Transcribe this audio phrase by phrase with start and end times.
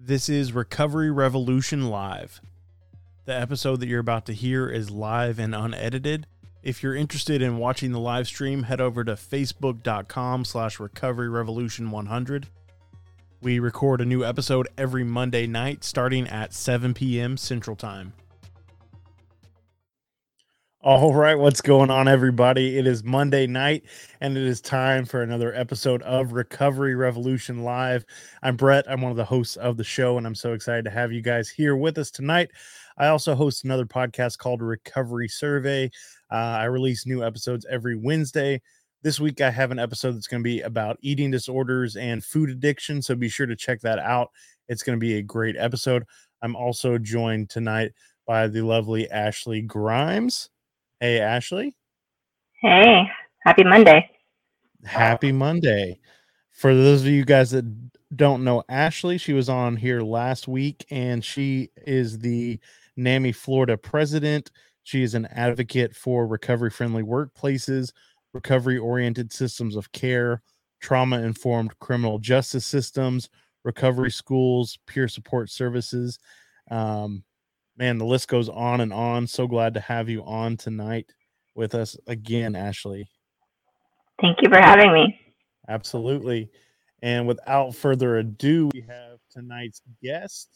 [0.00, 2.40] This is Recovery Revolution Live.
[3.24, 6.28] The episode that you're about to hear is live and unedited.
[6.62, 11.90] If you're interested in watching the live stream, head over to facebook.com slash recovery revolution
[11.90, 12.46] 100.
[13.42, 17.36] We record a new episode every Monday night starting at 7 p.m.
[17.36, 18.12] Central Time.
[20.80, 22.78] All right, what's going on, everybody?
[22.78, 23.82] It is Monday night,
[24.20, 28.04] and it is time for another episode of Recovery Revolution Live.
[28.44, 28.88] I'm Brett.
[28.88, 31.20] I'm one of the hosts of the show, and I'm so excited to have you
[31.20, 32.52] guys here with us tonight.
[32.96, 35.90] I also host another podcast called Recovery Survey.
[36.30, 38.62] Uh, I release new episodes every Wednesday.
[39.02, 42.50] This week, I have an episode that's going to be about eating disorders and food
[42.50, 44.30] addiction, so be sure to check that out.
[44.68, 46.04] It's going to be a great episode.
[46.40, 47.90] I'm also joined tonight
[48.28, 50.50] by the lovely Ashley Grimes.
[51.00, 51.76] Hey, Ashley.
[52.60, 53.08] Hey,
[53.44, 54.10] happy Monday.
[54.84, 56.00] Happy Monday.
[56.50, 57.64] For those of you guys that
[58.16, 62.58] don't know Ashley, she was on here last week and she is the
[62.96, 64.50] NAMI Florida president.
[64.82, 67.92] She is an advocate for recovery friendly workplaces,
[68.34, 70.42] recovery oriented systems of care,
[70.80, 73.28] trauma informed criminal justice systems,
[73.62, 76.18] recovery schools, peer support services.
[76.72, 77.22] Um,
[77.78, 79.26] man, the list goes on and on.
[79.26, 81.12] So glad to have you on tonight
[81.54, 83.08] with us again, Ashley.
[84.20, 85.18] Thank you for having me.
[85.68, 86.50] Absolutely.
[87.02, 90.48] And without further ado, we have tonight's guest.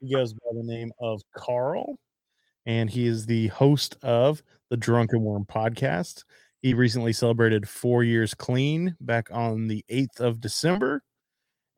[0.00, 1.96] He goes by the name of Carl,
[2.66, 6.24] and he is the host of the Drunken Worm podcast.
[6.60, 11.02] He recently celebrated four years clean back on the 8th of December.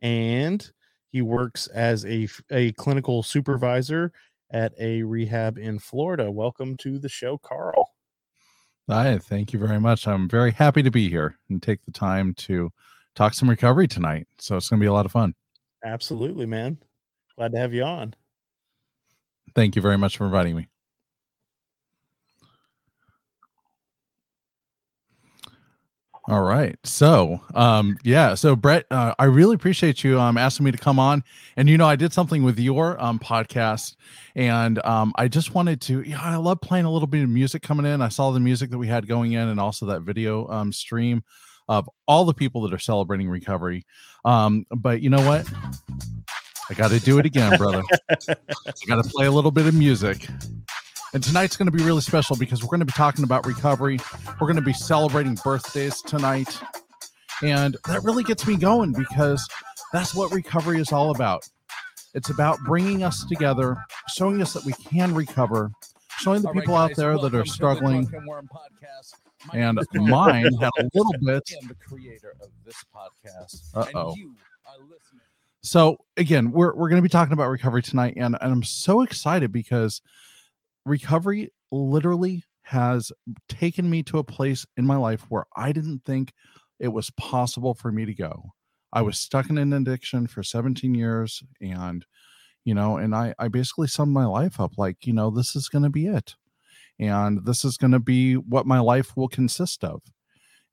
[0.01, 0.69] And
[1.11, 4.13] he works as a, a clinical supervisor
[4.51, 6.31] at a rehab in Florida.
[6.31, 7.93] Welcome to the show, Carl.
[8.89, 10.07] Hi, thank you very much.
[10.09, 12.71] I'm very happy to be here and take the time to
[13.15, 14.27] talk some recovery tonight.
[14.39, 15.35] So it's going to be a lot of fun.
[15.85, 16.79] Absolutely, man.
[17.37, 18.15] Glad to have you on.
[19.55, 20.69] Thank you very much for inviting me.
[26.28, 26.77] All right.
[26.84, 28.34] So, um, yeah.
[28.34, 31.24] So, Brett, uh, I really appreciate you um, asking me to come on.
[31.56, 33.96] And you know, I did something with your um, podcast,
[34.36, 36.02] and um, I just wanted to.
[36.02, 38.02] Yeah, I love playing a little bit of music coming in.
[38.02, 41.24] I saw the music that we had going in, and also that video um, stream
[41.66, 43.86] of all the people that are celebrating recovery.
[44.27, 45.50] Um, but you know what?
[46.68, 47.83] I got to do it again, brother.
[48.10, 50.28] I got to play a little bit of music.
[51.14, 53.98] And tonight's going to be really special because we're going to be talking about recovery.
[54.41, 56.61] We're going to be celebrating birthdays tonight.
[57.42, 59.48] And that really gets me going because
[59.92, 61.48] that's what recovery is all about.
[62.14, 63.77] It's about bringing us together,
[64.08, 65.70] showing us that we can recover,
[66.19, 68.11] showing the people out there that are struggling.
[69.52, 71.45] And mine had a little bit.
[71.69, 73.63] the creator of this podcast.
[73.95, 74.35] And you.
[75.63, 79.02] So again, we're we're going to be talking about recovery tonight, and, and I'm so
[79.02, 80.02] excited because
[80.89, 83.13] recovery literally has
[83.49, 86.33] taken me to a place in my life where I didn't think
[86.79, 88.53] it was possible for me to go.
[88.93, 92.05] I was stuck in an addiction for 17 years, and
[92.65, 95.69] you know, and I I basically summed my life up like, you know, this is
[95.69, 96.35] going to be it,
[96.99, 100.03] and this is going to be what my life will consist of.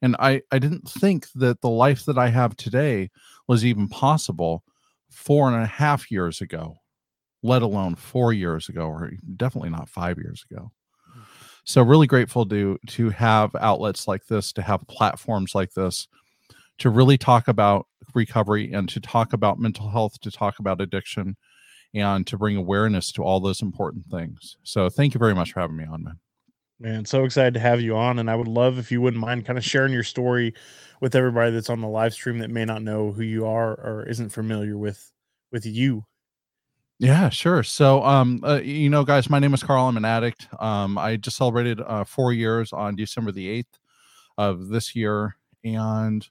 [0.01, 3.09] And I I didn't think that the life that I have today
[3.47, 4.63] was even possible
[5.09, 6.77] four and a half years ago,
[7.45, 10.71] let alone four years ago, or definitely not five years ago.
[11.13, 11.21] Hmm.
[11.63, 16.07] So really grateful to to have outlets like this, to have platforms like this,
[16.79, 21.37] to really talk about recovery and to talk about mental health, to talk about addiction,
[21.93, 24.57] and to bring awareness to all those important things.
[24.63, 26.19] So thank you very much for having me on, man.
[26.77, 28.19] Man, so excited to have you on.
[28.19, 30.53] And I would love if you wouldn't mind kind of sharing your story
[30.99, 34.05] with everybody that's on the live stream that may not know who you are or
[34.09, 35.11] isn't familiar with
[35.51, 36.05] with you.
[36.99, 37.61] Yeah, sure.
[37.63, 39.87] So, um, uh, you know, guys, my name is Carl.
[39.87, 40.47] I'm an addict.
[40.59, 43.79] Um, I just celebrated uh, four years on December the eighth
[44.37, 46.27] of this year, and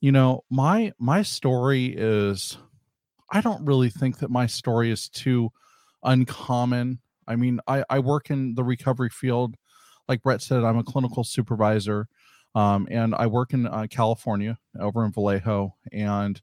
[0.00, 2.58] you know, my my story is,
[3.32, 5.50] I don't really think that my story is too
[6.04, 7.00] uncommon.
[7.28, 9.56] I mean, I I work in the recovery field,
[10.08, 10.64] like Brett said.
[10.64, 12.08] I'm a clinical supervisor,
[12.54, 16.40] um, and I work in uh, California over in Vallejo, and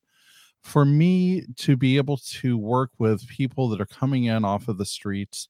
[0.62, 4.78] for me to be able to work with people that are coming in off of
[4.78, 5.48] the streets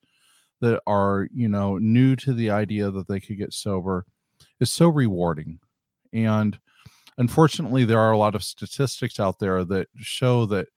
[0.61, 4.05] that are you know new to the idea that they could get sober
[4.59, 5.59] is so rewarding.
[6.13, 6.57] And
[7.17, 10.67] unfortunately there are a lot of statistics out there that show that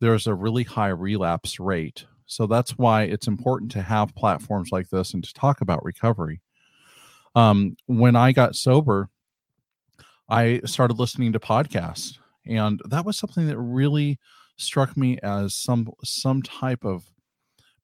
[0.00, 2.04] there's a really high relapse rate.
[2.26, 6.40] So that's why it's important to have platforms like this and to talk about recovery.
[7.34, 9.10] Um, when i got sober
[10.28, 12.18] i started listening to podcasts
[12.48, 14.18] and that was something that really
[14.56, 17.04] struck me as some some type of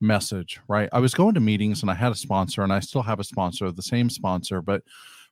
[0.01, 3.03] message right i was going to meetings and i had a sponsor and i still
[3.03, 4.83] have a sponsor the same sponsor but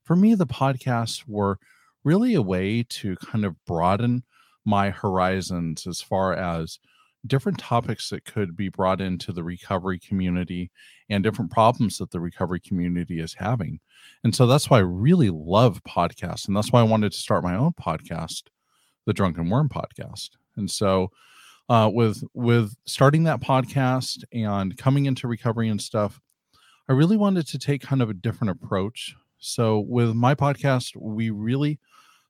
[0.05, 1.59] for me the podcasts were
[2.05, 4.23] really a way to kind of broaden
[4.65, 6.79] my horizons as far as
[7.27, 10.71] different topics that could be brought into the recovery community
[11.09, 13.81] and different problems that the recovery community is having.
[14.25, 16.49] And so that's why I really love podcasts.
[16.49, 18.45] And that's why I wanted to start my own podcast,
[19.11, 20.31] the Drunken Worm podcast.
[20.55, 21.11] And so
[21.69, 26.21] uh, with with starting that podcast and coming into recovery and stuff,
[26.89, 29.17] I really wanted to take kind of a different approach.
[29.41, 31.81] So with my podcast, we really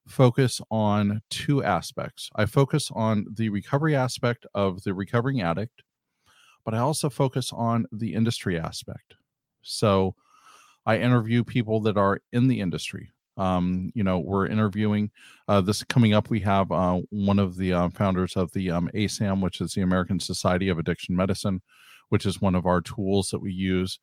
[0.09, 2.31] focus on two aspects.
[2.35, 5.83] I focus on the recovery aspect of the recovering addict,
[6.65, 9.17] but I also focus on the industry aspect.
[9.61, 10.15] So
[10.87, 13.11] I interview people that are in the industry.
[13.37, 15.11] Um, you know, we're interviewing
[15.49, 16.31] uh, this coming up.
[16.31, 19.83] We have uh, one of the uh, founders of the um, ASAM, which is the
[19.83, 21.63] American Society of Addiction Medicine,
[22.11, 23.99] which is one of our tools that we use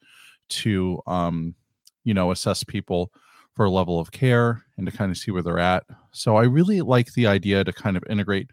[0.50, 1.56] to, um,
[2.04, 3.12] you know, assess people
[3.54, 5.84] for a level of care and to kind of see where they're at.
[6.12, 8.52] So I really like the idea to kind of integrate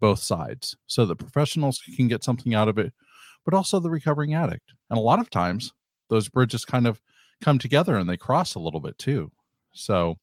[0.00, 2.92] both sides so that professionals can get something out of it,
[3.44, 4.72] but also the recovering addict.
[4.88, 5.72] And a lot of times
[6.08, 7.00] those bridges kind of
[7.42, 9.30] come together and they cross a little bit too.
[9.76, 10.16] So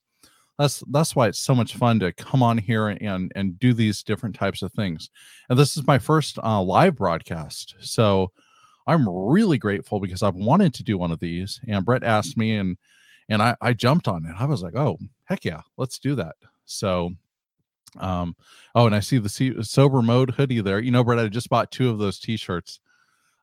[0.57, 4.03] that's that's why it's so much fun to come on here and and do these
[4.03, 5.09] different types of things.
[5.49, 8.31] And this is my first uh, live broadcast, so
[8.85, 11.59] I'm really grateful because I've wanted to do one of these.
[11.67, 12.77] And Brett asked me, and
[13.29, 14.35] and I, I jumped on it.
[14.37, 16.35] I was like, oh, heck yeah, let's do that.
[16.65, 17.11] So,
[17.97, 18.35] um,
[18.75, 20.79] oh, and I see the sober mode hoodie there.
[20.79, 22.79] You know, Brett, I just bought two of those t-shirts.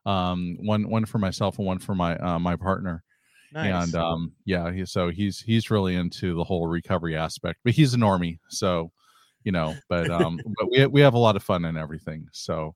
[0.05, 3.03] Um, one one for myself and one for my uh, my partner.
[3.53, 3.85] Nice.
[3.85, 7.93] And um, yeah, he, so he's he's really into the whole recovery aspect, but he's
[7.93, 8.91] a normie, so
[9.43, 9.75] you know.
[9.89, 12.27] But um, but we we have a lot of fun and everything.
[12.31, 12.75] So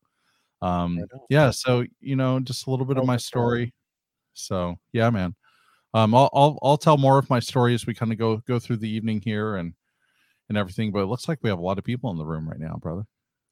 [0.61, 0.99] um,
[1.29, 3.73] yeah, so you know, just a little bit of my story.
[4.33, 5.35] So yeah, man.
[5.93, 8.59] Um, I'll, I'll I'll tell more of my story as we kind of go go
[8.59, 9.73] through the evening here and
[10.49, 10.91] and everything.
[10.91, 12.77] But it looks like we have a lot of people in the room right now,
[12.81, 13.03] brother.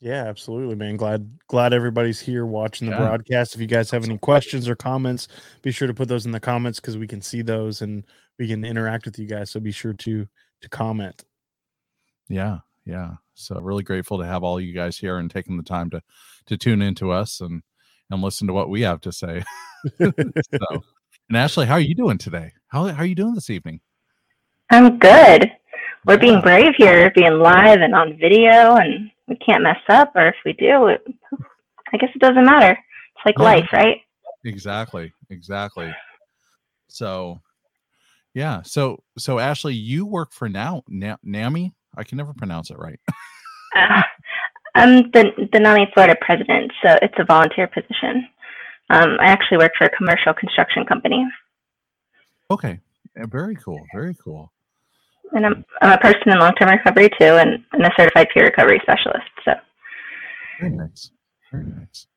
[0.03, 0.97] Yeah, absolutely, man.
[0.97, 3.00] Glad glad everybody's here watching the yeah.
[3.00, 3.55] broadcast.
[3.55, 5.29] If you guys have any questions or comments,
[5.61, 8.03] be sure to put those in the comments because we can see those and
[8.38, 9.50] we can interact with you guys.
[9.50, 10.27] So be sure to
[10.59, 11.23] to comment.
[12.27, 13.11] Yeah, yeah.
[13.35, 16.01] So really grateful to have all you guys here and taking the time to
[16.47, 17.63] to tune into us and
[18.11, 19.41] and listen to what we have to say.
[19.97, 20.83] so
[21.29, 22.51] and Ashley, how are you doing today?
[22.67, 23.79] How, how are you doing this evening?
[24.69, 25.49] I'm good.
[26.06, 30.11] We're being brave here, being live and on video, and we can't mess up.
[30.15, 31.05] Or if we do, it,
[31.93, 32.71] I guess it doesn't matter.
[32.71, 33.43] It's like yeah.
[33.43, 33.97] life, right?
[34.45, 35.13] Exactly.
[35.29, 35.93] Exactly.
[36.87, 37.39] So,
[38.33, 38.61] yeah.
[38.63, 41.71] So, so Ashley, you work for now Na- NAMI.
[41.97, 42.99] I can never pronounce it right.
[43.75, 44.01] uh,
[44.75, 48.27] I'm the the NAMI Florida president, so it's a volunteer position.
[48.89, 51.25] Um, I actually work for a commercial construction company.
[52.49, 52.79] Okay,
[53.15, 54.52] very cool, very cool.
[55.31, 58.79] And I'm, I'm a person in long-term recovery too, and, and a certified peer recovery
[58.83, 59.25] specialist.
[59.45, 59.53] So
[60.59, 61.11] very nice,
[61.51, 62.07] very nice.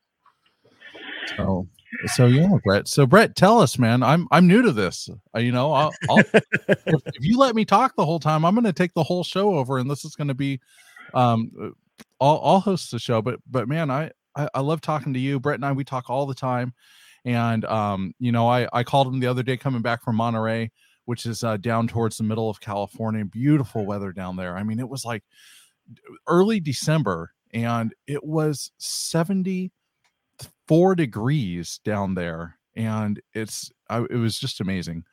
[1.35, 1.67] So,
[2.13, 2.87] so yeah, Brett.
[2.87, 4.03] So Brett, tell us, man.
[4.03, 5.09] I'm I'm new to this.
[5.35, 6.43] Uh, you know, I'll, I'll if,
[6.85, 9.55] if, you let me talk the whole time, I'm going to take the whole show
[9.55, 10.59] over, and this is going to be,
[11.13, 11.69] um, uh,
[12.21, 13.21] I'll, I'll host the show.
[13.21, 15.39] But but man, I I, I love talking to you.
[15.39, 16.73] Brett and I, we talk all the time.
[17.25, 20.71] And, um, you know, I, I called him the other day coming back from Monterey,
[21.07, 23.23] which is uh, down towards the middle of California.
[23.23, 24.57] Beautiful weather down there.
[24.57, 25.23] I mean, it was like
[26.27, 32.59] early December and it was 74 degrees down there.
[32.75, 35.05] And it's, I, it was just amazing.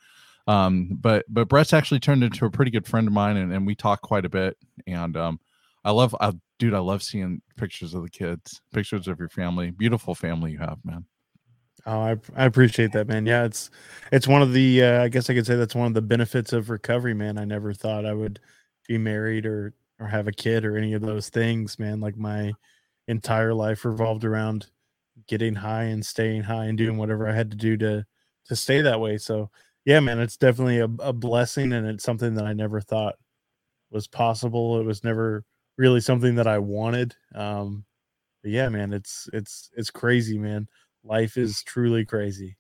[0.49, 3.65] Um, but, but Brett's actually turned into a pretty good friend of mine and, and
[3.65, 4.57] we talk quite a bit.
[4.89, 5.39] And, um,
[5.85, 9.71] I love, I, dude, I love seeing pictures of the kids, pictures of your family.
[9.71, 11.05] Beautiful family you have, man.
[11.87, 13.27] Oh, I, I appreciate that, man.
[13.27, 13.71] Yeah, it's
[14.11, 16.53] it's one of the uh, I guess I could say that's one of the benefits
[16.53, 17.37] of recovery, man.
[17.39, 18.41] I never thought I would
[18.89, 22.01] be married or or have a kid or any of those things, man.
[22.01, 22.53] Like my
[23.09, 24.67] entire life revolved around
[25.29, 28.07] getting high and staying high and doing whatever I had to do to
[28.47, 29.19] to stay that way.
[29.19, 29.51] So
[29.87, 33.17] yeah, man, it's definitely a, a blessing and it's something that I never thought
[33.91, 34.81] was possible.
[34.81, 35.45] It was never
[35.79, 37.15] really something that I wanted.
[37.35, 37.85] Um,
[38.43, 40.69] but yeah, man, it's it's it's crazy, man.
[41.05, 42.57] Life is truly crazy.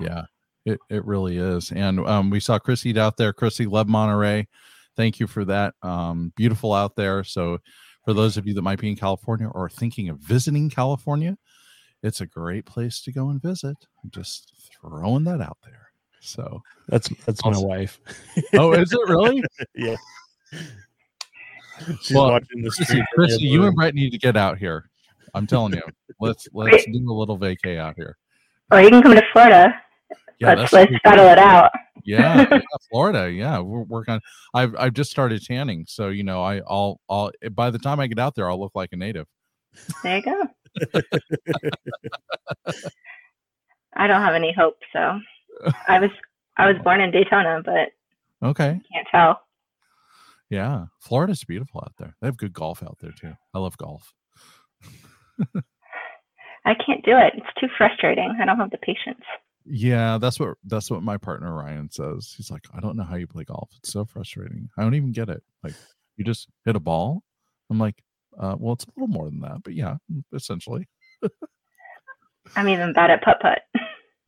[0.00, 0.22] Yeah,
[0.64, 1.70] it it really is.
[1.70, 3.32] And um, we saw Chrissy out there.
[3.32, 4.48] Chrissy, love Monterey.
[4.96, 5.74] Thank you for that.
[5.82, 7.24] Um, beautiful out there.
[7.24, 7.58] So,
[8.04, 11.36] for those of you that might be in California or thinking of visiting California,
[12.02, 13.76] it's a great place to go and visit.
[14.02, 15.84] I'm just throwing that out there.
[16.20, 17.62] So that's that's awesome.
[17.62, 18.00] my wife.
[18.54, 19.42] oh, is it really?
[19.74, 19.96] yeah.
[22.02, 22.62] She's well, watching.
[22.62, 24.90] Chrissy, Chrissy you and Brett need to get out here.
[25.34, 25.82] I'm telling you,
[26.20, 28.16] let's let's do a little vacay out here.
[28.70, 29.74] Or you can come to Florida.
[30.40, 31.70] Yeah, let's let's battle it out.
[32.04, 32.58] yeah, yeah,
[32.90, 33.30] Florida.
[33.30, 34.14] Yeah, we're working.
[34.14, 34.20] on
[34.54, 38.06] I've I've just started tanning, so you know, I I'll I'll by the time I
[38.06, 39.26] get out there, I'll look like a native.
[40.02, 40.42] There you go.
[43.96, 45.20] I don't have any hope, so
[45.88, 46.10] I was
[46.56, 47.90] I was born in Daytona, but
[48.46, 48.80] Okay.
[48.92, 49.40] can't tell.
[50.50, 52.16] Yeah, Florida's beautiful out there.
[52.20, 53.32] They have good golf out there too.
[53.54, 54.12] I love golf.
[56.66, 57.34] I can't do it.
[57.36, 58.36] It's too frustrating.
[58.40, 59.24] I don't have the patience.
[59.66, 62.34] Yeah, that's what that's what my partner Ryan says.
[62.36, 63.70] He's like, I don't know how you play golf.
[63.78, 64.68] It's so frustrating.
[64.76, 65.42] I don't even get it.
[65.62, 65.74] Like,
[66.16, 67.22] you just hit a ball.
[67.70, 68.02] I'm like,
[68.38, 69.96] uh, well, it's a little more than that, but yeah,
[70.34, 70.86] essentially.
[72.56, 73.62] I'm even bad at putt putt.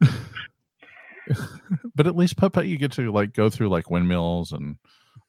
[1.94, 4.76] but at least putt putt, you get to like go through like windmills and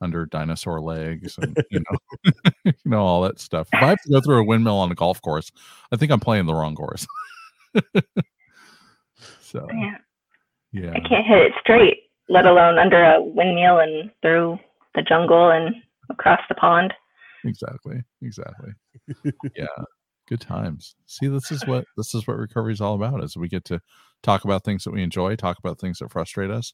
[0.01, 2.32] under dinosaur legs and you know,
[2.66, 3.68] you know all that stuff.
[3.74, 5.51] If I have to go through a windmill on a golf course,
[5.92, 7.08] I think I'm playing the wrong course.
[9.42, 9.98] so Yeah,
[10.72, 14.60] yeah, I can't hit it straight, let alone under a windmill and through
[14.96, 15.75] the jungle and
[16.10, 16.94] across the pond.
[17.44, 18.72] exactly, exactly.
[19.56, 19.68] yeah,
[20.27, 20.96] good times.
[21.06, 23.24] See, this is what this is what recovery is all about.
[23.24, 23.82] Is we get to
[24.24, 26.74] talk about things that we enjoy, talk about things that frustrate us,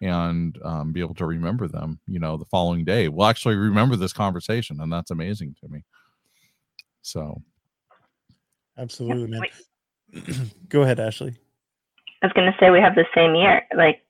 [0.00, 2.00] and um, be able to remember them.
[2.06, 5.84] You know, the following day, we'll actually remember this conversation, and that's amazing to me.
[7.02, 7.42] So
[8.76, 10.50] Absolutely, man.
[10.68, 11.36] Go ahead, Ashley.
[12.22, 13.62] I was gonna say we have the same year.
[13.76, 14.02] Like,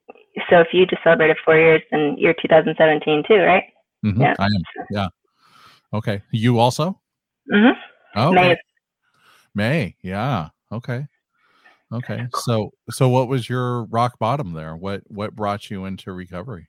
[0.49, 3.65] so if you just celebrated four years, then you're 2017 too, right?
[4.05, 4.35] mhm, Yeah.
[4.39, 4.87] I am.
[4.91, 5.09] Yeah.
[5.93, 6.23] Okay.
[6.31, 7.01] You also?
[7.51, 7.71] hmm
[8.17, 8.53] Oh, okay.
[8.53, 8.59] of
[9.55, 9.97] May.
[10.03, 10.49] Yeah.
[10.71, 11.07] Okay.
[11.95, 12.27] Okay.
[12.35, 14.75] So so what was your rock bottom there?
[14.77, 16.69] What what brought you into recovery?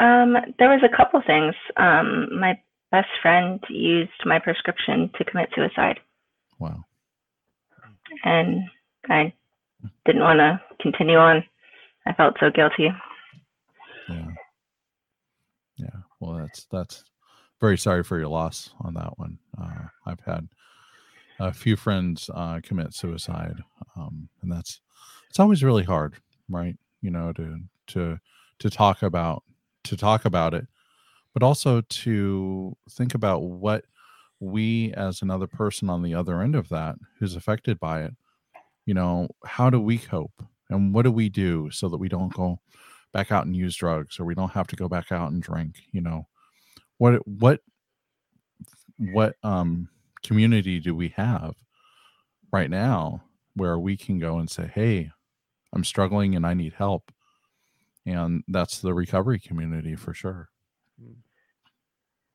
[0.00, 1.54] Um, there was a couple things.
[1.76, 2.58] Um, my
[2.90, 6.00] best friend used my prescription to commit suicide,
[6.58, 6.84] Wow.
[8.24, 8.62] and
[9.08, 9.32] I
[10.04, 11.44] didn't want to continue on.
[12.06, 12.88] I felt so guilty.
[14.08, 14.26] Yeah.
[15.76, 15.96] Yeah.
[16.20, 17.04] Well, that's that's
[17.60, 19.38] very sorry for your loss on that one.
[19.60, 20.48] Uh, I've had
[21.40, 23.56] a few friends uh, commit suicide,
[23.96, 24.80] um, and that's
[25.28, 26.14] it's always really hard,
[26.48, 26.76] right?
[27.02, 28.18] You know, to to
[28.58, 29.42] to talk about
[29.84, 30.66] to talk about it,
[31.32, 33.84] but also to think about what
[34.40, 38.12] we as another person on the other end of that who's affected by it
[38.86, 42.32] you know how do we cope and what do we do so that we don't
[42.34, 42.58] go
[43.12, 45.76] back out and use drugs or we don't have to go back out and drink
[45.92, 46.26] you know
[46.98, 47.60] what what
[48.98, 49.88] what um
[50.24, 51.54] community do we have
[52.52, 53.22] right now
[53.54, 55.10] where we can go and say hey
[55.72, 57.12] i'm struggling and i need help
[58.06, 60.48] and that's the recovery community for sure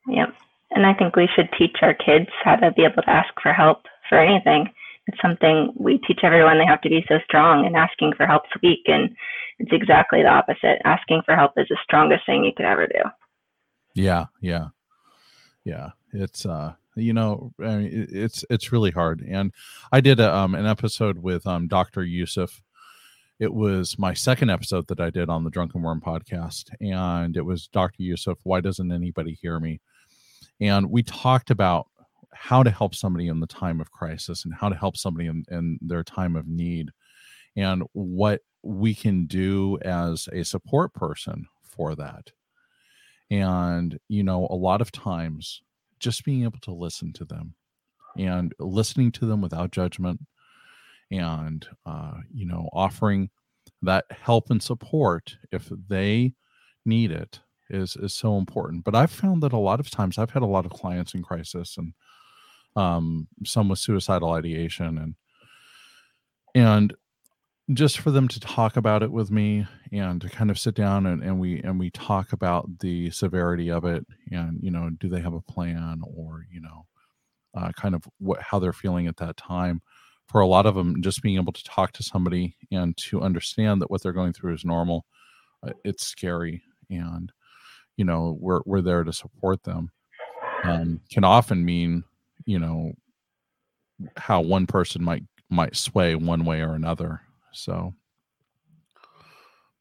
[0.10, 0.34] Yep.
[0.72, 3.54] And I think we should teach our kids how to be able to ask for
[3.54, 4.70] help for anything.
[5.08, 8.50] It's something we teach everyone they have to be so strong, and asking for help's
[8.62, 8.82] weak.
[8.86, 9.16] And
[9.58, 10.80] it's exactly the opposite.
[10.86, 13.02] Asking for help is the strongest thing you could ever do.
[13.96, 14.68] Yeah, yeah,
[15.66, 15.90] yeah.
[16.14, 19.26] It's uh, you know, I mean, it's it's really hard.
[19.28, 19.54] And
[19.92, 22.04] I did a, um an episode with um Dr.
[22.04, 22.62] Yusuf.
[23.40, 27.46] It was my second episode that I did on the Drunken Worm podcast, and it
[27.46, 28.04] was Dr.
[28.04, 28.38] Yusuf.
[28.44, 29.80] Why doesn't anybody hear me?
[30.60, 31.88] And we talked about
[32.34, 35.46] how to help somebody in the time of crisis and how to help somebody in,
[35.50, 36.90] in their time of need
[37.56, 42.32] and what we can do as a support person for that
[43.32, 45.62] and you know a lot of times
[46.00, 47.56] just being able to listen to them
[48.18, 50.20] and listening to them without judgment
[51.12, 53.30] and uh, you know offering
[53.82, 56.34] that help and support if they
[56.86, 57.40] need it
[57.70, 58.84] is is so important.
[58.84, 61.22] But i've found that a lot of times i've had a lot of clients in
[61.22, 61.94] crisis and
[62.76, 65.16] um some with suicidal ideation and
[66.56, 66.94] and
[67.74, 71.06] just for them to talk about it with me and to kind of sit down
[71.06, 75.08] and, and we and we talk about the severity of it and you know do
[75.08, 76.86] they have a plan or you know
[77.56, 79.82] uh, kind of what how they're feeling at that time.
[80.28, 83.82] For a lot of them just being able to talk to somebody and to understand
[83.82, 85.06] that what they're going through is normal
[85.66, 86.62] uh, it's scary
[86.92, 87.32] and
[87.98, 89.92] you know we're we're there to support them
[90.64, 92.04] um, can often mean
[92.46, 92.94] you know
[94.18, 97.22] how one person might might sway one way or another
[97.52, 97.94] so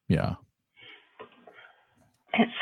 [0.09, 0.35] yeah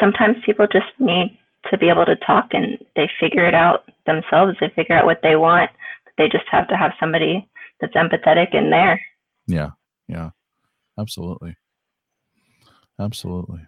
[0.01, 1.39] sometimes people just need
[1.71, 4.57] to be able to talk and they figure it out themselves.
[4.61, 5.71] They figure out what they want.
[6.19, 7.49] They just have to have somebody
[7.81, 9.01] that's empathetic in there.
[9.47, 9.71] Yeah,
[10.09, 10.31] yeah,
[10.99, 11.57] absolutely,
[12.99, 13.61] absolutely.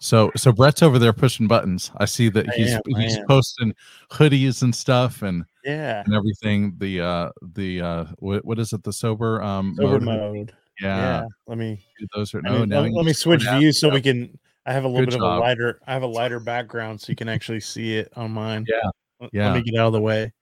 [0.00, 1.90] So, so Brett's over there pushing buttons.
[1.96, 3.74] I see that he's am, he's posting
[4.10, 6.02] hoodies and stuff, and Yeah.
[6.06, 6.74] and everything.
[6.78, 8.82] The uh the uh what, what is it?
[8.84, 10.34] The sober um Sober mode.
[10.34, 10.52] mode.
[10.80, 11.24] Yeah, Yeah.
[11.48, 12.58] Let me those are I no.
[12.60, 15.10] mean, now let, let me switch views so we can I have a little Good
[15.18, 18.12] bit of a lighter I have a lighter background so you can actually see it
[18.16, 18.64] on mine.
[18.68, 19.52] Yeah, Let- yeah.
[19.52, 20.32] Let me get out of the way.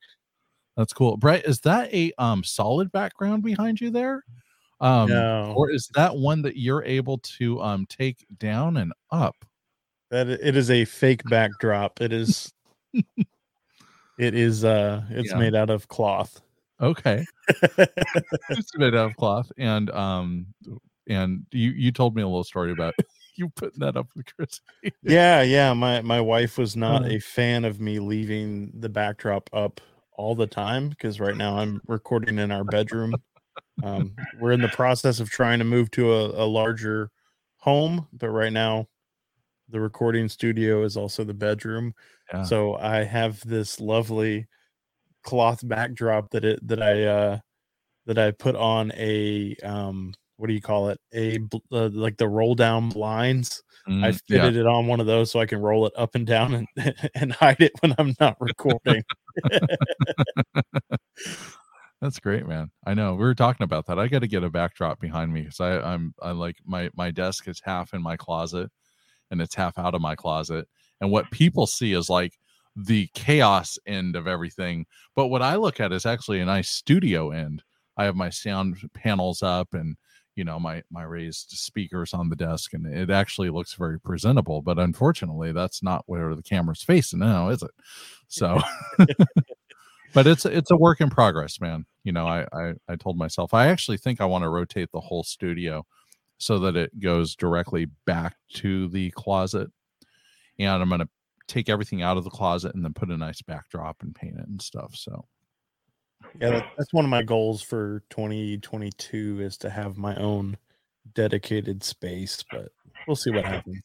[0.77, 1.17] That's cool.
[1.17, 4.23] Brett, is that a um solid background behind you there?
[4.81, 5.55] Um no.
[5.57, 9.37] or is that one that you're able to um take down and up?
[10.11, 12.03] That it is a fake backdrop.
[12.03, 12.53] It is
[14.19, 15.39] it is uh it's Yeah.
[15.39, 16.41] made out of cloth.
[16.81, 17.25] Okay.
[17.79, 19.51] it's made out of cloth.
[19.59, 20.47] And um
[21.09, 22.95] and you you told me a little story about
[23.37, 24.61] you putting that up with Chris.
[25.03, 25.73] yeah, yeah.
[25.73, 27.07] My my wife was not Uh.
[27.07, 29.81] a fan of me leaving the backdrop up
[30.17, 33.15] all the time because right now I'm recording in our bedroom.
[33.83, 37.11] Um, we're in the process of trying to move to a, a larger
[37.59, 38.87] home, but right now
[39.75, 41.93] the recording studio is also the bedroom.
[42.33, 42.45] Yeah.
[42.45, 44.47] So I have this lovely
[45.25, 47.39] cloth backdrop that it that I uh
[48.07, 51.41] that I put on a um what do you call it a
[51.73, 53.63] uh, like the roll down blinds.
[53.87, 54.61] I Mm, fitted yeah.
[54.61, 57.33] it on one of those so I can roll it up and down and and
[57.33, 59.03] hide it when I'm not recording.
[62.01, 62.71] That's great, man.
[62.87, 63.15] I know.
[63.15, 63.99] We were talking about that.
[63.99, 67.11] I got to get a backdrop behind me because I I'm I like my my
[67.11, 68.71] desk is half in my closet
[69.31, 70.69] and it's half out of my closet.
[71.01, 72.39] And what people see is like
[72.77, 74.87] the chaos end of everything.
[75.15, 77.63] But what I look at is actually a nice studio end.
[77.97, 79.97] I have my sound panels up and
[80.37, 84.63] you know my my raised speakers on the desk and it actually looks very presentable
[84.63, 87.71] but unfortunately that's not where the camera's facing now is it
[88.27, 88.61] so
[90.15, 93.55] but it's it's a work in progress man you know I, I i told myself
[93.55, 95.87] i actually think i want to rotate the whole studio
[96.45, 99.71] so that it goes directly back to the closet.
[100.59, 101.09] And i'm going to
[101.49, 104.47] take everything out of the closet and then put a nice backdrop and paint it
[104.47, 105.27] and stuff so.
[106.41, 110.57] Yeah, that, that's one of my goals for 2022 is to have my own
[111.15, 112.73] dedicated space, but
[113.07, 113.81] we'll see what happens.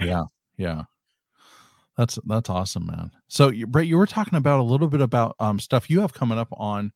[0.00, 0.24] yeah
[0.56, 0.84] yeah.
[1.98, 3.10] That's that's awesome man.
[3.28, 6.14] So you- brett you were talking about a little bit about um stuff you have
[6.14, 6.92] coming up on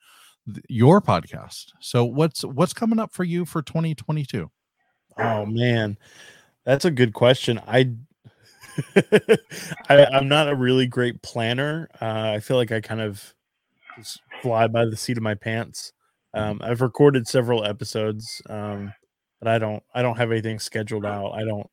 [0.47, 1.67] th- your podcast.
[1.81, 4.51] So what's what's coming up for you for 2022
[5.23, 5.99] Oh man,
[6.65, 7.61] that's a good question.
[7.67, 7.93] I,
[9.89, 11.89] I I'm not a really great planner.
[12.01, 13.35] Uh, I feel like I kind of
[13.99, 15.93] just fly by the seat of my pants.
[16.35, 18.93] Um, I've recorded several episodes, um,
[19.41, 21.33] but I don't I don't have anything scheduled out.
[21.33, 21.67] I don't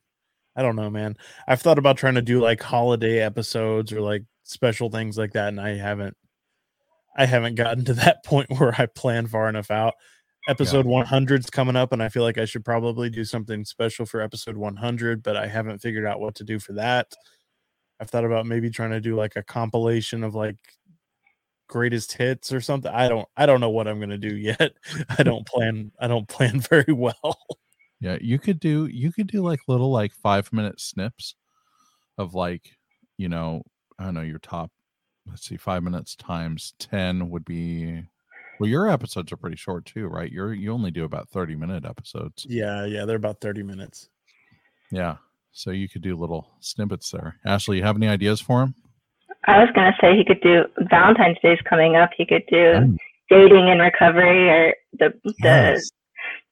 [0.56, 1.16] I don't know, man.
[1.48, 5.50] I've thought about trying to do like holiday episodes or like special things like that,
[5.50, 6.18] and I haven't
[7.16, 9.96] I haven't gotten to that point where I plan far enough out
[10.48, 14.22] episode 100's coming up and i feel like i should probably do something special for
[14.22, 17.14] episode 100 but i haven't figured out what to do for that.
[18.00, 20.58] I've thought about maybe trying to do like a compilation of like
[21.68, 22.92] greatest hits or something.
[22.92, 24.74] I don't i don't know what i'm going to do yet.
[25.18, 27.38] I don't plan i don't plan very well.
[28.00, 31.36] Yeah, you could do you could do like little like five minute snips
[32.18, 32.78] of like,
[33.18, 33.64] you know,
[34.00, 34.72] I don't know, your top
[35.28, 38.04] let's see, five minutes times ten would be
[38.60, 40.32] well, your episodes are pretty short too, right?
[40.32, 42.46] You're you only do about 30 minute episodes.
[42.50, 44.10] yeah yeah they're about 30 minutes
[44.92, 45.18] Yeah.
[45.52, 47.38] So you could do little snippets there.
[47.46, 48.76] Ashley, you have any ideas for him?
[49.48, 52.12] I was gonna say he could do Valentine's Day's coming up.
[52.16, 52.98] He could do Mm.
[53.30, 55.90] dating and recovery, or the the Yes.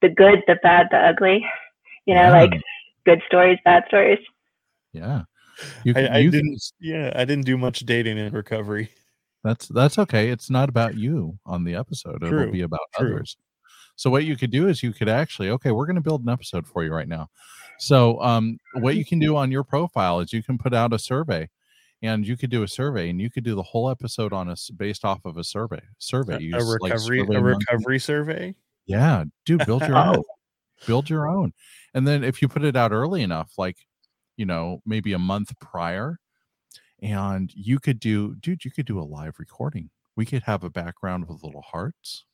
[0.02, 1.46] the good, the bad, the ugly.
[2.06, 2.32] You know, Yeah.
[2.32, 2.54] like
[3.06, 4.20] good stories, bad stories.
[4.94, 5.24] Yeah.
[5.84, 8.90] You I, can, I you didn't yeah i didn't do much dating in recovery
[9.46, 10.30] That's that's okay.
[10.30, 12.24] It's not about you on the episode.
[12.24, 13.14] It'll be about true.
[13.14, 13.38] others.
[13.96, 16.30] So what you could do is you could actually okay, we're going to build an
[16.30, 17.30] episode for you right now.
[17.78, 21.00] So um what you can do on your profile is you can put out a
[21.00, 21.48] survey
[22.02, 24.72] and you could do a survey and you could do the whole episode on us
[24.72, 25.82] based off of a survey.
[26.00, 27.66] Survey a, You a like, recovery a Survey Monkey.
[27.70, 28.56] recovery survey
[28.88, 30.24] Yeah, dude, build your own.
[30.88, 31.54] Build your own.
[31.94, 33.78] And then if you put it out early enough, like,
[34.38, 36.20] you know, maybe a month prior,
[37.06, 39.90] and you could do, dude, you could do a live recording.
[40.16, 42.26] We could have a background with little hearts.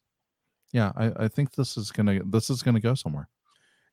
[0.71, 3.27] Yeah, I, I think this is gonna this is gonna go somewhere.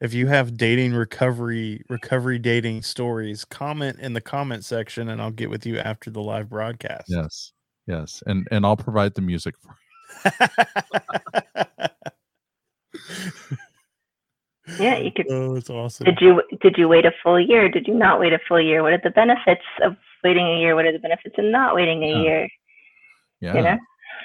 [0.00, 5.32] if you have dating recovery recovery dating stories comment in the comment section and i'll
[5.32, 7.52] get with you after the live broadcast Yes.
[7.88, 8.22] Yes.
[8.26, 9.74] And and I'll provide the music for
[10.24, 10.30] you
[14.78, 15.26] Yeah, you could.
[15.30, 17.70] oh it's awesome Did you did you wait a full year?
[17.70, 18.82] Did you not wait a full year?
[18.82, 20.74] What are the benefits of waiting a year?
[20.74, 22.22] What are the benefits of not waiting a Yeah.
[22.22, 22.48] year?
[23.40, 23.78] Yeah, You know,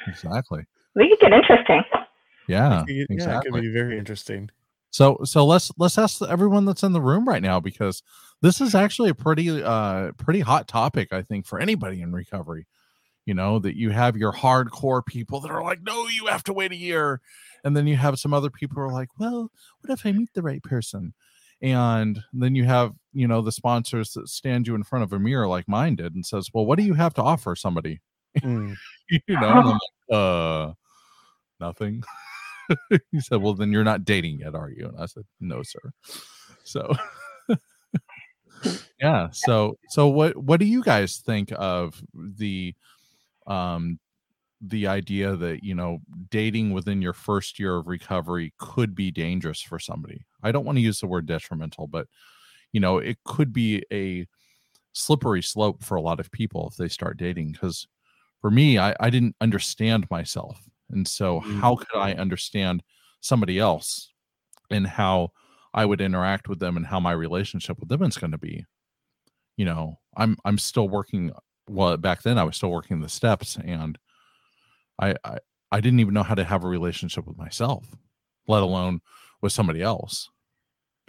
[0.07, 0.63] exactly.
[0.95, 1.83] we could get interesting.
[2.47, 3.51] Yeah, It could- yeah it exactly.
[3.51, 4.49] could be very interesting
[4.91, 8.03] So so let's let's ask everyone that's in the room right now because
[8.41, 12.67] this is actually a pretty uh pretty hot topic I think for anybody in recovery.
[13.25, 16.51] you know that you have your hardcore people that are like no you have to
[16.53, 17.21] wait a year
[17.63, 20.33] and then you have some other people who are like well what if i meet
[20.33, 21.13] the right person
[21.61, 25.19] and then you have you know the sponsors that stand you in front of a
[25.19, 28.01] mirror like mine did and says well what do you have to offer somebody?
[28.39, 28.75] Mm.
[29.09, 29.77] you know
[30.09, 30.73] like, uh
[31.59, 32.03] nothing.
[33.11, 34.87] He said well then you're not dating yet are you?
[34.87, 35.91] And i said no sir.
[36.63, 36.93] So
[38.99, 42.73] yeah so so what what do you guys think of the
[43.45, 43.99] um
[44.61, 45.99] the idea that you know
[46.29, 50.21] dating within your first year of recovery could be dangerous for somebody?
[50.41, 52.07] I don't want to use the word detrimental but
[52.73, 54.27] you know it could be a
[54.93, 57.87] slippery slope for a lot of people if they start dating because
[58.41, 61.61] for me I, I didn't understand myself and so Mm.
[61.61, 62.83] how could i understand
[63.21, 64.11] somebody else
[64.71, 65.31] and how
[65.73, 68.65] i would interact with them and how my relationship with them is going to be
[69.57, 71.31] you know i'm i'm still working
[71.69, 73.97] well back then i was still working the steps and
[74.99, 75.37] I, I
[75.71, 77.95] i didn't even know how to have a relationship with myself
[78.47, 79.01] let alone
[79.41, 80.29] with somebody else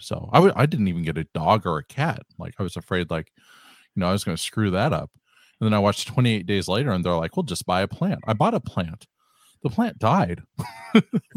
[0.00, 3.10] so i i didn't even get a dog or a cat like i was afraid
[3.10, 3.32] like
[3.94, 5.10] you know i was going to screw that up
[5.60, 8.20] and then i watched 28 days later and they're like well just buy a plant
[8.26, 9.06] i bought a plant
[9.62, 10.42] the plant died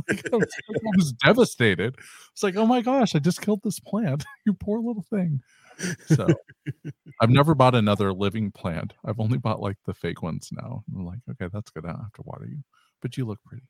[0.10, 1.96] Like, I, was, I was devastated
[2.32, 5.42] it's like oh my gosh i just killed this plant you poor little thing
[6.08, 6.28] so
[7.22, 8.94] I've never bought another living plant.
[9.06, 10.84] I've only bought like the fake ones now.
[10.96, 11.86] I'm like, okay, that's good.
[11.86, 12.64] I don't have to water you,
[13.02, 13.64] but you look pretty.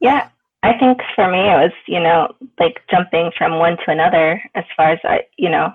[0.00, 0.28] Yeah,
[0.64, 4.64] I think for me it was, you know, like jumping from one to another as
[4.74, 5.70] far as I, you know,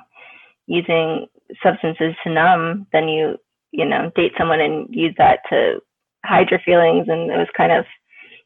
[0.66, 1.28] using
[1.62, 3.38] substances to numb, then you,
[3.72, 5.80] you know, date someone and use that to
[6.26, 7.86] hide your feelings and it was kind of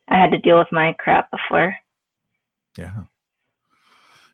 [0.10, 1.76] I had to deal with my crap before.
[2.78, 3.04] Yeah.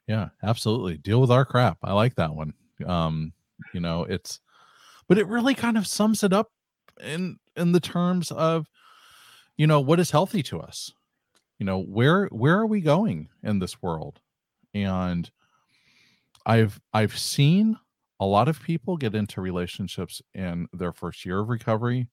[0.07, 0.97] Yeah, absolutely.
[0.97, 1.77] Deal with our crap.
[1.83, 2.53] I like that one.
[2.87, 3.33] Um,
[3.71, 4.39] you know, it's
[5.07, 6.51] but it really kind of sums it up
[7.03, 8.67] in in the terms of
[9.57, 10.93] you know, what is healthy to us?
[11.59, 14.21] You know, where where are we going in this world?
[14.73, 15.29] And
[16.45, 17.77] I've I've seen
[18.19, 22.09] a lot of people get into relationships in their first year of recovery.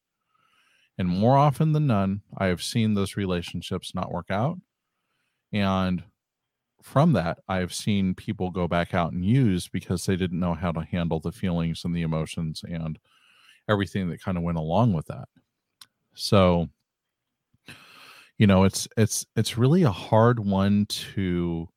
[0.98, 4.58] And more often than none, I have seen those relationships not work out.
[5.52, 6.04] And
[6.82, 10.72] from that, I've seen people go back out and use because they didn't know how
[10.72, 12.98] to handle the feelings and the emotions and
[13.68, 15.28] everything that kind of went along with that.
[16.14, 16.68] So,
[18.38, 21.68] you know, it's it's it's really a hard one to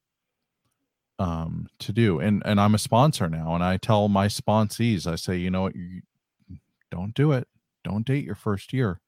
[1.17, 2.19] um to do.
[2.19, 5.63] And and I'm a sponsor now and I tell my sponsees, I say, you know
[5.63, 6.01] what, you
[6.91, 7.47] don't do it.
[7.83, 8.99] Don't date your first year.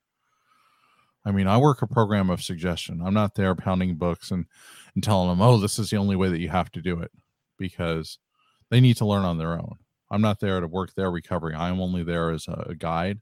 [1.25, 3.01] I mean, I work a program of suggestion.
[3.05, 4.45] I'm not there pounding books and
[4.95, 7.11] and telling them, oh, this is the only way that you have to do it
[7.57, 8.17] because
[8.69, 9.75] they need to learn on their own.
[10.09, 11.55] I'm not there to work their recovery.
[11.55, 13.19] I'm only there as a, a guide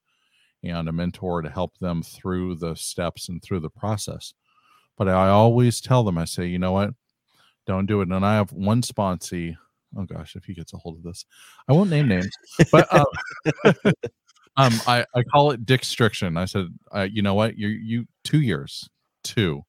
[0.64, 4.34] and a mentor to help them through the steps and through the process.
[4.98, 6.92] But I always tell them, I say, you know what?
[7.66, 8.10] Don't do it.
[8.10, 9.56] And I have one sponsee.
[9.98, 11.26] Oh gosh, if he gets a hold of this,
[11.68, 12.30] I won't name names,
[12.72, 13.06] but uh,
[14.58, 16.38] um, I, I call it dickstriction.
[16.38, 17.58] I said, uh, you know what?
[17.58, 18.90] You you two years,
[19.24, 19.64] two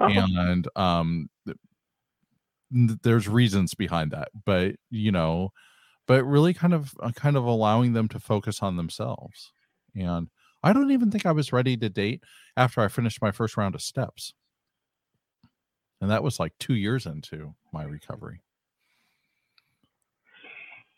[0.00, 0.08] Wow.
[0.10, 5.50] and um th- there's reasons behind that but you know
[6.06, 9.50] but really kind of uh, kind of allowing them to focus on themselves
[10.00, 10.28] and
[10.62, 12.22] i don't even think i was ready to date
[12.56, 14.34] after i finished my first round of steps
[16.00, 18.42] and that was like two years into my recovery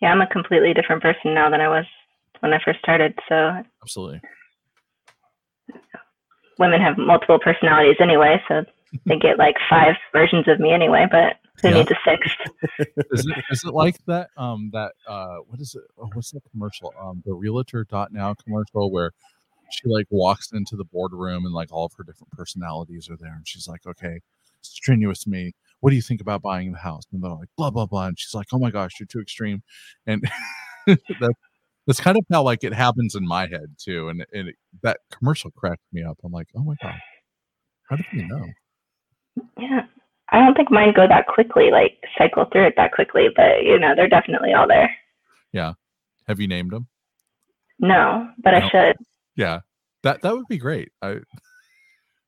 [0.00, 1.84] Yeah, I'm a completely different person now than I was
[2.40, 3.18] when I first started.
[3.28, 4.20] So absolutely
[6.60, 8.64] women have multiple personalities anyway, so
[9.06, 11.81] they get like five versions of me anyway, but Yeah.
[11.81, 12.37] a sixth?
[13.12, 16.42] is it is it like that um that uh what is it oh, what's that
[16.51, 19.12] commercial um the realtor dot now commercial where
[19.70, 23.35] she like walks into the boardroom and like all of her different personalities are there
[23.35, 24.20] and she's like okay
[24.62, 25.53] strenuous me.
[25.81, 27.05] What do you think about buying the house?
[27.12, 28.07] And they're like blah blah blah.
[28.07, 29.62] And she's like oh my gosh you're too extreme.
[30.07, 30.23] And
[30.87, 31.35] that
[31.87, 35.01] that's kind of how like it happens in my head too and, and it, that
[35.11, 36.18] commercial cracked me up.
[36.25, 36.99] I'm like oh my god.
[37.88, 38.46] How did you know?
[39.59, 39.87] Yeah.
[40.32, 43.78] I don't think mine go that quickly, like cycle through it that quickly, but you
[43.78, 44.90] know, they're definitely all there.
[45.52, 45.72] Yeah.
[46.28, 46.86] Have you named them
[47.80, 48.68] No, but I No.
[48.68, 48.96] should.
[49.36, 49.60] Yeah,
[50.02, 50.90] that that would be great.
[51.02, 51.20] I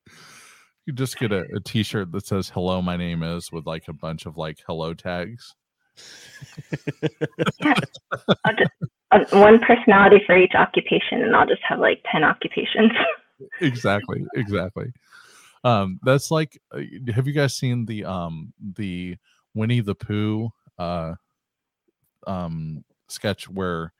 [0.85, 3.93] you just get a, a T-shirt that says "Hello, my name is" with like a
[3.93, 5.55] bunch of like hello tags.
[7.63, 8.71] I'll just
[9.11, 12.91] uh, one personality for each occupation, and I'll just have like ten occupations.
[13.61, 14.91] exactly, exactly.
[15.63, 16.81] Um, that's like, uh,
[17.13, 19.17] have you guys seen the um the
[19.53, 21.13] Winnie the Pooh uh
[22.27, 23.93] um sketch where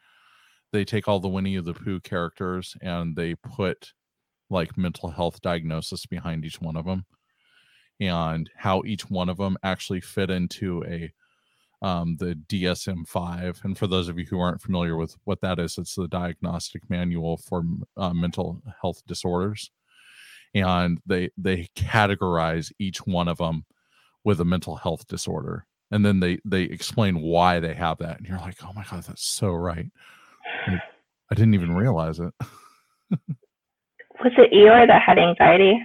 [0.73, 3.93] they take all the Winnie the Pooh characters and they put
[4.49, 7.06] like mental health diagnosis behind each one of them
[7.99, 11.12] and how each one of them actually fit into a
[11.82, 13.63] um, the DSM-5.
[13.65, 16.89] And for those of you who aren't familiar with what that is, it's the diagnostic
[16.89, 17.63] manual for
[17.97, 19.71] uh, mental health disorders.
[20.53, 23.65] And they they categorize each one of them
[24.23, 28.17] with a mental health disorder, and then they they explain why they have that.
[28.17, 29.89] And you're like, oh my god, that's so right.
[30.67, 30.79] I,
[31.31, 32.33] I didn't even realize it.
[34.23, 35.81] Was it Eeyore that had anxiety?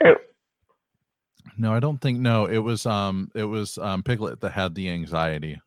[0.00, 0.16] Or
[1.58, 2.20] No, I don't think.
[2.20, 5.60] No, it was um, it was um, Piglet that had the anxiety.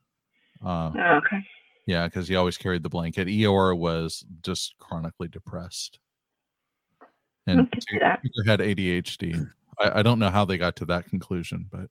[0.66, 1.44] Uh, oh, okay.
[1.86, 3.28] yeah, because he always carried the blanket.
[3.28, 6.00] Eeyore was just chronically depressed,
[7.48, 8.22] and could see that.
[8.24, 9.50] Tigger had ADHD.
[9.80, 11.90] I, I don't know how they got to that conclusion, but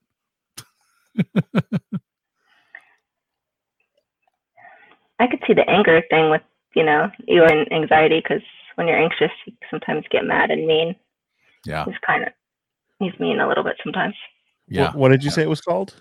[5.18, 6.42] I could see the anger thing with
[6.74, 8.42] you know Eeyore and anxiety because
[8.76, 10.96] when you're anxious, you sometimes get mad and mean.
[11.66, 12.32] yeah, He's kind of
[12.98, 14.14] he's mean a little bit sometimes.
[14.68, 14.86] yeah.
[14.86, 15.94] What, what did you say it was called?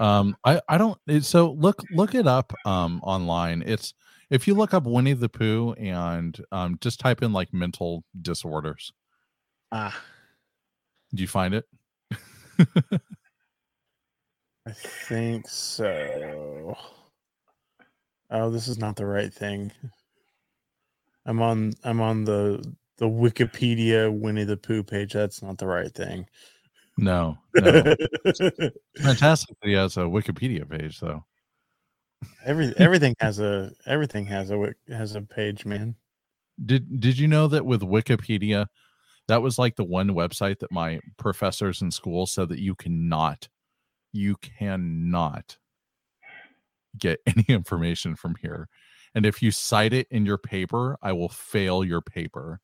[0.00, 0.98] Um, I I don't.
[1.22, 3.62] So look look it up um online.
[3.66, 3.94] It's
[4.30, 8.92] if you look up Winnie the Pooh and um just type in like mental disorders.
[9.72, 9.98] Ah,
[11.14, 11.64] Do you find it?
[14.66, 16.76] I think so.
[18.30, 19.72] Oh, this is not the right thing.
[21.26, 22.62] I'm on I'm on the
[22.98, 25.12] the Wikipedia Winnie the Pooh page.
[25.12, 26.26] That's not the right thing.
[26.96, 27.70] No, no.
[28.98, 29.56] Fantastic.
[29.60, 31.24] that He has a Wikipedia page though.
[32.44, 35.96] Every everything has a everything has a has a page, man.
[36.64, 38.66] Did Did you know that with Wikipedia,
[39.28, 43.48] that was like the one website that my professors in school said that you cannot,
[44.12, 45.56] you cannot
[46.98, 48.68] get any information from here,
[49.14, 52.60] and if you cite it in your paper, I will fail your paper.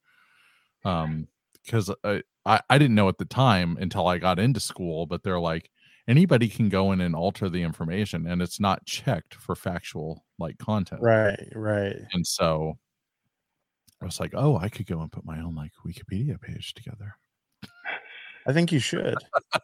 [0.85, 1.29] Um,
[1.64, 5.23] because I, I I didn't know at the time until I got into school, but
[5.23, 5.71] they're like
[6.09, 10.59] anybody can go in and alter the information, and it's not checked for factual like
[10.59, 11.01] content.
[11.03, 11.97] Right, right.
[12.12, 12.79] And so
[14.03, 17.17] I was like, oh, I could go and put my own like Wikipedia page together.
[18.47, 19.14] I think you should.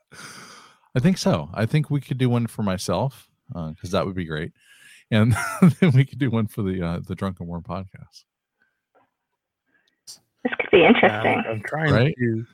[0.95, 1.51] I think so.
[1.55, 4.53] I think we could do one for myself because that would be great,
[5.11, 5.37] and
[5.81, 8.25] then we could do one for the uh, the Drunken Worm podcast.
[10.43, 11.43] This could be Um, interesting.
[11.47, 12.15] I'm trying Right?
[12.19, 12.47] to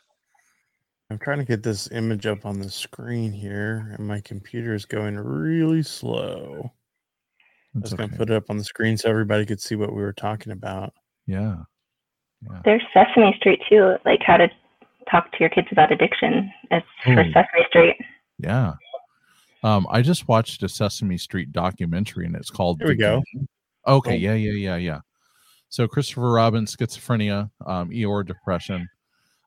[1.11, 4.85] I'm trying to get this image up on the screen here, and my computer is
[4.85, 6.73] going really slow.
[7.41, 9.95] I That's was gonna put it up on the screen so everybody could see what
[9.95, 10.93] we were talking about.
[11.27, 11.57] Yeah,
[12.43, 12.61] yeah.
[12.65, 14.49] There's Sesame Street too, like how to
[15.11, 16.53] talk to your kids about addiction.
[16.71, 17.23] It's for Oh.
[17.33, 17.97] Sesame Street.
[18.39, 18.75] Yeah.
[19.63, 23.23] Um, I just watched a Sesame Street documentary and it's called There we go.
[23.33, 23.49] Game.
[23.87, 24.19] Okay, Cool.
[24.21, 25.01] yeah, yeah, yeah, yeah.
[25.69, 28.89] So Christopher Robin, schizophrenia, um, Eeyore, depression,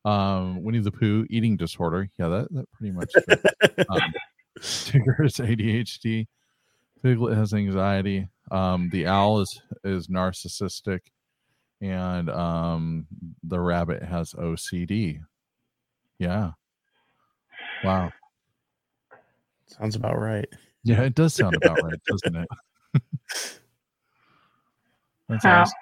[0.06, 2.10] um, Winnie the Pooh, eating disorder.
[2.18, 3.44] Yeah, that, that pretty much fits.
[3.90, 4.02] um,
[4.62, 6.28] Tigger's ADHD,
[7.04, 11.00] Piglet has anxiety, um, the owl is is narcissistic,
[11.82, 13.08] and um,
[13.44, 15.20] the rabbit has OCD.
[16.18, 16.52] Yeah.
[17.84, 18.12] Wow.
[19.68, 20.48] Sounds about right.
[20.84, 22.48] Yeah, it does sound about right, doesn't it?
[25.30, 25.62] That's Wow.
[25.62, 25.74] awesome.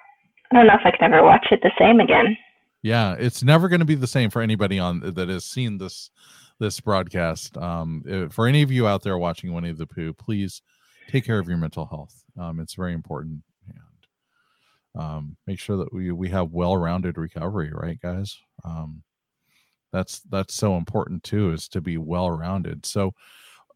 [0.52, 2.36] I don't know if I could ever watch it the same again.
[2.82, 6.10] Yeah, it's never going to be the same for anybody on that has seen this
[6.60, 7.56] this broadcast.
[7.56, 10.62] Um, uh, for any of you out there watching Winnie the Pooh, please
[11.08, 12.22] take care of your mental health.
[12.38, 17.70] Um, it's very important, and um, make sure that we we have well rounded recovery.
[17.72, 18.36] Right, guys.
[18.64, 19.02] Um,
[19.92, 22.86] that's that's so important too, is to be well rounded.
[22.86, 23.12] So,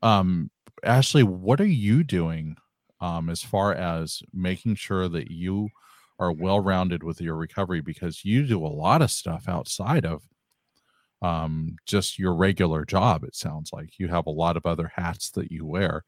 [0.02, 0.50] um,
[0.84, 2.56] Ashley, what are you doing
[3.00, 5.70] um, as far as making sure that you
[6.18, 10.22] are well rounded with your recovery because you do a lot of stuff outside of
[11.22, 13.24] um, just your regular job.
[13.24, 16.04] It sounds like you have a lot of other hats that you wear.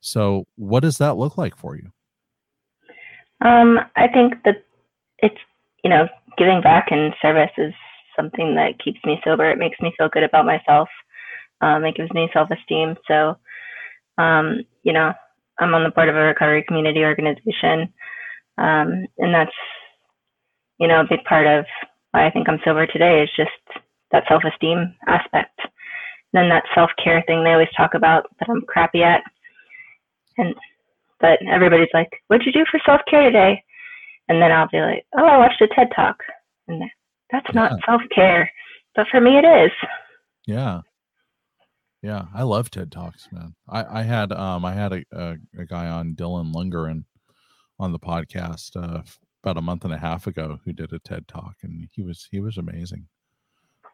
[0.00, 1.90] So, what does that look like for you?
[3.44, 4.64] Um, I think that
[5.18, 5.38] it's
[5.84, 7.74] you know giving back and service is
[8.16, 9.50] something that keeps me sober.
[9.50, 10.88] It makes me feel good about myself.
[11.60, 12.96] Um, it gives me self-esteem.
[13.06, 13.36] So,
[14.16, 15.12] um, you know,
[15.58, 17.92] I'm on the board of a recovery community organization,
[18.58, 19.52] um, and that's
[20.78, 21.64] you know a big part of
[22.12, 23.50] why I think I'm sober today is just
[24.12, 25.58] that self-esteem aspect.
[25.60, 29.22] And then that self-care thing they always talk about that I'm crappy at,
[30.38, 30.54] and
[31.20, 33.62] but everybody's like, "What'd you do for self care today?"
[34.28, 36.16] And then I'll be like, "Oh, I watched a TED talk,"
[36.68, 36.82] and
[37.32, 37.78] that's not Yeah.
[37.86, 38.50] self care,
[38.94, 39.72] but for me, it is.
[40.46, 40.80] Yeah.
[42.02, 43.54] Yeah, I love TED Talks, man.
[43.68, 47.04] I, I had um I had a, a, a guy on Dylan Lundgren
[47.78, 49.02] on the podcast uh,
[49.42, 52.28] about a month and a half ago who did a TED talk, and he was
[52.30, 53.06] he was amazing.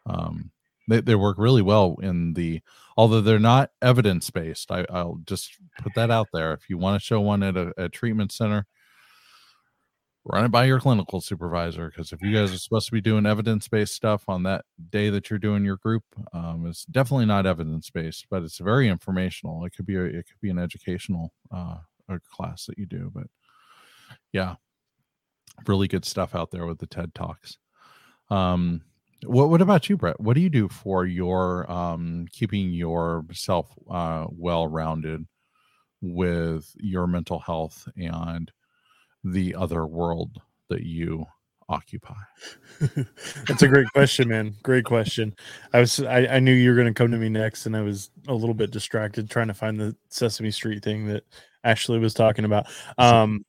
[0.07, 0.51] Um,
[0.88, 2.61] they they work really well in the
[2.97, 4.70] although they're not evidence based.
[4.70, 6.53] I, I'll just put that out there.
[6.53, 8.66] If you want to show one at a, a treatment center,
[10.25, 13.27] run it by your clinical supervisor because if you guys are supposed to be doing
[13.27, 17.47] evidence based stuff on that day that you're doing your group, um, it's definitely not
[17.47, 19.64] evidence based, but it's very informational.
[19.64, 21.77] It could be a, it could be an educational uh,
[22.09, 23.25] a class that you do, but
[24.35, 24.57] yeah,
[25.66, 27.57] really good stuff out there with the TED talks.
[28.31, 28.83] Um,
[29.25, 30.20] what what about you, Brett?
[30.20, 35.27] What do you do for your um keeping yourself uh well rounded
[36.03, 38.51] with your mental health and
[39.23, 41.25] the other world that you
[41.70, 42.14] occupy?
[43.47, 44.57] That's a great question, man.
[44.62, 45.35] Great question.
[45.73, 48.11] I was I, I knew you were gonna come to me next and I was
[48.29, 51.25] a little bit distracted trying to find the Sesame Street thing that
[51.62, 52.66] Ashley was talking about.
[52.99, 53.44] Um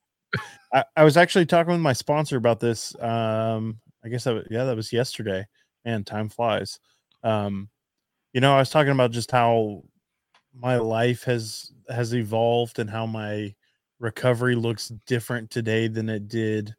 [0.76, 2.94] I, I was actually talking with my sponsor about this.
[3.02, 5.46] Um I guess that yeah, that was yesterday
[5.86, 6.78] man, time flies.
[7.22, 7.70] Um,
[8.34, 9.84] you know, I was talking about just how
[10.52, 13.54] my life has has evolved and how my
[14.00, 16.74] recovery looks different today than it did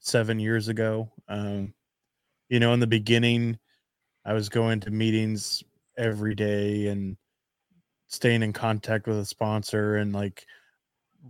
[0.00, 1.10] seven years ago.
[1.28, 1.72] Um,
[2.48, 3.58] you know, in the beginning,
[4.24, 5.62] I was going to meetings
[5.96, 7.16] every day and
[8.08, 10.44] staying in contact with a sponsor and like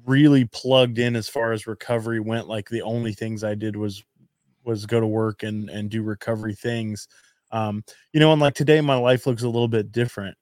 [0.07, 4.05] really plugged in as far as recovery went like the only things i did was
[4.65, 7.09] was go to work and and do recovery things
[7.53, 10.37] um you know and like today my life looks a little bit different.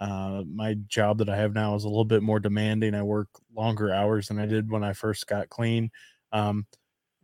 [0.00, 2.94] Uh my job that i have now is a little bit more demanding.
[2.94, 5.90] I work longer hours than i did when i first got clean
[6.32, 6.66] um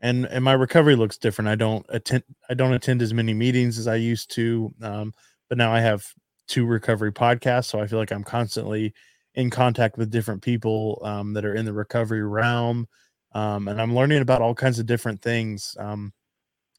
[0.01, 1.49] and and my recovery looks different.
[1.49, 5.13] I don't attend i don't attend as many meetings as i used to um
[5.49, 6.07] but now i have
[6.49, 8.95] two recovery podcasts so i feel like i'm constantly
[9.37, 12.87] in contact with different people um, that are in the recovery realm
[13.33, 16.13] um, and i'm learning about all kinds of different things um,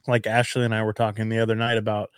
[0.08, 2.10] like Ashley and I were talking the other night about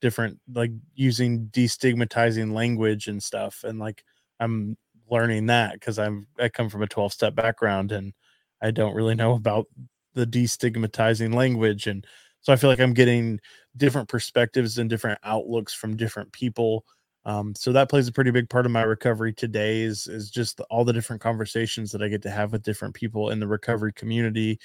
[0.00, 4.04] different like using destigmatizing language and stuff and like
[4.38, 4.76] I'm
[5.10, 8.12] learning that because I'm I come from a 12 step background and
[8.62, 9.66] I don't really know about
[10.14, 12.06] the destigmatizing language and
[12.40, 13.40] so I feel like I'm getting
[13.76, 16.84] different perspectives and different outlooks from different people
[17.24, 20.56] um, so that plays a pretty big part of my recovery today is is just
[20.56, 23.48] the, all the different conversations that I get to have with different people in the
[23.48, 24.58] recovery community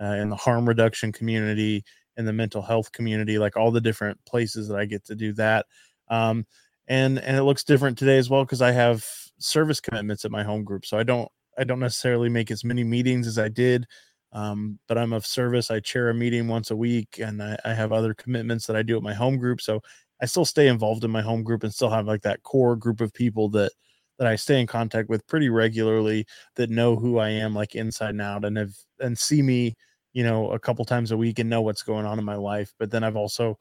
[0.00, 1.84] uh, in the harm reduction community
[2.16, 5.32] in the mental health community, like all the different places that I get to do
[5.34, 5.66] that.
[6.08, 6.46] Um,
[6.88, 9.06] and and it looks different today as well because I have
[9.38, 12.84] service commitments at my home group, so I don't I don't necessarily make as many
[12.84, 13.86] meetings as I did.
[14.32, 15.70] Um, but I'm of service.
[15.70, 18.82] I chair a meeting once a week, and I, I have other commitments that I
[18.82, 19.60] do at my home group.
[19.60, 19.82] So
[20.22, 23.00] I still stay involved in my home group and still have like that core group
[23.00, 23.72] of people that
[24.18, 28.10] that I stay in contact with pretty regularly that know who I am like inside
[28.10, 29.74] and out and have and see me
[30.12, 32.72] you know, a couple times a week and know what's going on in my life.
[32.78, 33.58] But then I've also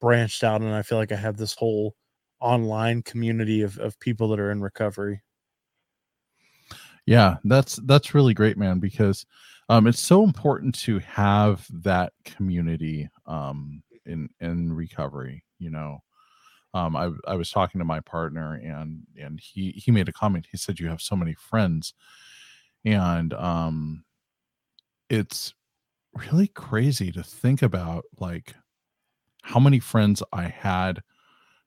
[0.00, 1.94] branched out and I feel like I have this whole
[2.40, 5.22] online community of, of people that are in recovery.
[7.06, 9.26] Yeah, that's that's really great, man, because
[9.68, 16.02] um it's so important to have that community um in in recovery, you know.
[16.74, 20.48] Um I I was talking to my partner and and he he made a comment.
[20.50, 21.94] He said you have so many friends
[22.84, 24.04] and um
[25.08, 25.54] it's
[26.30, 28.54] really crazy to think about like
[29.42, 31.02] how many friends I had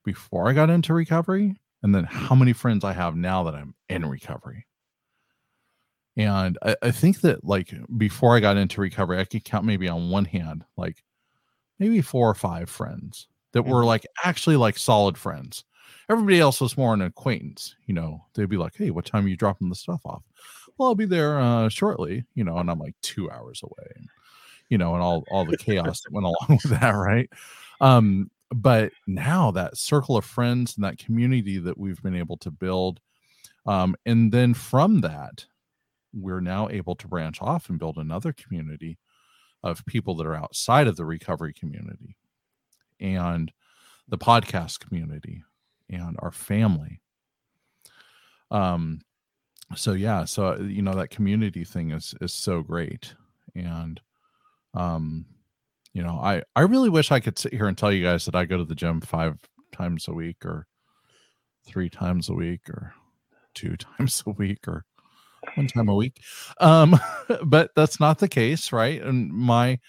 [0.06, 3.76] before I got into recovery and then how many friends I have now that I'm
[3.90, 4.66] in recovery.
[6.18, 9.90] And I, I think that like before I got into recovery, I could count maybe
[9.90, 11.04] on one hand, like
[11.80, 13.86] maybe four or five friends that were Mhm.
[13.86, 15.64] like actually like solid friends.
[16.10, 18.26] Everybody else was more an acquaintance, you know.
[18.36, 20.24] They'd be like, "Hey, what time are you dropping the stuff off?"
[20.78, 24.10] Well, I'll be there uh, shortly, you know, and I'm like two hours away, and,
[24.70, 27.30] you know, and all all the chaos that went along with that, right?
[27.82, 32.52] Um, but now that circle of friends and that community that we've been able to
[32.52, 33.02] build,
[33.66, 35.46] um, and then from that,
[36.14, 38.98] we're now able to branch off and build another community
[39.66, 42.16] of people that are outside of the recovery community
[43.02, 43.52] and
[44.08, 45.44] the podcast community
[45.90, 47.02] and our family.
[48.52, 49.02] Um
[49.76, 53.14] so yeah so you know that community thing is is so great.
[53.56, 54.00] And
[54.74, 55.26] um
[55.94, 58.36] you know i i really wish i could sit here and tell you guys that
[58.36, 59.38] i go to the gym five
[59.72, 60.68] times a week or
[61.66, 62.94] three times a week or
[63.56, 64.86] two times a week or
[65.56, 66.22] one time a week
[66.60, 67.00] um
[67.46, 69.80] but that's not the case right and my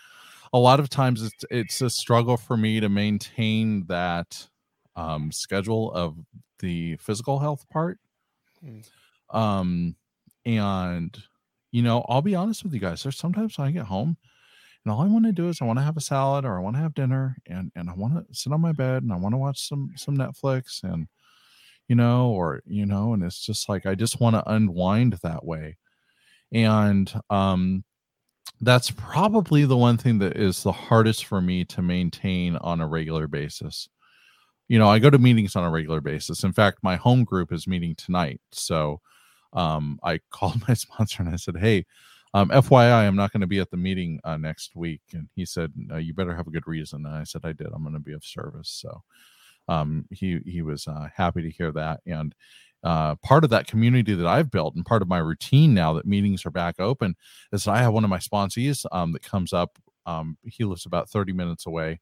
[0.53, 4.49] a lot of times it's it's a struggle for me to maintain that
[4.97, 6.17] um schedule of
[6.61, 7.99] the physical health part
[8.65, 8.83] Mm.
[9.31, 9.97] um
[10.45, 11.17] and
[11.73, 13.03] you know, I'll be honest with you guys.
[13.03, 14.17] There's sometimes I get home
[14.85, 16.63] and all I want to do is I want to have a salad or I
[16.63, 19.17] want to have dinner and and I want to sit on my bed and I
[19.17, 21.09] want to watch some some Netflix and
[21.89, 25.45] you know, or you know, and it's just like I just want to unwind that
[25.45, 25.77] way.
[26.53, 27.85] And um
[28.61, 32.87] that's probably the one thing that is the hardest for me to maintain on a
[32.87, 33.89] regular basis.
[34.69, 36.43] You know, I go to meetings on a regular basis.
[36.43, 38.41] In fact, my home group is meeting tonight.
[38.53, 39.01] So
[39.53, 41.85] um, I called my sponsor and I said, Hey,
[42.35, 45.03] um, FYI, I'm not going to be at the meeting uh, next week.
[45.13, 47.07] And he said, no, You better have a good reason.
[47.07, 47.69] And I said, I did.
[47.75, 48.71] I'm going to be of service.
[48.71, 49.03] So
[49.69, 52.01] um, he, he was uh, happy to hear that.
[52.07, 52.35] And
[52.85, 56.07] uh, part of that community that I've built and part of my routine now that
[56.07, 57.17] meetings are back open
[57.53, 59.79] is I have one of my sponsees um, that comes up.
[60.05, 62.01] Um, he lives about 30 minutes away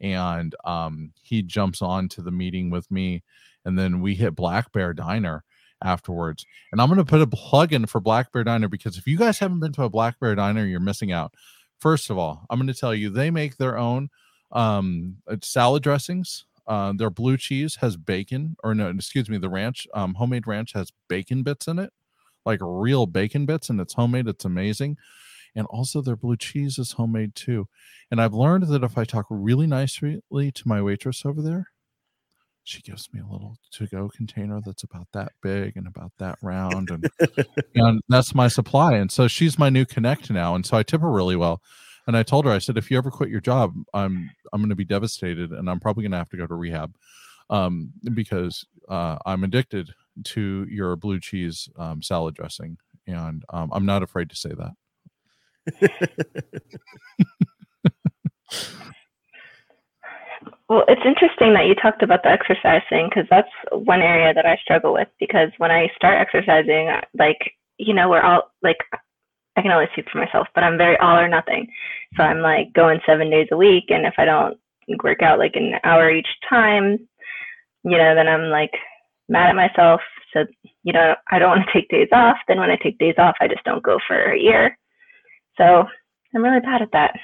[0.00, 3.22] and um, he jumps on to the meeting with me.
[3.64, 5.44] And then we hit Black Bear Diner
[5.82, 6.46] afterwards.
[6.72, 9.18] And I'm going to put a plug in for Black Bear Diner because if you
[9.18, 11.34] guys haven't been to a Black Bear Diner, you're missing out.
[11.80, 14.08] First of all, I'm going to tell you they make their own
[14.52, 16.44] um, salad dressings.
[16.70, 20.72] Uh, their blue cheese has bacon, or no, excuse me, the ranch, um, homemade ranch
[20.72, 21.92] has bacon bits in it,
[22.46, 24.28] like real bacon bits, and it's homemade.
[24.28, 24.96] It's amazing.
[25.56, 27.66] And also, their blue cheese is homemade too.
[28.08, 31.72] And I've learned that if I talk really nicely to my waitress over there,
[32.62, 36.38] she gives me a little to go container that's about that big and about that
[36.40, 37.10] round and
[37.74, 41.00] and that's my supply and so she's my new connect now and so I tip
[41.00, 41.62] her really well
[42.06, 44.70] and I told her I said if you ever quit your job I'm I'm going
[44.70, 46.94] to be devastated and I'm probably going to have to go to rehab
[47.48, 49.90] um, because uh, I'm addicted
[50.24, 55.90] to your blue cheese um, salad dressing and um, I'm not afraid to say that.
[60.70, 64.46] Well, it's interesting that you talked about the exercise thing because that's one area that
[64.46, 66.88] I struggle with because when I start exercising,
[67.18, 68.78] like, you know, we're all like,
[69.56, 71.68] I can only speak for myself, but I'm very all or nothing.
[72.16, 73.84] So I'm like going seven days a week.
[73.88, 74.58] And if I don't
[75.02, 76.98] work out like an hour each time,
[77.84, 78.72] you know, then I'm like
[79.28, 80.00] mad at myself.
[80.32, 80.44] So,
[80.84, 82.36] you know, I don't want to take days off.
[82.46, 84.78] Then when I take days off, I just don't go for a year.
[85.56, 85.84] So
[86.34, 87.18] I'm really bad at that.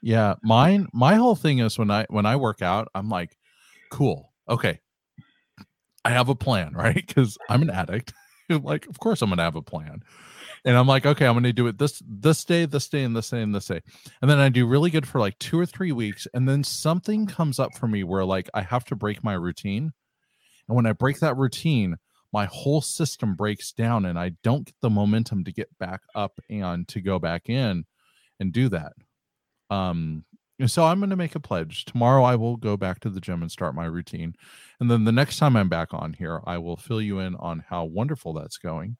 [0.00, 3.36] Yeah, mine my whole thing is when I when I work out, I'm like,
[3.90, 4.32] cool.
[4.48, 4.80] Okay.
[6.04, 7.04] I have a plan, right?
[7.14, 8.12] Cuz I'm an addict.
[8.48, 10.02] like, of course I'm going to have a plan.
[10.68, 13.30] And I'm like, okay, I'm to do it this this day, this day and this
[13.30, 13.80] day and this day.
[14.20, 17.26] And then I do really good for like 2 or 3 weeks and then something
[17.26, 19.94] comes up for me where like I have to break my routine.
[20.68, 21.96] And when I break that routine,
[22.34, 26.38] my whole system breaks down and I don't get the momentum to get back up
[26.50, 27.86] and to go back in
[28.38, 28.92] and do that.
[29.70, 30.26] Um,
[30.66, 31.86] so I'm going to make a pledge.
[31.86, 34.34] Tomorrow I will go back to the gym and start my routine.
[34.80, 37.64] And then the next time I'm back on here, I will fill you in on
[37.70, 38.98] how wonderful that's going.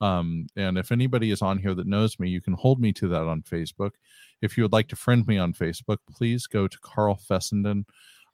[0.00, 3.08] Um, and if anybody is on here that knows me, you can hold me to
[3.08, 3.92] that on Facebook.
[4.40, 7.84] If you would like to friend me on Facebook, please go to Carl Fessenden.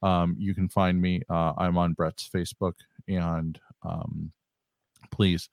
[0.02, 1.22] Um, you can find me.
[1.28, 2.74] Uh, I'm on Brett's Facebook,
[3.08, 4.30] and um,
[5.10, 5.48] please.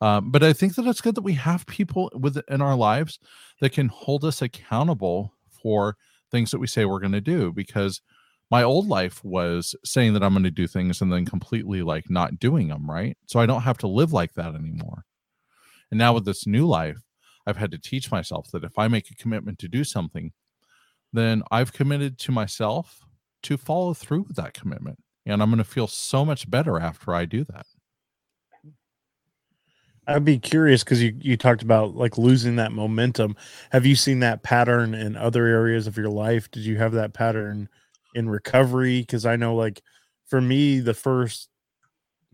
[0.00, 3.18] Um, but I think that it's good that we have people within our lives
[3.60, 5.96] that can hold us accountable for
[6.30, 8.02] things that we say we're going to do because
[8.50, 12.10] my old life was saying that I'm going to do things and then completely like
[12.10, 13.16] not doing them, right?
[13.26, 15.04] So I don't have to live like that anymore.
[15.90, 16.98] And now with this new life,
[17.46, 20.32] I've had to teach myself that if I make a commitment to do something,
[21.12, 23.00] then I've committed to myself
[23.44, 24.98] to follow through with that commitment.
[25.24, 27.66] And I'm going to feel so much better after I do that.
[30.08, 33.36] I'd be curious because you, you talked about like losing that momentum.
[33.72, 36.50] Have you seen that pattern in other areas of your life?
[36.50, 37.68] Did you have that pattern
[38.14, 39.00] in recovery?
[39.00, 39.82] Because I know, like,
[40.26, 41.48] for me, the first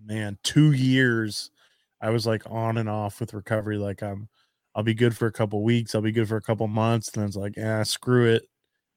[0.04, 1.50] man two years,
[2.02, 3.78] I was like on and off with recovery.
[3.78, 4.28] Like, I'm,
[4.74, 7.22] I'll be good for a couple weeks, I'll be good for a couple months, and
[7.22, 8.42] then it's like, yeah, screw it.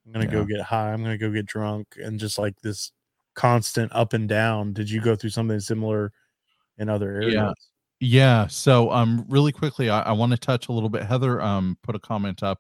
[0.06, 0.32] I'm gonna yeah.
[0.32, 0.92] go get high.
[0.92, 2.92] I'm gonna go get drunk, and just like this
[3.36, 4.74] constant up and down.
[4.74, 6.12] Did you go through something similar
[6.78, 7.34] in other areas?
[7.34, 7.54] Yeah.
[8.02, 8.48] Yeah.
[8.48, 11.04] So, um, really quickly, I, I want to touch a little bit.
[11.04, 12.60] Heather, um, put a comment up.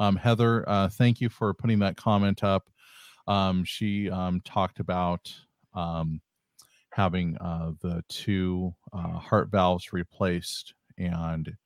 [0.00, 2.68] Um, Heather, uh, thank you for putting that comment up.
[3.28, 5.32] Um, she um, talked about
[5.74, 6.20] um,
[6.92, 11.56] having uh, the two uh, heart valves replaced and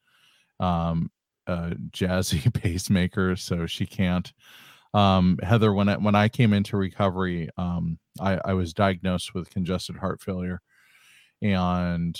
[0.60, 1.10] um,
[1.46, 4.32] a jazzy pacemaker, so she can't.
[4.94, 9.50] Um, Heather, when I when I came into recovery, um, I, I was diagnosed with
[9.50, 10.62] congested heart failure,
[11.42, 12.18] and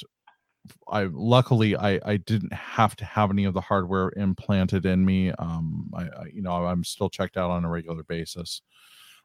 [0.88, 5.30] I luckily I I didn't have to have any of the hardware implanted in me.
[5.32, 8.62] Um, I, I you know I'm still checked out on a regular basis,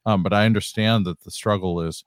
[0.05, 2.05] um, but I understand that the struggle is,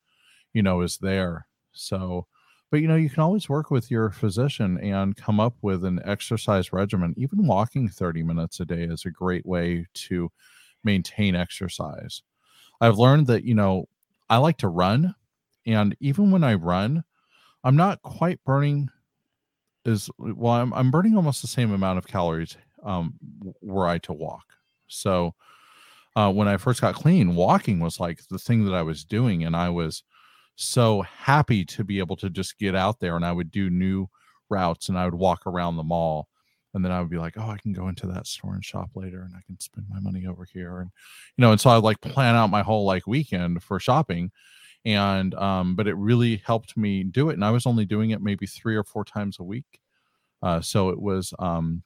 [0.53, 1.47] you know, is there.
[1.75, 2.27] So,
[2.71, 6.01] but you know you can always work with your physician and come up with an
[6.05, 7.15] exercise regimen.
[7.17, 10.31] Even walking 30 minutes a day is a great way to
[10.85, 12.23] maintain exercise.
[12.81, 13.89] I've learned that you know
[14.31, 15.15] i like to run
[15.67, 17.05] and even when i run
[17.65, 18.89] i'm not quite burning
[19.85, 23.15] is well i'm, I'm burning almost the same amount of calories um,
[23.63, 24.45] were i to walk.
[24.89, 25.35] So
[26.17, 29.45] uh, when i first got clean walking was like the thing that i was doing
[29.45, 30.03] and i was
[30.57, 34.07] so happy to be able to just get out there and I would do new
[34.51, 36.29] routes and I would walk around the mall
[36.75, 38.91] and then I would be like, oh, I can go into that store and shop
[38.95, 40.91] later and I can spend my money over here and
[41.37, 44.31] you know, and so I would like plan out my whole like weekend for shopping
[44.87, 48.23] and um but it really helped me do it and I was only doing it
[48.23, 49.81] maybe 3 or 4 times a week.
[50.43, 51.83] Uh so it was um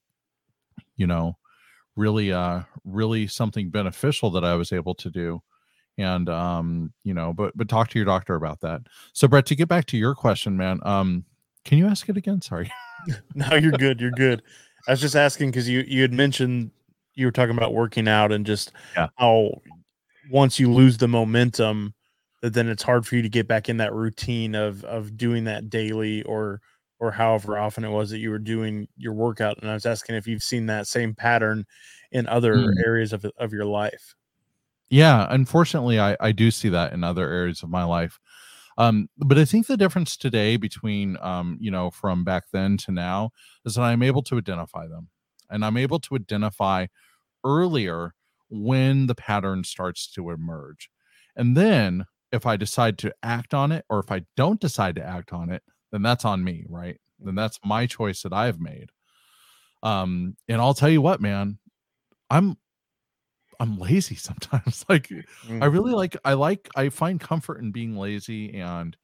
[0.97, 1.37] you know,
[1.97, 5.43] really uh really something beneficial that I was able to do
[5.99, 8.83] and um you know but but talk to your doctor about that.
[9.13, 11.25] So brett to get back to your question man um
[11.65, 12.41] can you ask it again?
[12.41, 12.71] Sorry.
[13.35, 14.43] No you're good you're good.
[14.87, 16.71] I was just asking because you you had mentioned
[17.15, 19.09] you were talking about working out and just Yeah.
[19.17, 19.51] how
[20.31, 21.95] once you lose the momentum
[22.43, 25.45] that then it's hard for you to get back in that routine of of doing
[25.45, 26.61] that daily or
[27.01, 30.17] or however often it was that you were doing your workout and i was asking
[30.17, 31.65] if you've seen that same pattern
[32.13, 32.85] in other Mm.
[32.85, 34.15] areas of of your life
[34.91, 38.19] yeah unfortunately i i do see that in other areas of my life.
[38.79, 42.93] Um but i think the difference today between um you know from back then to
[42.93, 43.31] now
[43.65, 45.09] is that i'm able to identify them
[45.51, 46.87] and i'm able to identify
[47.45, 48.15] earlier
[48.51, 50.91] when the pattern starts to emerge.
[51.37, 55.05] And then if i decide to act on it or if i don't decide to
[55.05, 55.63] act on it
[55.93, 56.99] then that's on me right?
[57.21, 58.91] Then that's my choice that i've made.
[59.83, 61.59] Um and i'll tell you what man
[62.31, 62.57] i'm
[63.61, 65.11] i'm lazy sometimes like
[65.61, 65.67] I Mm.
[65.67, 68.97] really like I like I find comfort in being lazy and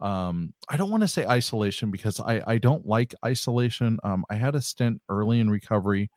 [0.00, 3.98] um I don't want to say isolation because I I don't like isolation.
[4.04, 6.10] Um I had a stint early in recovery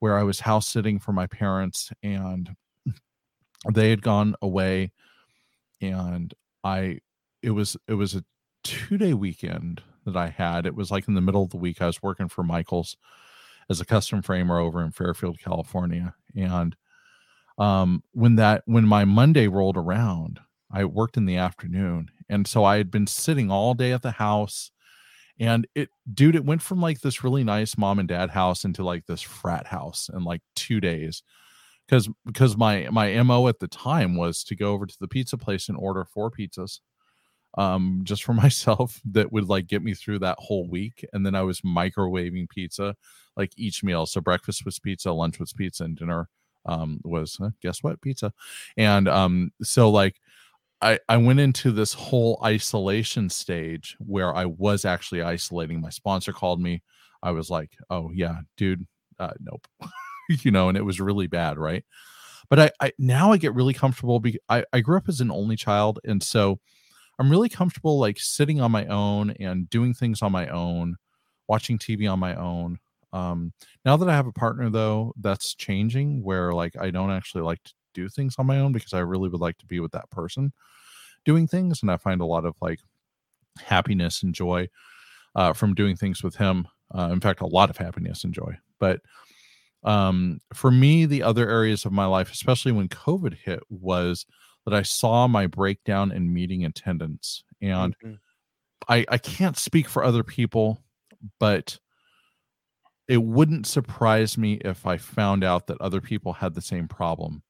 [0.00, 2.56] where I was house sitting for my parents and
[3.72, 4.92] they had gone away
[5.80, 7.00] and I
[7.42, 8.24] it was it was a
[8.64, 10.66] 2-day weekend that I had.
[10.66, 12.96] It was like in the middle of the week I was working for Michaels
[13.70, 16.76] as a custom framer over in Fairfield, California and
[17.60, 20.40] um when that when my monday rolled around
[20.72, 24.12] i worked in the afternoon and so i had been sitting all day at the
[24.12, 24.72] house
[25.40, 28.84] and it dude it went from like this really nice mom and dad house into
[28.84, 31.22] like this frat house in like two days
[31.86, 35.36] because because my my mo at the time was to go over to the pizza
[35.38, 36.80] place and order four pizzas
[37.58, 41.34] um just for myself that would like get me through that whole week and then
[41.34, 42.94] i was microwaving pizza
[43.36, 44.06] like each meal.
[44.06, 46.28] So breakfast was pizza lunch was pizza and dinner
[46.66, 48.00] um was uh, guess what?
[48.00, 48.32] Pizza.
[48.76, 50.16] And um so like
[50.82, 55.80] i i went into this whole isolation stage where i was actually isolating.
[55.80, 56.82] My sponsor called me.
[57.22, 58.86] I was like oh yeah dude
[59.18, 59.66] uh nope.
[60.44, 61.84] You know and it was really bad right?
[62.48, 65.30] But i i now i get really comfortable because i i grew up as an
[65.30, 66.58] only child and so
[67.18, 70.96] i'm really comfortable like sitting on my own and doing things on my own
[71.48, 72.78] watching tv on my own
[73.12, 73.52] um
[73.84, 77.62] now that I have a partner though, that's changing where like I don't actually like
[77.64, 80.10] to do things on my own because I really would like to be with that
[80.10, 80.52] person
[81.24, 82.80] doing things and I find a lot of like
[83.60, 84.68] happiness and joy
[85.36, 86.68] uh from doing things with him.
[86.94, 88.56] Uh, in fact, a lot of happiness and joy.
[88.80, 89.00] But
[89.84, 94.26] um for me the other areas of my life especially when covid hit was
[94.66, 98.20] that I saw my breakdown in meeting attendance and Mhm.
[98.88, 100.82] I I can't speak for other people,
[101.38, 101.78] but
[103.10, 107.42] it wouldn't surprise me if I found out that other people had the same problem.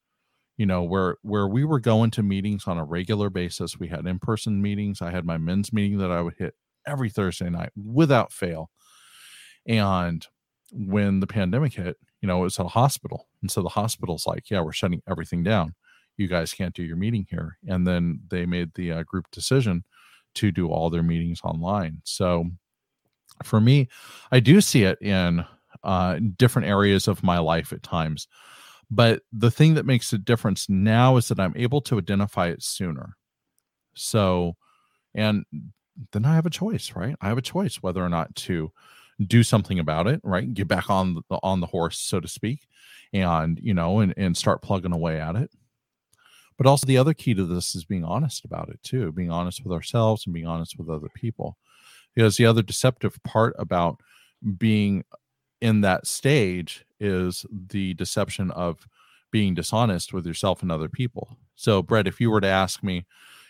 [0.56, 4.06] You know, where where we were going to meetings on a regular basis, we had
[4.06, 5.02] in-person meetings.
[5.02, 6.54] I had my men's meeting that I would hit
[6.86, 8.70] every Thursday night without fail.
[9.66, 10.26] And
[10.72, 13.28] when the pandemic hit, you know, it was at a hospital.
[13.42, 15.74] And so the hospital's like, yeah, we're shutting everything down.
[16.16, 17.58] You guys can't do your meeting here.
[17.68, 19.84] And then they made the uh, group decision
[20.36, 22.00] to do all their meetings online.
[22.04, 22.46] So
[23.42, 23.88] for me,
[24.32, 25.44] I do see it in
[25.82, 28.28] uh, different areas of my life at times.
[28.90, 32.62] But the thing that makes a difference now is that I'm able to identify it
[32.62, 33.16] sooner.
[33.94, 34.56] So,
[35.14, 35.44] and
[36.12, 37.14] then I have a choice, right?
[37.20, 38.72] I have a choice whether or not to
[39.26, 40.52] do something about it, right?
[40.52, 42.66] Get back on the on the horse, so to speak,
[43.12, 45.50] and you know, and and start plugging away at it.
[46.56, 49.62] But also the other key to this is being honest about it too, being honest
[49.64, 51.56] with ourselves and being honest with other people.
[52.14, 54.00] Because the other deceptive part about
[54.58, 55.04] being
[55.60, 58.86] in that stage is the deception of
[59.30, 61.36] being dishonest with yourself and other people.
[61.56, 63.06] So, Brett, if you were to ask me,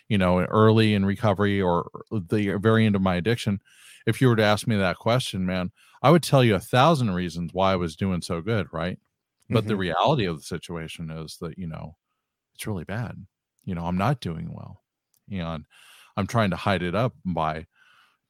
[0.09, 3.61] you know, early in recovery or the very end of my addiction,
[4.05, 7.11] if you were to ask me that question, man, I would tell you a thousand
[7.11, 8.99] reasons why I was doing so good, right?
[9.49, 9.77] But the Mhm.
[9.77, 11.95] reality of the situation is that, you know,
[12.55, 13.25] it's really bad.
[13.65, 14.83] You know, I'm not doing well.
[15.31, 15.65] And
[16.17, 17.67] I'm trying to hide it up by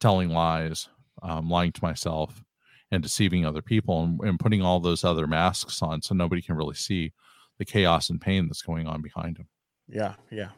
[0.02, 0.90] telling lies,
[1.24, 2.44] um, lying to myself,
[2.92, 6.58] and deceiving other people and, and putting all those other masks on so nobody can
[6.58, 7.14] really see
[7.58, 9.48] the chaos and pain that's going on behind them.
[9.88, 10.50] Yeah, yeah.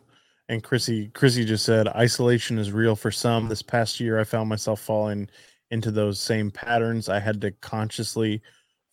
[0.50, 3.48] And Chrissy, Chrissy just said isolation is real for some.
[3.48, 5.30] This past year, I found myself falling
[5.72, 7.08] into those same patterns.
[7.08, 8.42] I had to consciously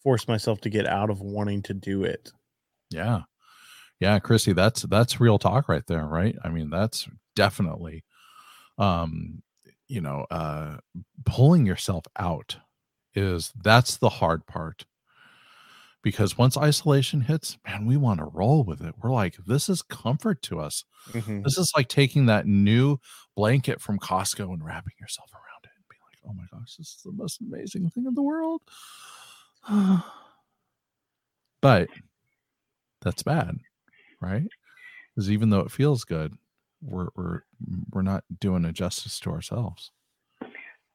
[0.03, 2.33] force myself to get out of wanting to do it.
[2.91, 3.23] Yeah.
[3.99, 6.35] Yeah, Chrissy, that's that's real talk right there, right?
[6.43, 8.03] I mean, that's definitely
[8.79, 9.43] um,
[9.91, 10.79] you know, uh
[11.27, 12.59] pulling yourself out
[13.15, 14.87] is that's the hard part.
[16.03, 18.95] Because once isolation hits, man, we want to roll with it.
[19.03, 20.85] We're like, this is comfort to us.
[21.13, 21.45] Mhm.
[21.45, 22.99] This is like taking that new
[23.37, 26.89] blanket from Costco and wrapping yourself around it and being like, oh my gosh, this
[26.97, 28.63] is the most amazing thing in the world.
[31.63, 31.89] but
[33.01, 33.59] that's bad,
[34.21, 34.47] right?
[35.15, 36.35] Because even though it feels good,
[36.83, 37.43] we're we're
[37.93, 39.91] we're not doing a justice to ourselves.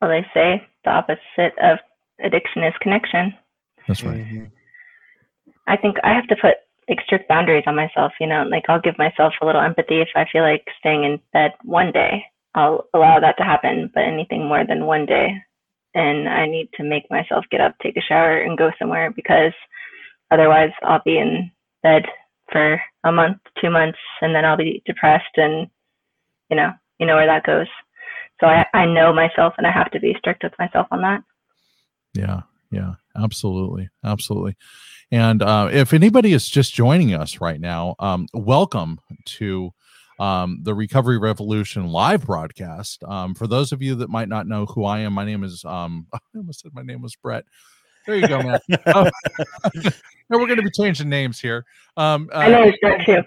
[0.02, 1.80] Well, they say the opposite of
[2.24, 3.34] addiction is connection.
[3.88, 4.26] That's right.
[4.26, 4.52] Mhm.
[5.68, 6.56] I think I have to put
[6.88, 10.10] like strict boundaries on myself, you know, like I'll give myself a little empathy if
[10.16, 12.24] I feel like staying in bed one day.
[12.54, 15.36] I'll allow that to happen, but anything more than one day.
[15.94, 19.54] And I need to make myself get up, take a shower, and go somewhere because
[20.30, 21.52] otherwise I'll be in
[21.84, 22.04] bed
[22.52, 25.68] for a month, two months, and then I'll be depressed and
[26.50, 27.68] you know, you know where that goes.
[28.40, 31.24] So I, I know myself and I have to be strict with myself on that.
[32.14, 32.42] Yeah,
[32.72, 34.58] yeah, absolutely, absolutely.
[35.12, 39.72] And uh, if anybody is just joining us right now, um, welcome to
[40.20, 43.04] um, the Recovery Revolution live broadcast.
[43.04, 45.64] Um, for those of you that might not know who I am, my name is
[45.66, 47.46] um, I almost said my name was Brett.
[48.06, 48.60] There you go, man.
[48.88, 49.10] Oh,
[49.74, 49.94] and
[50.30, 51.66] we're going to be changing names here.
[51.98, 53.22] Um, I know uh, it's that too.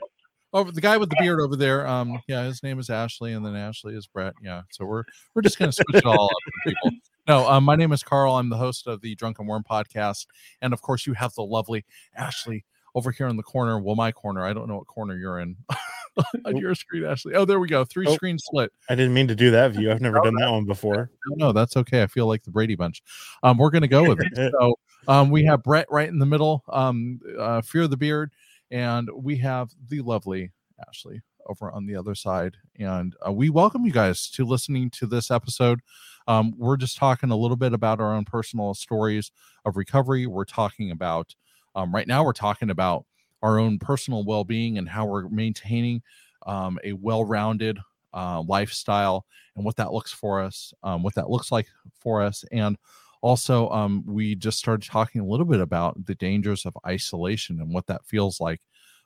[0.53, 1.86] Over the guy with the beard over there.
[1.86, 4.34] Um, yeah, his name is Ashley, and then Ashley is Brett.
[4.42, 6.90] Yeah, so we're we're just gonna switch it all up for people.
[7.26, 8.36] No, um, my name is Carl.
[8.36, 10.26] I'm the host of the Drunken Worm podcast,
[10.62, 11.84] and of course, you have the lovely
[12.16, 13.78] Ashley over here in the corner.
[13.78, 14.44] Well, my corner.
[14.44, 15.57] I don't know what corner you're in
[16.46, 17.34] on your screen, Ashley.
[17.34, 17.84] Oh, there we go.
[17.84, 18.14] Three Oh.
[18.14, 18.72] screen split.
[18.88, 19.90] I didn't mean to do that view.
[19.90, 21.11] I've never done that one before.
[21.28, 22.03] No, no, that's okay.
[22.03, 23.03] I feel like the Brady Bunch.
[23.42, 24.53] Um, we're gonna go with it.
[24.59, 24.74] So,
[25.07, 26.64] um, we have Brett right in the middle.
[26.70, 28.32] Um, uh, Fear the Beard,
[28.70, 30.52] and we have the lovely
[30.88, 32.56] Ashley over on the other side.
[32.78, 35.80] And uh, we welcome you guys to listening to this episode.
[36.26, 39.30] Um, we're just talking a little bit about our own personal stories
[39.64, 40.26] of recovery.
[40.26, 41.34] We're talking about,
[41.74, 43.06] um, right now, we're talking about
[43.42, 46.02] our own personal well being and how we're maintaining
[46.46, 47.78] um, a well rounded
[48.12, 49.24] uh, lifestyle
[49.56, 51.66] and what that looks for us, um, what that looks like
[51.98, 52.44] for us.
[52.52, 52.76] And
[53.20, 57.72] also, um, we just started talking a little bit about the dangers of isolation and
[57.72, 58.60] what that feels like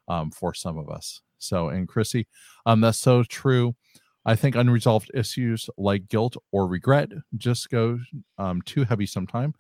[0.09, 1.23] um, for some of us.
[1.39, 2.27] So, and Chrissy,
[2.67, 3.75] um, that's so true.
[4.25, 7.99] I think unresolved issues like guilt or regret just go
[8.39, 9.55] um, too heavy sometime.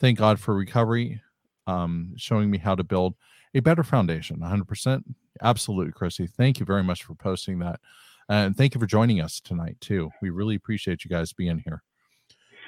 [0.00, 1.20] Thank God for recovery,
[1.66, 3.14] um, showing me how to build
[3.54, 4.38] a better foundation.
[4.38, 5.04] 100%.
[5.42, 6.26] Absolutely, Chrissy.
[6.26, 7.80] Thank you very much for posting that.
[8.28, 10.10] And thank you for joining us tonight, too.
[10.20, 11.82] We really appreciate you guys being here.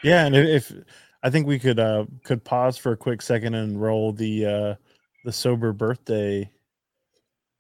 [0.03, 0.85] Yeah, and if, if
[1.23, 4.75] I think we could uh could pause for a quick second and roll the uh
[5.25, 6.51] the sober birthday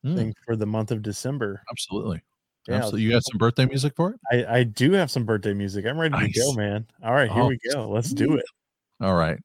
[0.04, 1.60] Mm, thing for the month of December.
[1.70, 2.22] absolutely.
[2.66, 3.02] Yeah, Absolutely.
[3.02, 4.20] You got some birthday music for it?
[4.32, 5.84] I, I do have some birthday music.
[5.84, 6.86] I'm ready to go, man.
[7.04, 7.88] All right, here Oh, we go.
[7.90, 8.44] Let's do it.
[9.00, 9.38] All right.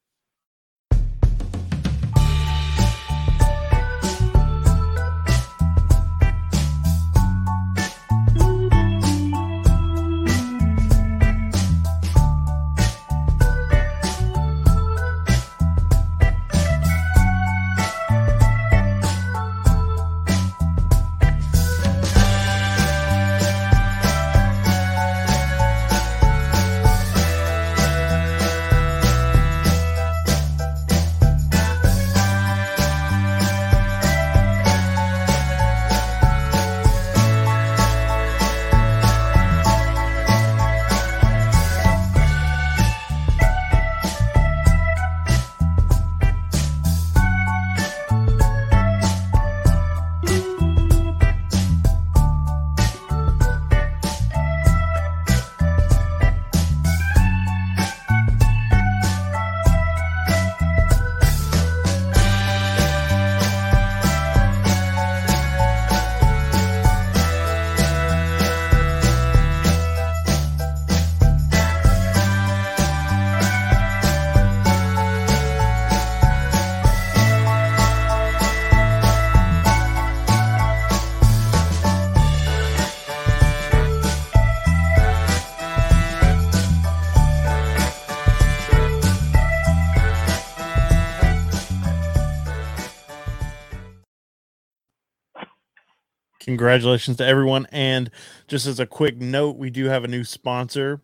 [96.46, 97.68] Congratulations to everyone.
[97.72, 98.12] And
[98.48, 101.02] just as a quick note, we do have a new sponsor,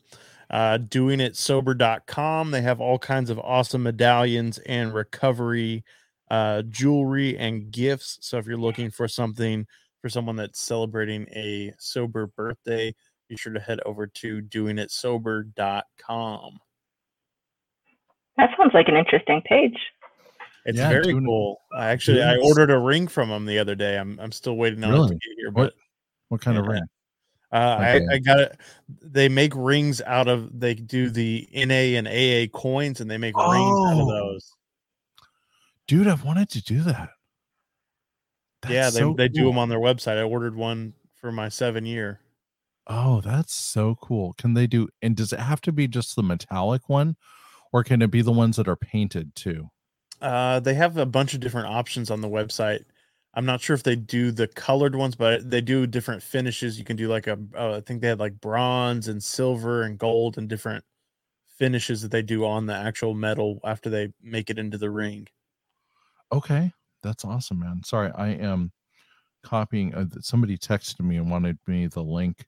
[0.51, 2.51] uh, doingitsober.com.
[2.51, 5.83] They have all kinds of awesome medallions and recovery
[6.29, 8.19] uh, jewelry and gifts.
[8.21, 9.65] So if you're looking for something
[10.01, 12.93] for someone that's celebrating a sober birthday,
[13.27, 16.59] be sure to head over to doingitsober.com.
[18.37, 19.77] That sounds like an interesting page.
[20.66, 21.59] It's Yeah, very cool.
[21.76, 23.97] I actually I ordered a ring from them the other day.
[23.97, 25.74] I'm I'm still waiting on it to get here, What- but
[26.30, 26.84] What kind of ring?
[27.51, 28.05] uh, Okay.
[28.12, 28.57] I, I got it.
[29.01, 33.36] They make rings out of they do the NA and AA coins and they make
[33.36, 33.49] rings
[33.88, 34.12] out of Oh.
[34.12, 34.53] those.
[35.88, 37.09] Dude, I've wanted to do that.
[38.70, 39.49] yeah, they so they do cool.
[39.51, 40.18] them on their website.
[40.18, 42.20] I ordered one for my seven year.
[42.88, 44.34] Oh, that's so cool.
[44.38, 47.16] Can they do and does it have to be just the metallic one
[47.74, 49.70] or can it be the ones that are painted too?
[50.22, 52.84] Uh, they have a bunch of different options on the website.
[53.34, 56.78] I'm not sure if they do the colored ones, but they do different finishes.
[56.78, 59.97] You can do like a, uh, I think they had like bronze and silver and
[59.97, 60.84] gold and different
[61.47, 65.28] finishes that they do on the actual metal after they make it into the ring.
[66.32, 66.72] Okay.
[67.03, 67.82] That's awesome, man.
[67.84, 68.72] Sorry, I am
[69.43, 72.45] copying uh, somebody texted me and wanted me the link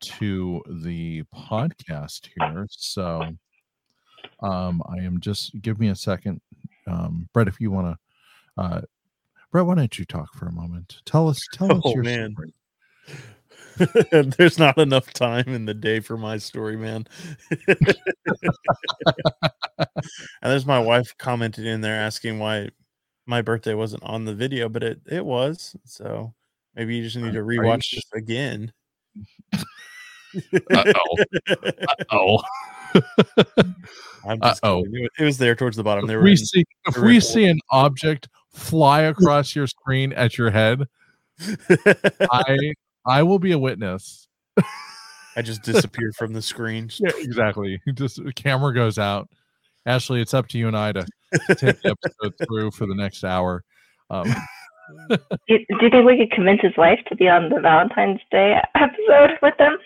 [0.00, 2.66] to the podcast here.
[2.70, 3.22] So
[4.42, 6.40] um I am just give me a second.
[6.86, 8.80] Um Brett, if you want to uh
[9.52, 11.00] Brett, why don't you talk for a moment?
[11.04, 12.32] Tell us tell us Oh, your man.
[12.32, 12.54] story.
[14.38, 17.06] There's not enough time in the day for my story, man.
[17.68, 17.86] and
[20.42, 22.70] there's my wife commented in there asking why
[23.26, 25.76] my birthday wasn't on the video, but it it was.
[25.84, 26.34] So
[26.74, 28.72] maybe you just need to rewatch this again.
[30.72, 31.24] Uh-oh.
[32.10, 32.42] Oh.
[34.26, 34.84] I'm just Uh-oh.
[35.18, 36.08] It was- there towards the bottom.
[36.08, 37.22] if we in- see if we record.
[37.22, 40.84] see an object fly across your screen at your head,
[42.30, 42.72] I
[43.06, 44.26] I will be a witness.
[45.36, 46.90] I just disappeared from the screen.
[46.98, 47.80] Yeah, exactly.
[47.94, 49.28] Just the camera goes out.
[49.86, 51.04] Ashley, it's up to you and I to
[51.48, 53.62] take the episode through for the next hour.
[54.10, 54.32] Um,
[55.10, 55.16] Do
[55.48, 59.32] do you think we could convince his wife to be on the Valentine's Day episode
[59.42, 59.76] with them?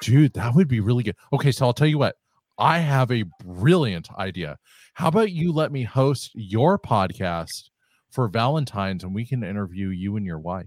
[0.00, 1.16] Dude, that would be really good.
[1.32, 2.16] Okay, so I'll tell you what.
[2.58, 4.58] I have a brilliant idea.
[4.94, 7.70] How about you let me host your podcast
[8.10, 10.66] for Valentine's and we can interview you and your wife?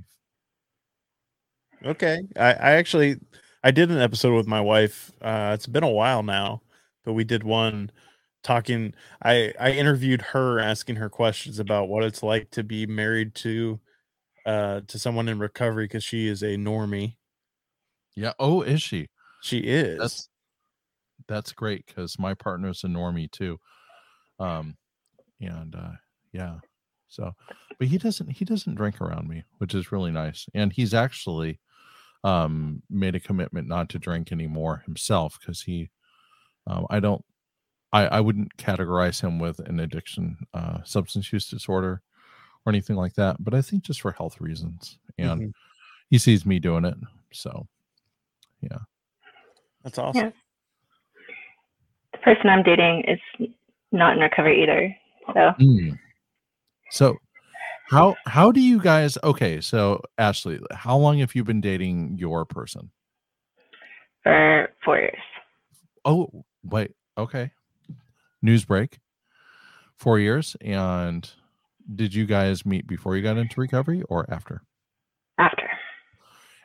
[1.86, 2.22] Okay.
[2.36, 3.18] I, I actually
[3.64, 5.12] I did an episode with my wife.
[5.22, 6.62] Uh it's been a while now,
[7.04, 7.92] but we did one
[8.44, 13.36] talking I I interviewed her asking her questions about what it's like to be married
[13.36, 13.80] to
[14.46, 17.16] uh to someone in recovery cuz she is a normie.
[18.16, 18.34] Yeah.
[18.40, 19.10] Oh, is she?
[19.44, 20.00] She is.
[20.00, 20.30] That's
[21.28, 23.60] that's great because my partner's a normie too.
[24.40, 24.78] Um
[25.42, 25.94] and uh
[26.34, 26.60] yeah.
[27.10, 27.34] So
[27.80, 30.48] but he doesn't he doesn't drink around me, which is really nice.
[30.54, 31.62] And he's actually
[32.24, 35.92] um made a commitment not to drink anymore himself because he
[36.68, 37.26] um I don't
[37.94, 42.04] I, I wouldn't categorize him with an addiction, uh substance use disorder
[42.66, 45.00] or anything like that, but I think just for health reasons.
[45.20, 45.54] And Mhm.
[46.10, 46.98] he sees me doing it.
[47.34, 47.68] So
[49.84, 50.26] That's awesome.
[50.26, 50.32] Yeah.
[52.14, 53.50] The person I'm dating is
[53.92, 54.96] not in recovery either.
[55.28, 56.00] So Mm.
[56.92, 57.18] So
[57.90, 62.46] how how do you guys okay, so Ashley, how long have you been dating your
[62.46, 62.92] person?
[64.24, 65.18] for four years.
[66.06, 67.52] Oh, wait, okay.
[68.42, 69.00] News break.
[69.98, 71.30] 4 years and
[71.96, 74.64] did you guys meet before you got into recovery or after?
[75.38, 75.70] After.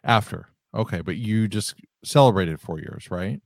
[0.02, 0.48] After.
[0.74, 3.40] Okay, but you just celebrated 4 years, right?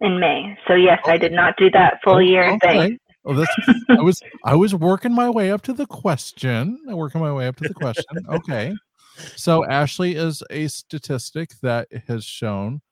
[0.00, 0.56] In May.
[0.68, 2.78] So yes, I did not do that full Oh, year thing.
[2.78, 2.98] okay.
[3.24, 3.54] Oh, that's
[3.88, 6.78] I was I was working my way up to the question.
[6.86, 8.04] Working my way up to the question.
[8.28, 8.74] Okay.
[9.34, 12.82] So Ashley is a statistic that has shown.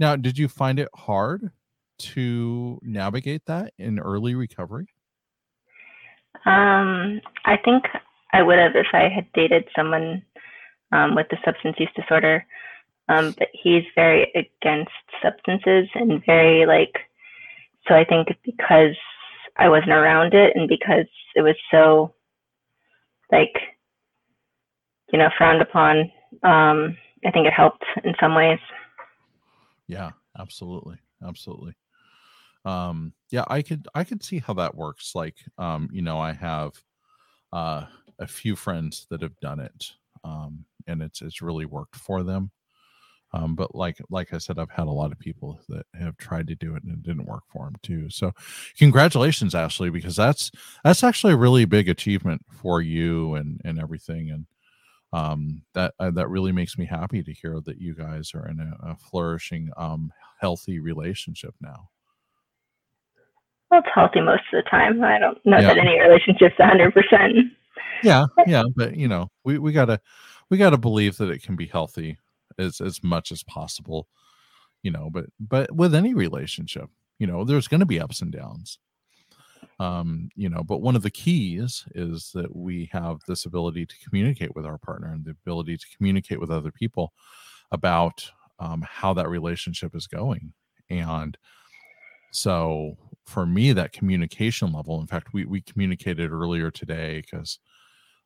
[0.00, 1.52] Now, did you find it hard
[1.98, 4.88] to navigate that in early recovery?
[6.44, 7.84] Um, I think
[8.32, 10.22] I would have if I had dated someone
[10.92, 12.44] um, with a substance use disorder.
[13.10, 16.96] Um, but he's very against substances and very like.
[17.88, 18.96] So I think because
[19.56, 22.14] I wasn't around it and because it was so,
[23.32, 23.52] like,
[25.12, 26.12] you know, frowned upon.
[26.44, 26.96] Um,
[27.26, 28.60] I think it helped in some ways.
[29.88, 30.98] Yeah, absolutely.
[31.26, 31.74] Absolutely.
[32.64, 36.32] Um yeah, I could I could see how that works like um you know, I
[36.32, 36.72] have
[37.52, 37.86] uh
[38.18, 39.86] a few friends that have done it
[40.24, 42.50] um and it's it's really worked for them.
[43.32, 46.46] Um but like like I said I've had a lot of people that have tried
[46.48, 48.10] to do it and it didn't work for them too.
[48.10, 48.32] So
[48.78, 50.50] congratulations Ashley because that's
[50.84, 54.46] that's actually a really big achievement for you and and everything and
[55.12, 58.60] um, that uh, that really makes me happy to hear that you guys are in
[58.60, 61.88] a, a flourishing, um, healthy relationship now.
[63.70, 65.02] Well, it's healthy most of the time.
[65.02, 65.74] I don't know Yeah.
[65.74, 67.50] that any relationship's 100%.
[68.02, 70.00] Yeah, yeah, but you know, we we gotta
[70.48, 72.16] we gotta believe that it can be healthy
[72.60, 74.08] as as much as possible.
[74.82, 76.88] You know, but but with any relationship,
[77.18, 78.78] you know, there's going to be ups and downs.
[79.78, 83.94] Um, you know, but one of the keys is that we have this ability to
[84.06, 87.14] communicate with our partner and the ability to communicate with other people
[87.72, 90.52] about um, how that relationship is going.
[90.90, 91.36] And
[92.30, 97.58] so for me, that communication level, in fact, we, we communicated earlier today because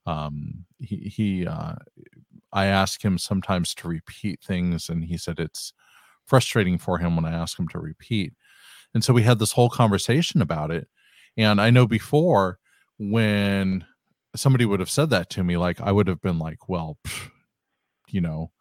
[0.07, 1.77] um, he, he uh,
[2.55, 5.75] I ask him sometimes to repeat things, and he said it's
[6.25, 8.33] frustrating for him when I ask him to repeat.
[8.95, 10.89] And so we had this whole conversation about it.
[11.37, 12.59] And I know before
[12.99, 13.85] when
[14.37, 17.29] somebody would have said that to me, like I would have been like, well, pff,
[18.09, 18.53] you know,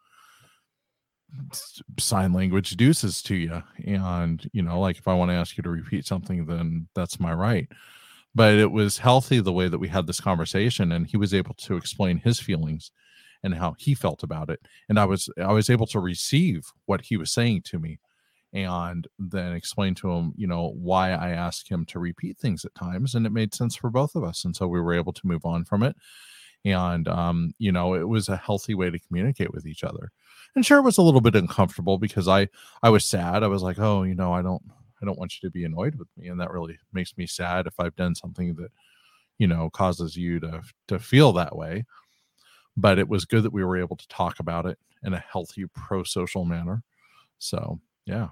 [1.98, 3.62] sign language deuces to you.
[3.86, 7.20] And, you know, like if I want to ask you to repeat something, then that's
[7.20, 7.68] my right.
[8.34, 11.54] But it was healthy the way that we had this conversation, and he was able
[11.54, 12.90] to explain his feelings
[13.44, 14.60] and how he felt about it.
[14.88, 18.00] And I was I was able to receive what he was saying to me
[18.52, 22.74] and then explain to him, you know, why I asked him to repeat things at
[22.74, 23.14] times.
[23.14, 24.44] And it made sense for both of us.
[24.44, 25.96] And so we were able to move on from it.
[26.64, 30.12] And, um, you know, it was a healthy way to communicate with each other.
[30.54, 32.48] And sure, it was a little bit uncomfortable because I,
[32.82, 33.42] I was sad.
[33.42, 34.62] I was like, oh, you know, I don't,
[35.02, 36.28] I don't want you to be annoyed with me.
[36.28, 38.70] And that really makes me sad if I've done something that,
[39.36, 41.84] you know, causes you to, to feel that way.
[42.76, 45.64] But it was good that we were able to talk about it in a healthy,
[45.66, 46.82] pro social manner.
[47.38, 48.28] So, yeah.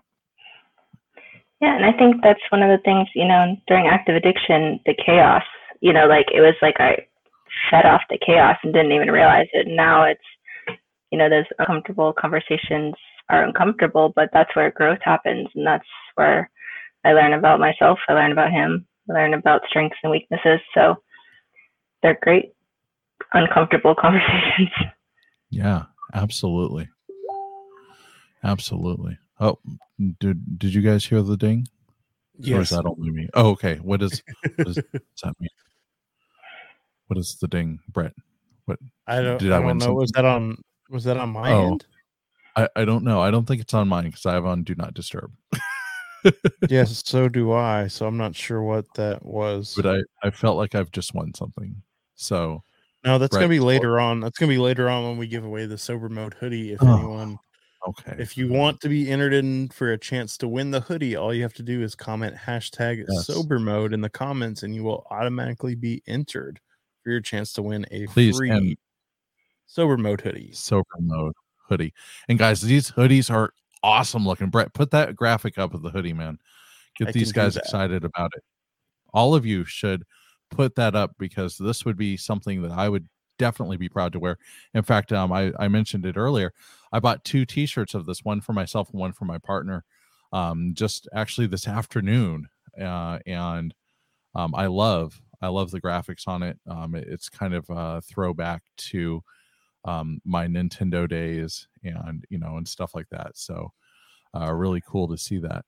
[1.61, 4.95] Yeah, and I think that's one of the things, you know, during active addiction, the
[4.95, 5.45] chaos,
[5.81, 7.07] you know, like it was like I
[7.71, 9.69] fed off the chaos and didn't even realize it.
[9.69, 10.79] And now it's,
[11.13, 12.95] you know, those uncomfortable conversations
[13.29, 15.49] are uncomfortable, but that's where growth happens.
[15.55, 15.87] And that's
[16.17, 16.51] where
[17.05, 20.61] I learn about myself, I learn about him, I learn about strengths and weaknesses.
[20.75, 20.97] So
[22.03, 22.53] they're great,
[23.33, 24.71] uncomfortable conversations.
[25.55, 25.83] Yeah,
[26.15, 26.89] absolutely.
[28.43, 29.19] Absolutely.
[29.39, 29.59] Oh,
[30.19, 31.67] did did you guys hear the ding?
[32.39, 32.71] Or is Yes.
[32.71, 33.29] that only me?
[33.35, 33.77] Oh, okay.
[33.77, 34.23] What is
[34.57, 35.51] what is what's that mean?
[37.09, 38.15] What is the ding, Brett?
[38.65, 39.93] What I don't, Did I I don't win know.
[39.93, 40.57] Was that on
[40.89, 41.73] was that on my Oh.
[41.73, 41.85] end?
[42.57, 43.21] I, I don't know.
[43.21, 45.33] I don't think it's on mine because I have on do not disturb.
[46.69, 47.89] yes, so do I.
[47.89, 49.75] So I'm not sure what that was.
[49.77, 51.83] But I, I felt like I've just won something.
[52.15, 52.63] So
[53.05, 54.21] no, that's gonna be later on.
[54.21, 56.73] That's gonna be later on when we give away the sober mode hoodie.
[56.73, 56.95] If Oh.
[56.97, 57.39] anyone
[57.89, 58.15] okay.
[58.19, 61.35] If you want to be entered in for a chance to win the hoodie, all
[61.35, 63.27] you have to do is comment hashtag Yes.
[63.27, 66.61] sober mode in the comments and you will automatically be entered
[67.03, 68.77] for your chance to win a Please, free
[69.67, 70.53] sober mode hoodie.
[70.53, 71.33] sober mode
[71.69, 71.93] hoodie.
[72.29, 74.49] And guys, these hoodies are awesome looking.
[74.51, 76.39] Brett, put that graphic up of the hoodie, man.
[76.99, 78.45] Get I these guys excited about it.
[79.13, 80.05] All of you should
[80.53, 84.21] put that up because this would be something that I would definitely be proud to
[84.21, 84.39] wear.
[84.75, 86.53] In fact, um, I, I mentioned it earlier.
[86.93, 89.85] I bought two t-shirts of this, one for myself and one for my partner,
[90.33, 92.49] um, just actually this afternoon.
[92.81, 93.75] Uh, and
[94.35, 96.59] um, I love I love the graphics on it.
[96.69, 99.23] Um, it- it's kind of a throwback to
[99.85, 103.33] um, my Nintendo days and you know and stuff like that.
[103.37, 103.73] So
[104.37, 105.65] uh, really cool to see that.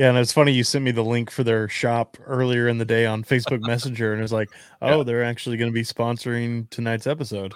[0.00, 2.86] Yeah, and it's funny you sent me the link for their shop earlier in the
[2.86, 4.48] day on Facebook Messenger, and it's like,
[4.80, 5.02] oh, Yeah.
[5.02, 7.52] they're actually going to be sponsoring tonight's episode.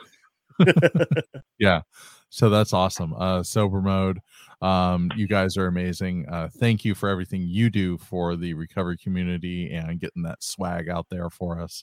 [1.58, 1.80] yeah
[2.28, 4.20] so that's awesome uh sober mode
[4.62, 8.96] um you guys are amazing uh thank you for everything you do for the recovery
[8.96, 11.82] community and getting that swag out there for us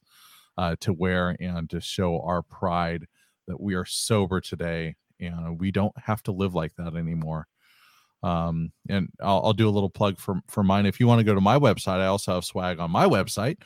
[0.57, 3.05] uh to wear and to show our pride
[3.45, 7.45] that we are sober today and we don't have to live like that anymore
[8.23, 11.25] um and I'll, I'll do a little plug for for mine if you want to
[11.25, 13.57] go to my website i also have swag on my website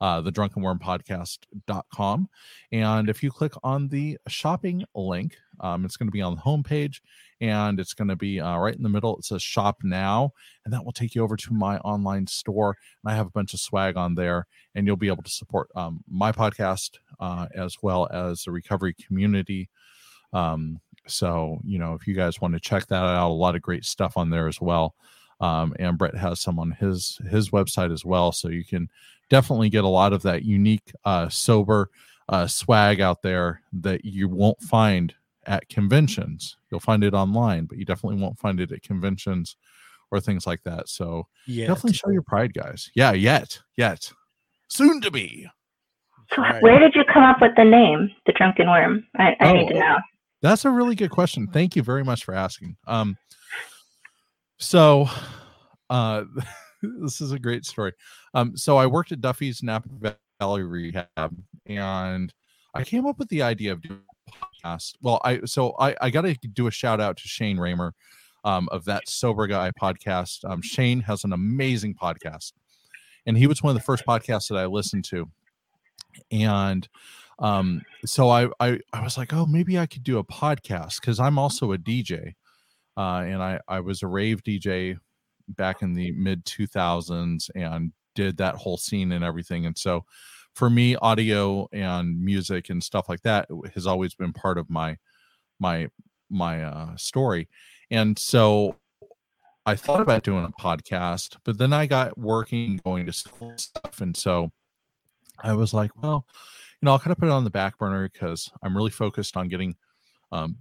[0.00, 2.28] uh the drunken worm podcast.com
[2.74, 6.42] and if you click on the shopping link, um, it's going to be on the
[6.42, 6.96] homepage
[7.40, 9.16] and it's going to be uh, right in the middle.
[9.16, 10.32] It says shop now,
[10.64, 12.76] and that will take you over to my online store.
[13.04, 15.68] And I have a bunch of swag on there, and you'll be able to support
[15.76, 19.70] um, my podcast uh, as well as the recovery community.
[20.32, 23.62] Um, so, you know, if you guys want to check that out, a lot of
[23.62, 24.94] great stuff on there as well.
[25.40, 28.88] Um, and Brett has some on his his website as well, so you can
[29.28, 31.90] definitely get a lot of that unique uh, sober
[32.28, 35.14] uh, swag out there that you won't find
[35.46, 36.56] at conventions.
[36.70, 39.56] You'll find it online, but you definitely won't find it at conventions
[40.10, 40.88] or things like that.
[40.88, 42.90] So Yeah, definitely show your pride, guys.
[42.94, 44.10] Yeah, yet, yet,
[44.68, 45.48] soon to be.
[46.34, 46.62] So Right.
[46.62, 49.06] where did you come up with the name, the Drunken Worm?
[49.18, 49.98] I, I need to Oh, know.
[50.44, 51.46] That's a really good question.
[51.46, 52.76] Thank you very much for asking.
[52.86, 53.16] Um,
[54.58, 55.08] so,
[55.88, 56.24] uh,
[56.82, 57.92] this is a great story.
[58.34, 59.88] Um, so I worked at Duffy's Napa
[60.38, 61.34] Valley Rehab,
[61.64, 62.30] and
[62.74, 64.96] I came up with the idea of doing a podcast.
[65.00, 67.94] Well, I so I I got to do a shout out to Shane Ramer,
[68.44, 70.44] um, of that Sober Guy podcast.
[70.44, 72.52] Um, Shane has an amazing podcast,
[73.24, 75.26] and he was one of the first podcasts that I listened to,
[76.30, 76.88] and
[77.38, 81.18] um so I, I i was like oh maybe i could do a podcast because
[81.18, 82.34] i'm also a dj
[82.96, 84.96] uh and i i was a rave dj
[85.48, 90.04] back in the mid 2000s and did that whole scene and everything and so
[90.54, 94.96] for me audio and music and stuff like that has always been part of my
[95.58, 95.88] my
[96.30, 97.48] my uh story
[97.90, 98.76] and so
[99.66, 104.00] i thought about doing a podcast but then i got working going to school stuff
[104.00, 104.50] and so
[105.42, 106.26] i was like well
[106.84, 109.38] you know, I'll kind of put it on the back burner because I'm really focused
[109.38, 109.74] on getting
[110.32, 110.58] um,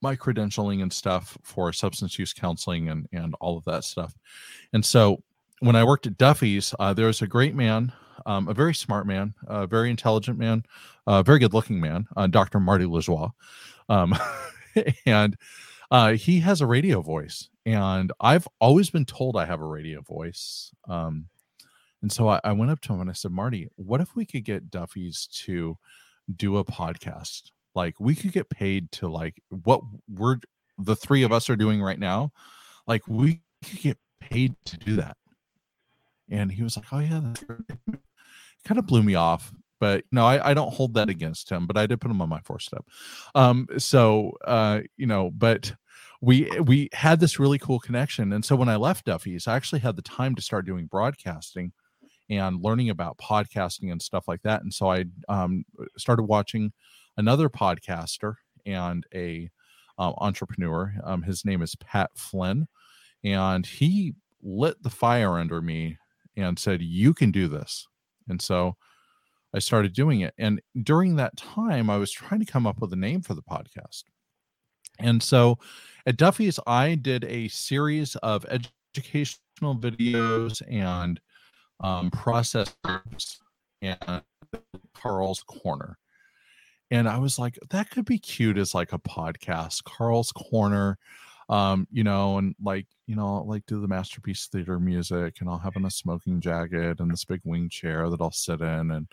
[0.00, 4.14] my credentialing and stuff for substance use counseling and and all of that stuff.
[4.72, 5.22] And so
[5.60, 7.92] when I worked at Duffy's, uh, there was a great man,
[8.24, 10.64] um, a very smart man, a very intelligent man,
[11.06, 12.58] a very good looking man, uh, Dr.
[12.58, 13.32] Marty Lajoie.
[13.90, 14.14] Um,
[15.04, 15.36] and
[15.90, 17.50] uh, he has a radio voice.
[17.66, 20.70] And I've always been told I have a radio voice.
[20.88, 21.26] Um,
[22.02, 24.26] and so I, I went up to him and I said, Marty, what if we
[24.26, 25.76] could get Duffy's to
[26.34, 27.50] do a podcast?
[27.74, 30.38] Like we could get paid to like what we're
[30.78, 32.32] the three of us are doing right now.
[32.86, 35.16] Like we could get paid to do that.
[36.30, 37.60] And he was like, Oh yeah, that's great."
[38.64, 39.52] kind of blew me off.
[39.78, 42.30] But no, I, I don't hold that against him, but I did put him on
[42.30, 42.84] my four step.
[43.34, 45.74] Um, so uh, you know, but
[46.20, 48.32] we we had this really cool connection.
[48.32, 51.72] And so when I left Duffy's, I actually had the time to start doing broadcasting
[52.28, 54.62] and learning about podcasting and stuff like that.
[54.62, 55.64] And so I um,
[55.96, 56.72] started watching
[57.16, 59.50] another podcaster and a
[59.98, 60.94] um, entrepreneur.
[61.04, 62.66] Um, his name is Pat Flynn,
[63.24, 65.96] and he lit the fire under me
[66.36, 67.86] and said, "You can do this."
[68.28, 68.76] And so
[69.54, 70.34] I started doing it.
[70.36, 73.42] And during that time, I was trying to come up with a name for the
[73.42, 74.04] podcast.
[74.98, 75.58] And so
[76.06, 81.20] at Duffy's, I did a series of educational videos and
[81.80, 83.40] um, process groups
[83.82, 84.22] and
[84.94, 85.98] Carl's Corner.
[86.90, 90.98] And I was like, that could be cute as like a podcast, Carl's Corner,
[91.48, 95.48] um, you know, and like, you know, I'll, like do the masterpiece theater music and
[95.48, 98.90] I'll have on a smoking jacket and this big wing chair that I'll sit in
[98.90, 99.08] and,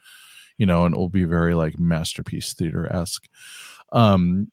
[0.58, 3.28] you know, and it will be very like masterpiece theater esque.
[3.92, 4.52] Um,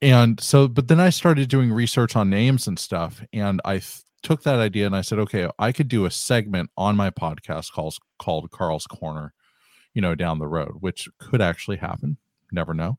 [0.00, 3.80] and so, but then I started doing research on names and stuff, and I
[4.22, 7.72] took that idea and I said, okay, I could do a segment on my podcast
[7.72, 9.34] called called Carl's Corner,
[9.94, 12.16] you know, down the road, which could actually happen.
[12.50, 12.98] Never know.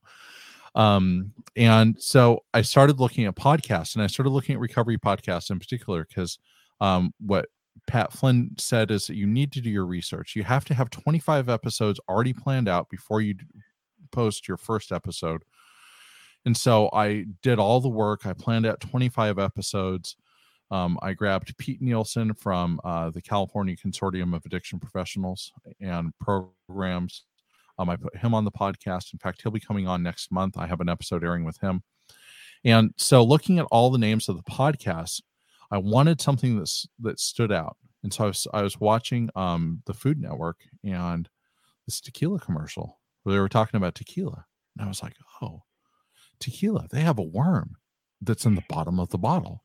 [0.75, 5.51] Um, and so I started looking at podcasts and I started looking at recovery podcasts
[5.51, 6.39] in particular because
[6.81, 7.47] um, what
[7.87, 10.35] Pat Flynn said is that you need to do your research.
[10.35, 13.35] You have to have 25 episodes already planned out before you
[14.11, 15.43] post your first episode.
[16.45, 18.25] And so I did all the work.
[18.25, 20.15] I planned out 25 episodes.
[20.73, 27.25] Um, I grabbed Pete Nielsen from uh, the California Consortium of Addiction Professionals and Programs.
[27.77, 29.13] Um, I put him on the podcast.
[29.13, 30.57] In fact, he'll be coming on next month.
[30.57, 31.83] I have an episode airing with him.
[32.65, 35.21] And so, looking at all the names of the podcasts,
[35.69, 37.77] I wanted something that's that stood out.
[38.01, 41.29] And so I was I was watching um, the Food Network and
[41.85, 44.45] this tequila commercial where they were talking about tequila,
[44.79, 45.61] and I was like, oh,
[46.39, 46.87] tequila.
[46.89, 47.75] They have a worm
[48.21, 49.61] that's in the bottom of the bottle.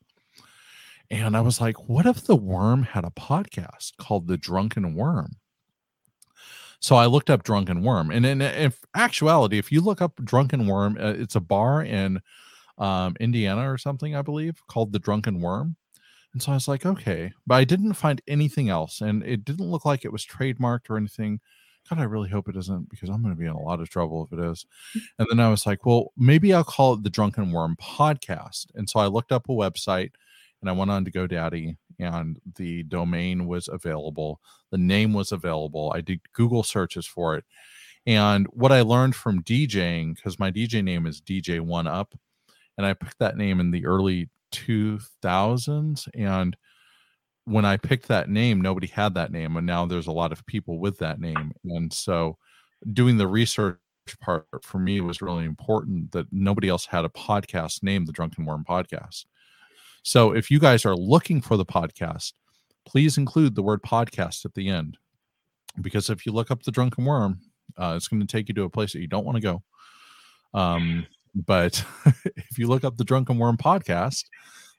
[1.11, 5.37] And I was like, what if the worm had a podcast called The Drunken Worm?
[6.81, 8.11] So I looked up Drunken Worm.
[8.11, 12.21] And in, in actuality, if you look up Drunken Worm, uh, it's a bar in
[12.77, 15.77] um, Indiana or something, I believe, called The Drunken Worm.
[16.33, 17.33] And so I was like, okay.
[17.47, 19.01] But I didn't find anything else.
[19.01, 21.41] And it didn't look like it was trademarked or anything.
[21.89, 23.89] God, I really hope it isn't because I'm going to be in a lot of
[23.89, 24.67] trouble if it is.
[25.19, 28.67] And then I was like, well, maybe I'll call it the Drunken Worm Podcast.
[28.75, 30.11] And so I looked up a website
[30.61, 34.41] and I went on to GoDaddy and the domain was available.
[34.71, 35.93] The name was available.
[35.95, 37.45] I did Google searches for it.
[38.07, 42.15] And what I learned from DJing, because my DJ name is DJ One Up,
[42.77, 46.09] and I picked that name in the early 2000s.
[46.15, 46.57] And
[47.45, 50.47] when I picked that name, nobody had that name, and now there's a lot of
[50.47, 51.53] people with that name.
[51.65, 52.39] And so,
[52.93, 53.79] doing the research
[54.21, 58.45] part for me was really important that nobody else had a podcast named the Drunken
[58.45, 59.27] Worm Podcast.
[60.09, 62.33] So, if you guys are looking for the podcast,
[62.87, 64.97] please include the word podcast at the end,
[65.83, 67.43] because if you look up the Drunken Worm,
[67.77, 69.63] Uh, it's going to take you to a place that you don't want to go.
[70.55, 71.85] Um, but
[72.25, 74.25] if you look up the Drunken Worm podcast,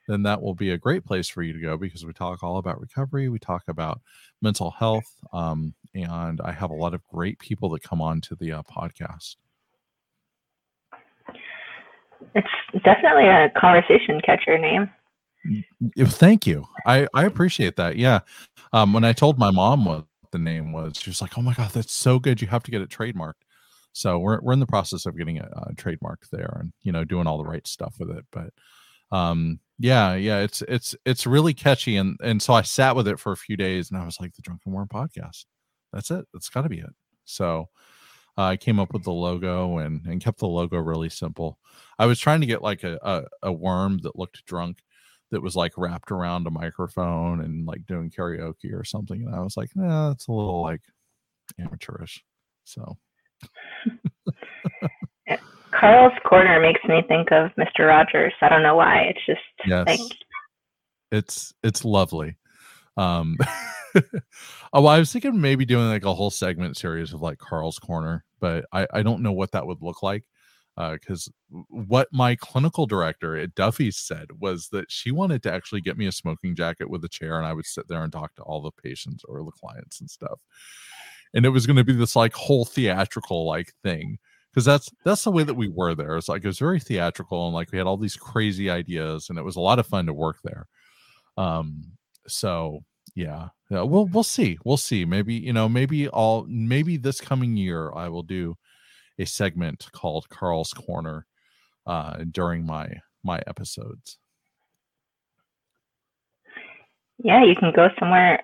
[0.08, 2.56] then that will be a great place for you to go because we talk all
[2.56, 3.28] about recovery.
[3.28, 4.00] We talk about
[4.42, 5.14] mental health.
[5.32, 8.62] Um, and I have a lot of great people that come on to the uh,
[8.64, 9.36] podcast.
[12.34, 14.90] It's definitely a conversation catcher name.
[15.98, 16.66] Thank you.
[16.86, 17.96] I, I appreciate that.
[17.96, 18.20] Yeah.
[18.72, 21.54] Um, when I told my mom what the name was, she was like, "Oh my
[21.54, 22.40] god, that's so good!
[22.40, 23.42] You have to get it trademarked."
[23.92, 27.04] So we're we're in the process of getting it uh, trademarked there, and you know,
[27.04, 28.24] doing all the right stuff with it.
[28.30, 28.52] But
[29.16, 33.18] um, yeah, yeah, it's it's it's really catchy, and and so I sat with it
[33.18, 35.46] for a few days, and I was like, "The Drunken Worm podcast.
[35.92, 36.26] That's it.
[36.32, 37.68] That's got to be it." So
[38.38, 41.58] uh, I came up with the logo and and kept the logo really simple.
[41.98, 44.78] I was trying to get like a a, a worm that looked drunk
[45.30, 49.22] that was like wrapped around a microphone and like doing karaoke or something.
[49.24, 50.82] And I was like, nah, that's a little like
[51.58, 52.24] amateurish.
[52.64, 52.96] So
[55.72, 57.86] Carl's Corner makes me think of Mr.
[57.88, 58.32] Rogers.
[58.40, 59.12] I don't know why.
[59.14, 60.00] It's just yes, like
[61.12, 62.36] it's it's lovely.
[62.96, 63.36] Um
[64.72, 68.24] oh, I was thinking maybe doing like a whole segment series of like Carl's Corner,
[68.40, 70.24] but I, I don't know what that would look like.
[70.88, 71.30] Because
[71.68, 76.06] what my clinical director at Duffy's said was that she wanted to actually get me
[76.06, 78.62] a smoking jacket with a chair, and I would sit there and talk to all
[78.62, 80.40] the patients or the clients and stuff.
[81.34, 84.18] And it was going to be this like whole theatrical like thing
[84.52, 86.16] because that's that's the way that we were there.
[86.16, 89.38] It's like it was very theatrical and like we had all these crazy ideas, and
[89.38, 90.66] it was a lot of fun to work there.
[91.36, 91.84] Um,
[92.26, 92.80] so
[93.14, 95.04] yeah, yeah, we'll we'll see, we'll see.
[95.04, 98.56] Maybe you know, maybe all maybe this coming year I will do
[99.20, 101.26] a segment called Carl's Corner
[101.86, 102.88] uh, during my
[103.22, 104.18] my episodes.
[107.22, 108.42] yeah, you can go somewhere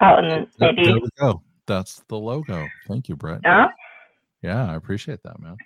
[0.00, 1.42] out and There- maybe there we go.
[1.66, 2.66] That's the logo.
[2.88, 3.42] Thank you, Brett.
[3.42, 3.68] no.
[4.42, 5.56] Yeah, I appreciate that, man.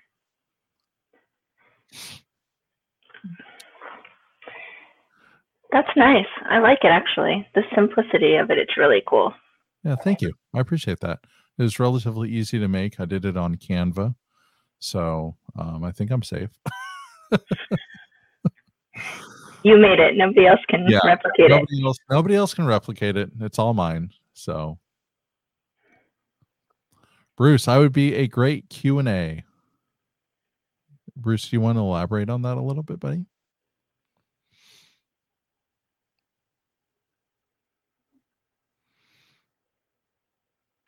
[5.72, 6.26] That's nice.
[6.48, 7.46] I like it actually.
[7.54, 9.32] The simplicity of it, it's really cool.
[9.84, 10.32] Yeah, thank you.
[10.54, 11.20] I appreciate that.
[11.60, 12.98] It was relatively easy to make.
[13.00, 14.14] I did it on Canva,
[14.78, 16.48] so um, I think I'm safe.
[19.62, 20.16] You made it.
[20.16, 21.58] Nobody else can Yeah, replicate it.
[21.58, 23.30] nobody else, nobody else can replicate it.
[23.40, 24.08] It's all mine.
[24.32, 24.78] So,
[27.36, 29.44] Bruce, I would be a great Q and A.
[31.14, 33.26] Bruce, do you want to elaborate on that a little bit, buddy?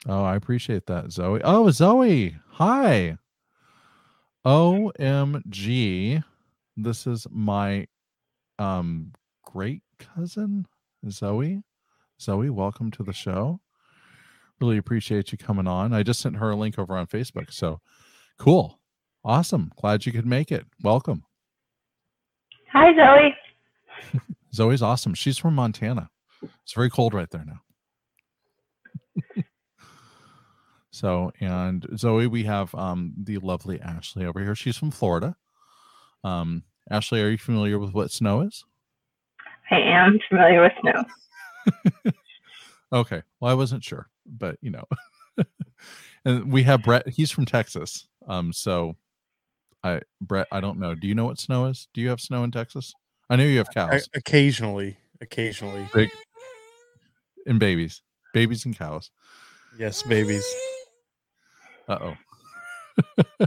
[0.09, 1.41] Oh, I appreciate that, Zoe.
[1.45, 2.37] Oh, Zoe.
[2.53, 3.17] Hi.
[4.45, 6.25] OMG.
[6.77, 7.87] This is my
[8.59, 9.13] um
[9.45, 10.67] great cousin,
[11.09, 11.63] Zoe.
[12.21, 13.61] Zoe, welcome to the show.
[14.61, 15.93] Really appreciate you coming on.
[15.93, 17.53] I just sent her a link over on Facebook.
[17.53, 17.81] So
[18.39, 18.81] cool.
[19.25, 19.71] Awesome.
[19.81, 20.67] Glad you could make it.
[20.83, 21.25] Welcome.
[22.73, 24.21] Hi, Zoe.
[24.55, 25.15] Zoe's awesome.
[25.15, 26.11] She's from Montana.
[26.65, 27.61] It's very cold right there now.
[30.93, 34.55] so, and Zoe, we have um the lovely Ashley over here.
[34.55, 35.35] She's from Florida.
[36.23, 38.65] Um, Ashley, are you familiar with what snow is?
[39.71, 41.05] I am familiar with snow.
[42.93, 43.23] Okay.
[43.41, 44.85] Well, I wasn't sure, but you know.
[46.27, 47.09] and we have Brett.
[47.09, 48.07] He's from Texas.
[48.29, 48.97] Um, so
[49.83, 50.95] I Brett, I don't know.
[50.95, 51.89] Do you know what snow is?
[51.95, 52.93] Do you have snow in Texas?
[53.31, 56.11] I know you have I- cows occasionally, occasionally, Big,
[57.47, 58.03] and babies,
[58.35, 59.11] babies and cows.
[59.79, 60.45] yes, babies.
[61.89, 62.15] Uh
[63.39, 63.47] oh.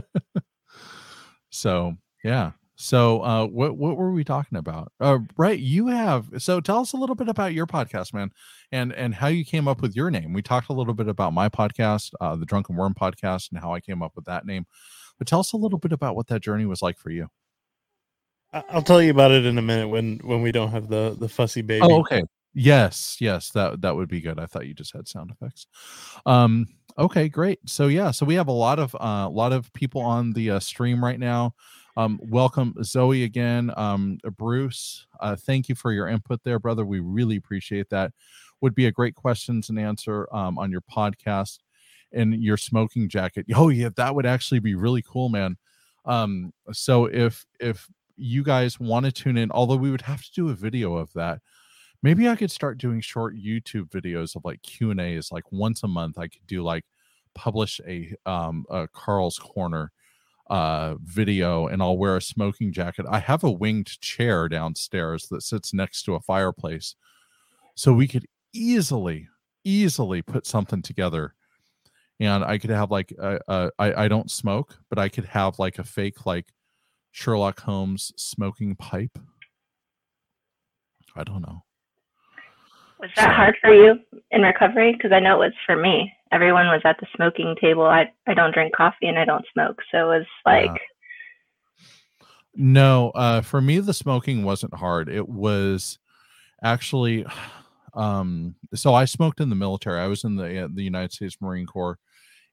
[1.50, 1.94] so
[2.24, 2.52] yeah.
[2.76, 4.92] So uh what what were we talking about?
[5.00, 8.30] Uh right, you have so tell us a little bit about your podcast, man,
[8.70, 10.32] and and how you came up with your name.
[10.32, 13.72] We talked a little bit about my podcast, uh the Drunken Worm podcast, and how
[13.72, 14.66] I came up with that name.
[15.18, 17.28] But tell us a little bit about what that journey was like for you.
[18.52, 21.28] I'll tell you about it in a minute when when we don't have the the
[21.28, 21.86] fussy baby.
[21.86, 22.22] Oh, okay.
[22.54, 24.38] Yes, yes, that that would be good.
[24.38, 25.66] I thought you just had sound effects.
[26.24, 26.66] Um,
[26.98, 27.58] okay, great.
[27.66, 30.52] So yeah, so we have a lot of uh, a lot of people on the
[30.52, 31.54] uh, stream right now.
[31.96, 33.72] Um, welcome Zoe again.
[33.76, 36.84] Um, Bruce, uh, thank you for your input there, brother.
[36.84, 38.12] We really appreciate that.
[38.60, 41.58] Would be a great questions and answer um, on your podcast
[42.12, 43.46] and your smoking jacket.
[43.54, 45.56] Oh yeah, that would actually be really cool, man.
[46.04, 47.86] Um, so if if
[48.16, 51.12] you guys want to tune in, although we would have to do a video of
[51.14, 51.40] that
[52.06, 55.82] maybe i could start doing short youtube videos of like q and a's like once
[55.82, 56.84] a month i could do like
[57.34, 59.90] publish a um a carl's corner
[60.48, 65.42] uh video and i'll wear a smoking jacket i have a winged chair downstairs that
[65.42, 66.94] sits next to a fireplace
[67.74, 69.26] so we could easily
[69.64, 71.34] easily put something together
[72.20, 76.24] and I could have like I don't smoke, but I could have like a fake
[76.24, 76.46] like
[77.10, 79.18] Sherlock Holmes smoking pipe.
[81.14, 81.64] I don't know.
[83.00, 83.98] Was that hard for you
[84.30, 84.92] in recovery?
[84.92, 86.12] Because I know it was for me.
[86.32, 87.84] Everyone was at the smoking table.
[87.84, 90.66] I I don't drink coffee and I don't smoke, so it was like.
[90.66, 92.26] Yeah.
[92.58, 95.10] No, uh, for me, the smoking wasn't hard.
[95.10, 95.98] It was
[96.62, 97.26] actually,
[97.92, 100.00] um, so I smoked in the military.
[100.00, 101.98] I was in the uh, the United States Marine Corps,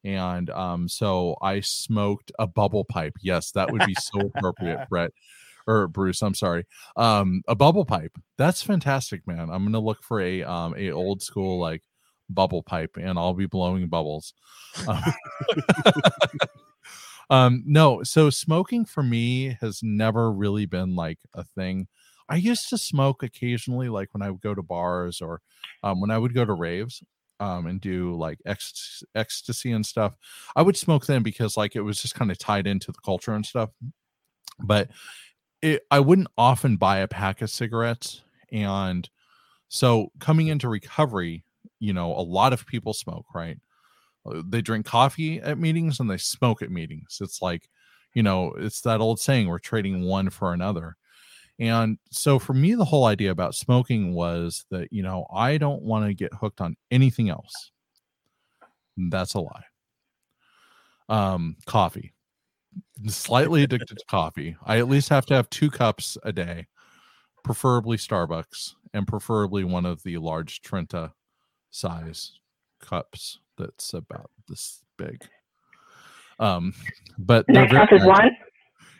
[0.03, 3.13] and um, so I smoked a bubble pipe.
[3.21, 5.11] Yes, that would be so appropriate, Brett
[5.67, 6.21] or Bruce.
[6.21, 6.65] I'm sorry.
[6.95, 8.17] Um, a bubble pipe.
[8.37, 9.49] That's fantastic, man.
[9.49, 11.83] I'm gonna look for a um a old school like
[12.29, 14.33] bubble pipe, and I'll be blowing bubbles.
[14.87, 15.03] Um,
[17.29, 21.87] um no so smoking for me has never really been like a thing
[22.29, 25.41] i used to smoke occasionally like when i would go to bars or
[25.83, 27.03] um, when i would go to raves
[27.39, 28.59] um, and do like ec-
[29.15, 30.15] ecstasy and stuff
[30.55, 33.33] i would smoke then because like it was just kind of tied into the culture
[33.33, 33.69] and stuff
[34.59, 34.89] but
[35.63, 38.21] it, i wouldn't often buy a pack of cigarettes
[38.51, 39.09] and
[39.67, 41.43] so coming into recovery
[41.79, 43.57] you know a lot of people smoke right
[44.25, 47.19] uh, they drink coffee at meetings and they smoke at meetings.
[47.21, 47.69] It's like,
[48.13, 50.95] you know, it's that old saying we're trading one for another.
[51.59, 55.83] And so for me, the whole idea about smoking was that, you know, I don't
[55.83, 57.71] want to get hooked on anything else.
[58.97, 59.63] That's a lie.
[61.09, 62.13] Um, coffee.
[63.07, 64.55] Slightly addicted to coffee.
[64.65, 66.67] I at least have to have two cups a day,
[67.43, 71.13] preferably Starbucks, and preferably one of the large Trenta
[71.71, 72.39] size
[72.79, 75.25] cups that's about this big.
[76.39, 76.73] Um,
[77.17, 78.31] but that counts as one.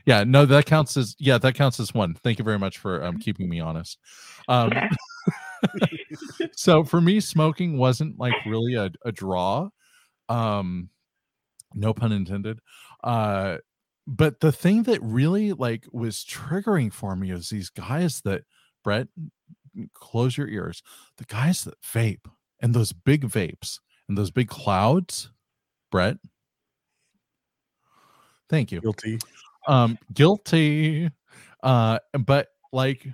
[0.06, 2.14] Yeah, no, that counts as yeah, that counts as one.
[2.15, 3.98] Thank you very much for um keeping me honest.
[4.48, 4.90] Um Okay.
[6.52, 9.70] so for me, smoking wasn't like really a, a draw.
[10.28, 10.90] Um
[11.74, 12.60] no pun intended.
[13.03, 13.57] Uh
[14.06, 18.44] but the thing that really like was triggering for me is these guys that
[18.84, 19.08] Brett
[19.94, 20.84] close your ears.
[21.18, 22.26] The guys that vape
[22.62, 25.32] and those big vapes and those big clouds,
[25.92, 26.18] Brett.
[28.50, 29.18] Thank you Guilty.
[29.68, 31.10] um guilty
[31.64, 33.08] uh but like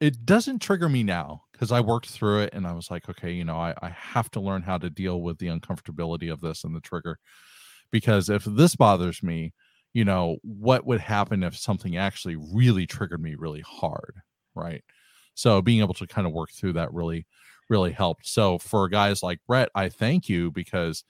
[0.00, 3.30] it doesn't trigger me now because i worked through it and i was like okay
[3.32, 6.64] you know I, I have to learn how to deal with the uncomfortability of this
[6.64, 7.18] and the trigger
[7.90, 9.54] because if this bothers me
[9.92, 14.16] you know what would happen if something actually really triggered me really hard
[14.54, 14.82] right
[15.34, 17.26] so being able to kind of work through that really
[17.68, 21.04] really helped so for guys like brett i thank you because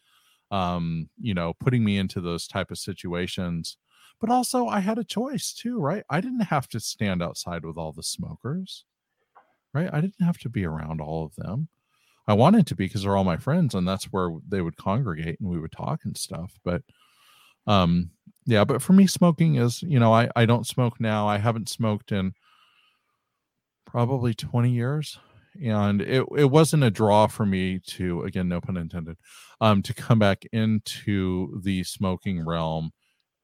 [0.50, 3.76] um you know putting me into those type of situations
[4.22, 6.04] but also I had a choice too, right?
[6.08, 8.84] I didn't have to stand outside with all the smokers,
[9.74, 9.90] right?
[9.92, 11.68] I didn't have to be around all of them.
[12.28, 15.40] I wanted to be because they're all my friends, and that's where they would congregate
[15.40, 16.52] and we would talk and stuff.
[16.64, 16.82] But
[17.66, 18.10] um,
[18.46, 21.28] yeah, but for me, smoking is, you know, I I don't smoke now.
[21.28, 22.34] I haven't smoked in
[23.86, 25.18] probably 20 years.
[25.62, 29.18] And it, it wasn't a draw for me to, again, no pun intended,
[29.60, 32.90] um, to come back into the smoking realm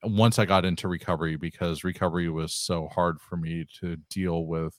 [0.04, 4.78] once I got into recovery because recovery was so hard for me to deal with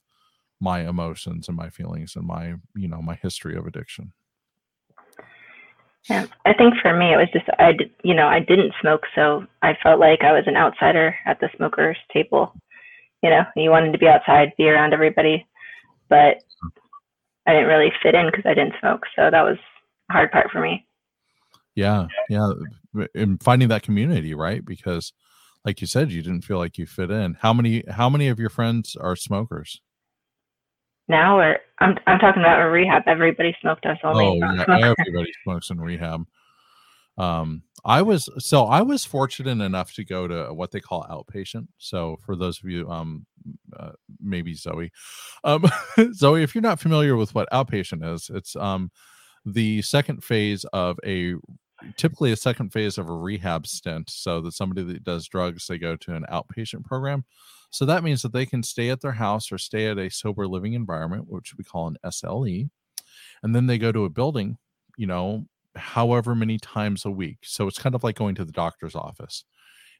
[0.60, 4.12] my emotions and my feelings and my you know my history of addiction.
[6.08, 9.46] Yeah, I think for me it was just I you know I didn't smoke, so
[9.62, 12.54] I felt like I was an outsider at the smokers table.
[13.22, 15.46] You know, you wanted to be outside, be around everybody,
[16.08, 16.42] but
[17.46, 19.04] I didn't really fit in because I didn't smoke.
[19.14, 19.58] So that was
[20.08, 20.86] a hard part for me.
[21.74, 22.52] Yeah, yeah,
[23.14, 24.64] and finding that community, right?
[24.64, 25.12] Because
[25.64, 27.36] like you said, you didn't feel like you fit in.
[27.40, 29.80] How many how many of your friends are smokers?
[31.10, 33.02] Now, or I'm I'm talking about a rehab.
[33.06, 34.24] Everybody smoked us only.
[34.24, 34.94] Oh, yeah, smokers.
[35.00, 36.24] everybody smokes in rehab.
[37.18, 41.66] Um, I was so I was fortunate enough to go to what they call outpatient.
[41.78, 43.26] So for those of you, um,
[43.76, 44.92] uh, maybe Zoe,
[45.42, 45.64] um,
[46.14, 48.92] Zoe, if you're not familiar with what outpatient is, it's um
[49.44, 51.34] the second phase of a
[51.96, 54.10] typically a second phase of a rehab stint.
[54.10, 57.24] So that somebody that does drugs, they go to an outpatient program.
[57.70, 60.46] So that means that they can stay at their house or stay at a sober
[60.46, 62.68] living environment, which we call an SLE,
[63.42, 64.58] and then they go to a building,
[64.96, 65.46] you know,
[65.76, 67.38] however many times a week.
[67.42, 69.44] So it's kind of like going to the doctor's office.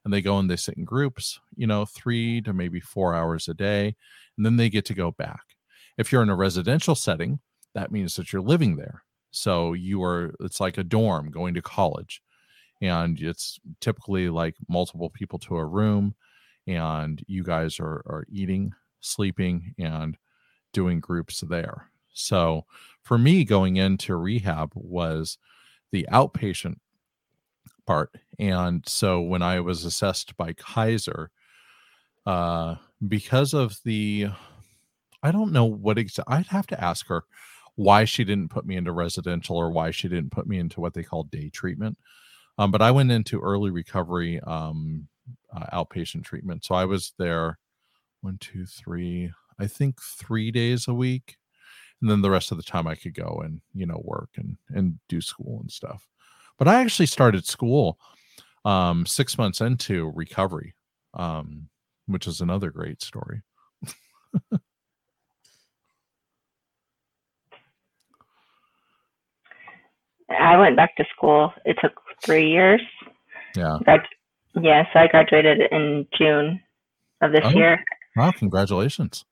[0.05, 3.49] And they go and they sit in groups, you know, three to maybe four hours
[3.49, 3.95] a day,
[4.37, 5.43] and then they get to go back.
[5.99, 7.41] If you're in a residential setting,
[7.75, 9.05] that means that you're living there.
[9.31, 12.23] So you are, it's like a dorm going to college.
[12.83, 16.15] And it's typically like multiple people to a room,
[16.67, 20.17] and you guys are, are eating, sleeping, and
[20.73, 21.91] doing groups there.
[22.15, 22.65] So
[23.03, 25.37] for me, going into rehab was
[25.91, 26.77] the outpatient
[27.87, 28.15] part.
[28.39, 31.31] And so when I was assessed by Kaiser,
[32.25, 32.77] uh,
[33.07, 34.29] because of the,
[35.23, 37.25] I don't know what exactly, I'd have to ask her
[37.81, 40.93] why she didn't put me into residential or why she didn't put me into what
[40.93, 41.97] they call day treatment.
[42.59, 45.09] Um, but I went into early recovery um,
[45.51, 46.63] uh, outpatient treatment.
[46.63, 47.59] So I was there
[48.21, 51.39] one, two, three, I think three days a week.
[52.03, 54.59] And then the rest of the time I could go and, you know, work and,
[54.69, 56.07] and do school and stuff.
[56.59, 57.99] But I actually started school
[58.67, 60.75] um, six months into recovery,
[61.15, 61.71] um,
[62.05, 63.41] which is another great story.
[70.41, 71.53] I went back to school.
[71.65, 71.93] It took
[72.25, 72.81] three years.
[73.57, 73.79] Yeah.
[73.85, 74.01] Grad-
[74.61, 76.61] yeah, so I graduated in June
[77.21, 77.51] of this Oh.
[77.51, 77.85] year.
[78.17, 78.33] Wow.
[78.33, 79.25] Congratulations.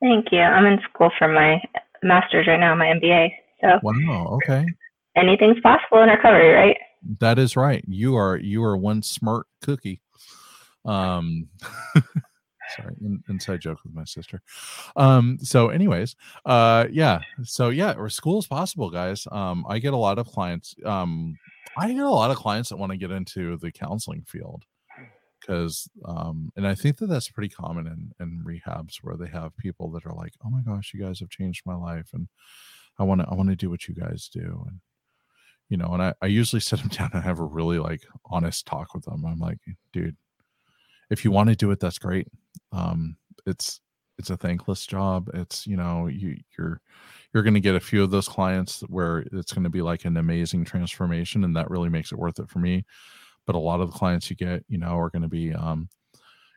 [0.00, 0.40] Thank you.
[0.40, 1.60] I'm in school for my
[2.02, 3.30] master's right now, my MBA.
[3.60, 4.26] So Wow.
[4.36, 4.64] Okay.
[5.16, 6.76] anything's possible in recovery, right?
[7.20, 7.84] That is right.
[7.86, 10.00] You are you are one smart cookie.
[10.84, 11.48] Um
[12.76, 14.40] sorry, in, inside joke with my sister.
[14.96, 17.20] Um so anyways, uh yeah.
[17.44, 19.26] So yeah, or school is possible, guys.
[19.30, 21.36] Um I get a lot of clients um
[21.76, 24.64] I get a lot of clients that want to get into the counseling field
[25.40, 29.56] because um and I think that that's pretty common in in rehabs where they have
[29.56, 32.28] people that are like, "Oh my gosh, you guys have changed my life and
[32.98, 34.80] I want to I want to do what you guys do." And
[35.68, 38.66] you know, and I, I usually sit them down and have a really like honest
[38.66, 39.24] talk with them.
[39.26, 39.58] I'm like,
[39.92, 40.16] dude,
[41.10, 42.28] if you want to do it, that's great.
[42.74, 43.80] Um, it's
[44.18, 45.30] it's a thankless job.
[45.34, 46.80] It's you know, you you're
[47.32, 50.04] you're going to get a few of those clients where it's going to be like
[50.04, 52.84] an amazing transformation, and that really makes it worth it for me.
[53.46, 55.88] But a lot of the clients you get, you know, are going to be um,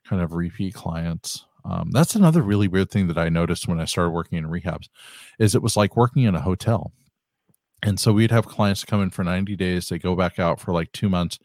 [0.05, 1.45] kind of repeat clients.
[1.65, 4.87] Um, that's another really weird thing that I noticed when I started working in rehabs,
[5.37, 6.93] is it was like working in a hotel
[7.83, 10.71] and so we'd have clients come in for 90 days they go back out for
[10.71, 11.39] like two months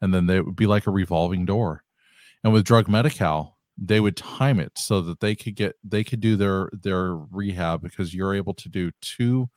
[0.00, 1.82] and then they would be like a revolving door
[2.44, 6.20] and with Drug Medi-Cal they would time it so that they could get they could
[6.20, 9.48] do their their rehab because you're able to do two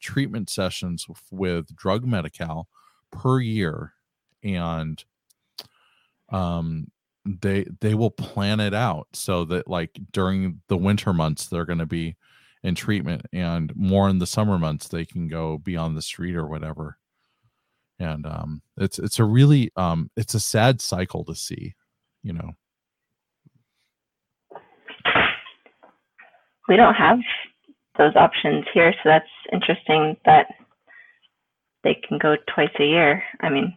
[0.00, 2.68] treatment sessions with, Drug Medi-Cal
[3.10, 3.94] per year
[4.42, 5.04] and
[6.30, 6.90] um
[7.24, 11.78] they they will plan it out so that like during the winter months they're going
[11.78, 12.16] to be
[12.64, 16.34] in treatment and more in the summer months they can go be on the street
[16.34, 16.98] or whatever.
[17.98, 21.74] And um it's it's a really um it's a sad cycle to see
[22.22, 22.52] you know
[26.68, 27.18] We don't have
[27.98, 30.46] those options here, so that's interesting that
[31.84, 33.22] they can go twice a year.
[33.40, 33.76] I mean,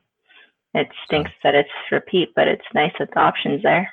[0.74, 3.92] it stinks that it's repeat, but it's nice that the option's there.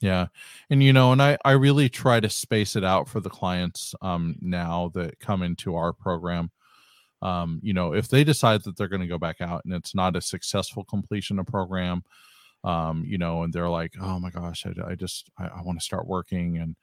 [0.00, 0.26] yeah
[0.70, 3.94] and you know and i i really try to space it out for the clients
[4.02, 6.50] um now that come into our program
[7.22, 9.94] um you know if they decide that they're going to go back out and it's
[9.94, 12.02] not a successful completion of program
[12.64, 15.78] um you know and they're like oh my gosh i, I just i, I want
[15.78, 16.76] to start working and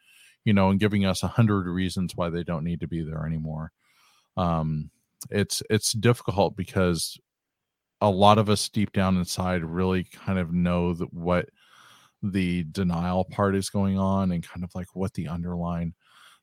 [0.48, 3.26] you know and giving us a hundred reasons why they don't need to be there
[3.26, 3.72] anymore.
[4.38, 4.90] Um
[5.30, 7.18] it's it's difficult because
[7.99, 11.49] a lot of us deep down inside really kind of know that what
[12.24, 15.94] the denial part is going on and kind of like what the underlying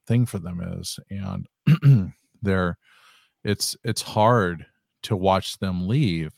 [0.06, 0.98] thing for them is.
[1.08, 2.12] And
[2.42, 2.76] they're
[3.42, 4.66] it's it's hard
[5.04, 6.32] to watch them leave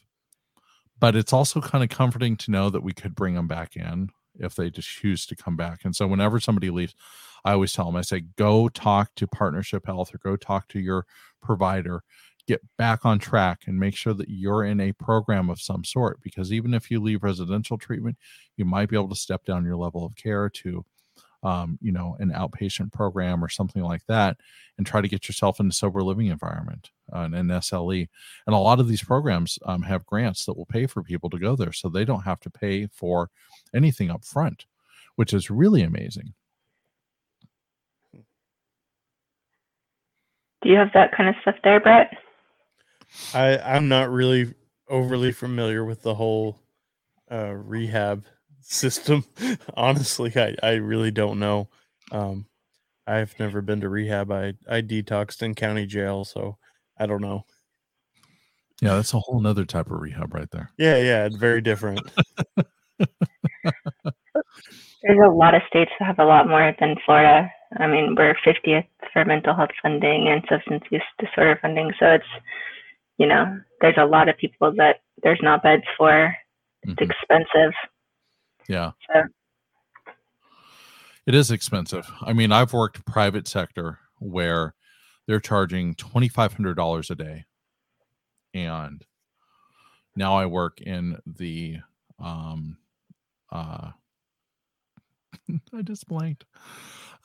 [0.99, 4.09] but it's also kind of comforting to know that we could bring them back in
[4.39, 5.81] if they just choose to come back.
[5.85, 6.95] And so whenever somebody leaves
[7.47, 10.79] i always tell them i say go talk to partnership health or go talk to
[10.79, 11.07] your
[11.43, 12.03] provider
[12.47, 16.21] get back on track and make sure that you're in a program of some sort
[16.23, 18.17] because even if you leave residential treatment
[18.57, 20.85] you might be able to step down your level of care to
[21.43, 24.37] um, you know an outpatient program or something like that
[24.79, 28.09] and try to get yourself in a sober living environment uh, an SLE.
[28.47, 31.39] And a lot of these programs um, have grants that will pay for people to
[31.39, 33.31] go there, so they don't have to pay for
[33.75, 34.67] anything up front,
[35.17, 36.35] which is really amazing.
[40.67, 42.13] Do you have that kind of stuff there, Brett?
[43.33, 44.53] I I'm not really
[44.89, 46.59] overly familiar with the whole
[47.31, 48.25] uh, rehab
[48.63, 49.25] system.
[49.75, 51.69] Honestly, I I really don't know.
[52.11, 52.47] Um,
[53.07, 54.33] I've never been to rehab.
[54.33, 56.59] I I detoxed in county jail, so
[56.99, 57.45] I don't know.
[58.83, 60.73] Yeah, that's a whole nother type of rehab right there.
[60.79, 62.01] Yeah, yeah, it's very different.
[65.07, 67.49] There's a lot of states that have a lot more than Florida.
[67.79, 71.93] I mean, we're 50th for mental health funding and substance use disorder funding.
[71.99, 72.25] So it's,
[73.19, 76.35] you know, there's a lot of people that there's not beds for.
[76.83, 77.11] It's Mhm.
[77.11, 77.73] expensive.
[78.69, 78.93] Yeah.
[79.13, 79.23] So
[81.27, 82.09] It is expensive.
[82.23, 84.75] I mean, I've worked private sector where
[85.27, 87.47] they're charging twenty five hundred dollars a day,
[88.55, 89.05] and
[90.15, 91.79] now I work in the
[92.21, 92.79] um
[93.51, 93.91] uh
[95.75, 96.45] I just blanked.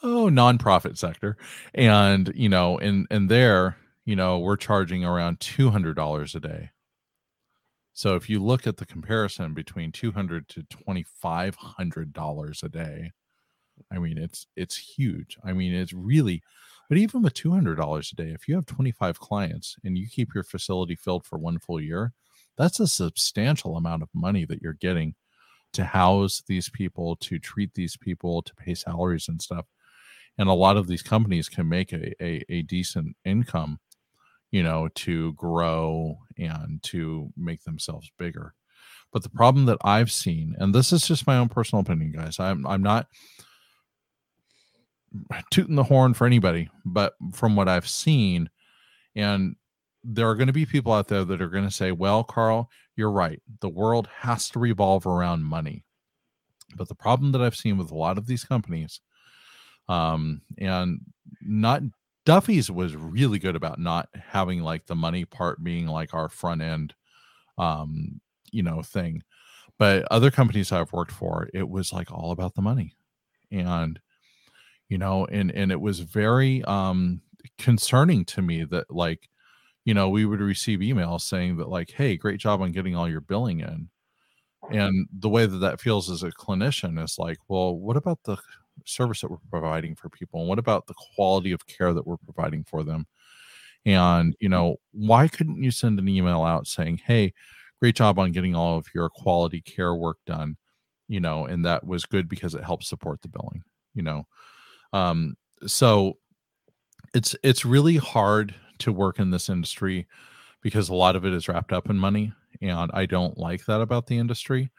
[0.04, 1.38] Oh, nonprofit sector.
[1.74, 6.72] And, you know, in in there, you know, we're charging around $200 a day.
[7.94, 13.12] So if you look at the comparison between 200 to $2500 a day,
[13.92, 15.38] I mean, it's it's huge.
[15.44, 16.42] I mean, it's really
[16.90, 20.44] but even with $200 a day, if you have 25 clients and you keep your
[20.46, 22.14] facility filled for one full year,
[22.58, 25.16] that's a substantial amount of money that you're getting
[25.74, 29.66] to house these people, to treat these people, to pay salaries and stuff.
[30.38, 33.80] And a lot of these companies can make a, a, a decent income,
[34.50, 38.54] you know, to grow and to make themselves bigger.
[39.12, 42.40] But the problem that I've seen, and this is just my own personal opinion, guys,
[42.40, 43.08] I'm I'm not
[45.52, 48.50] tooting the horn for anybody, but from what I've seen,
[49.16, 49.56] and
[50.04, 52.70] there are going to be people out there that are going to say, well, Carl,
[52.96, 53.42] you're right.
[53.60, 55.84] The world has to revolve around money.
[56.76, 59.02] But the problem that I've seen with a lot of these companies,
[59.88, 61.02] um, and
[61.42, 61.82] not
[62.26, 66.62] Duffy's was really good about not having like the money part being like our front
[66.62, 66.94] end,
[67.58, 68.22] um,
[68.52, 69.24] you know, thing.
[69.80, 72.96] But other companies I've worked for, it was like all about the money.
[73.52, 74.00] And
[74.92, 77.22] you know and and it was very um
[77.58, 79.30] concerning to me that like
[79.86, 83.10] you know we would receive emails saying that like hey great job on getting all
[83.10, 83.88] your billing in
[84.70, 88.38] and the way that that feels as a clinician is like well what about the
[88.86, 92.18] service that we're providing for people and what about the quality of care that we're
[92.18, 93.06] providing for them?
[93.86, 97.34] And you know why couldn't you send an email out saying hey
[97.80, 100.56] great job on getting all of your quality care work done
[101.08, 104.28] you know and that was good because it helps support the billing you know?
[104.94, 105.36] Um,
[105.66, 106.18] so
[107.14, 110.08] it's it's really hard to work in this industry
[110.62, 113.82] because a lot of it is wrapped up in money, and I don't like that
[113.82, 114.72] about the industry.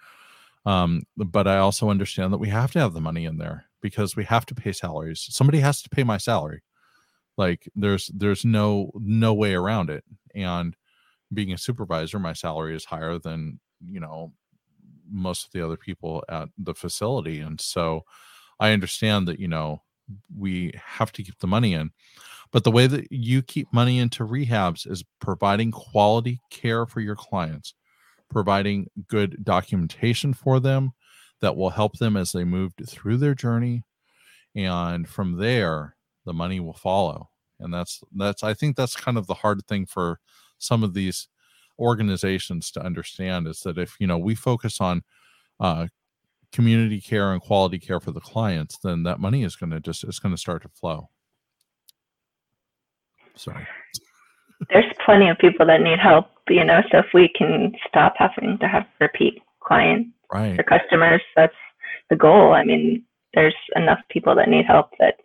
[0.64, 4.16] Um, but I also understand that we have to have the money in there because
[4.16, 5.26] we have to pay salaries.
[5.30, 6.62] Somebody has to pay my salary.
[7.36, 10.04] Like there's there's no no way around it.
[10.34, 10.76] And
[11.32, 14.32] being a supervisor, my salary is higher than you know
[15.10, 18.02] most of the other people at the facility, and so
[18.60, 19.82] I understand that you know
[20.36, 21.90] we have to keep the money in.
[22.52, 27.16] But the way that you keep money into rehabs is providing quality care for your
[27.16, 27.74] clients,
[28.30, 30.92] providing good documentation for them
[31.42, 33.84] that will help them as they move through their journey.
[34.54, 37.28] And from there, the money will follow.
[37.60, 40.18] And that's that's I think that's kind of the hard thing for
[40.58, 41.28] some of these
[41.78, 45.02] organizations to understand is that if you know we focus on
[45.60, 45.86] uh,
[46.52, 50.04] community care and quality care for the clients, then that money is going to just
[50.04, 51.08] it's going to start to flow.
[53.34, 53.66] Sorry.
[54.70, 56.82] There's plenty of people that need help, you know.
[56.90, 60.58] So if we can stop having to have repeat clients right.
[60.58, 61.54] or customers, that's
[62.10, 62.52] the goal.
[62.52, 63.04] I mean,
[63.34, 65.16] there's enough people that need help that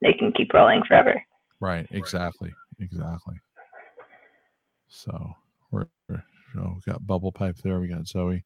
[0.00, 1.22] they can keep rolling forever.
[1.60, 1.86] Right.
[1.90, 2.52] Exactly.
[2.80, 3.36] Exactly.
[4.88, 5.34] So
[5.70, 6.22] we're, we're
[6.58, 7.80] oh, we got bubble pipe there.
[7.80, 8.44] We got Zoe.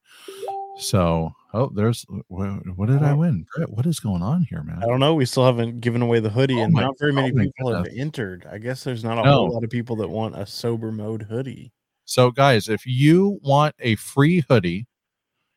[0.78, 3.46] So, oh, there's what did I win?
[3.68, 4.82] What is going on here, man?
[4.82, 5.14] I don't know.
[5.14, 7.74] We still haven't given away the hoodie, Oh and not very many oh my people
[7.74, 8.46] have entered.
[8.50, 9.32] I guess there's not a No.
[9.32, 11.72] whole lot of people that want a sober mode hoodie.
[12.04, 14.86] So, guys, if you want a free hoodie,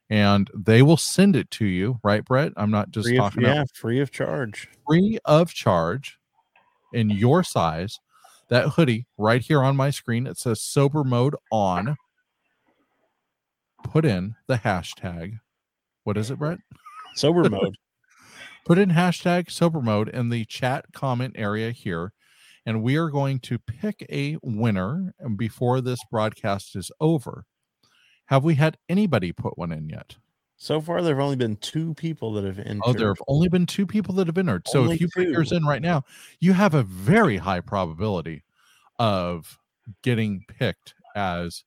[0.09, 2.53] and they will send it to you, right, Brett?
[2.57, 4.67] I'm not just Free of, talking yeah, about free of charge.
[4.87, 6.17] free of charge
[6.93, 7.99] in your size.
[8.49, 11.95] That hoodie right here on my screen, it says sober mode on.
[13.83, 15.39] Put in the hashtag.
[16.03, 16.57] What is it, Brett?
[17.15, 17.75] Sober mode.
[18.65, 22.11] put in hashtag sober mode in the chat comment area here
[22.65, 27.45] and we are going to pick a winner before this broadcast is over
[28.29, 30.15] have we had anybody put one in yet?
[30.57, 32.81] So far, there have only been two people that have entered.
[32.85, 34.67] oh there have only been two people that have entered.
[34.67, 36.03] So Only if you put yours in right now
[36.39, 38.43] you have a very high probability
[38.99, 39.57] of
[40.03, 41.63] getting picked as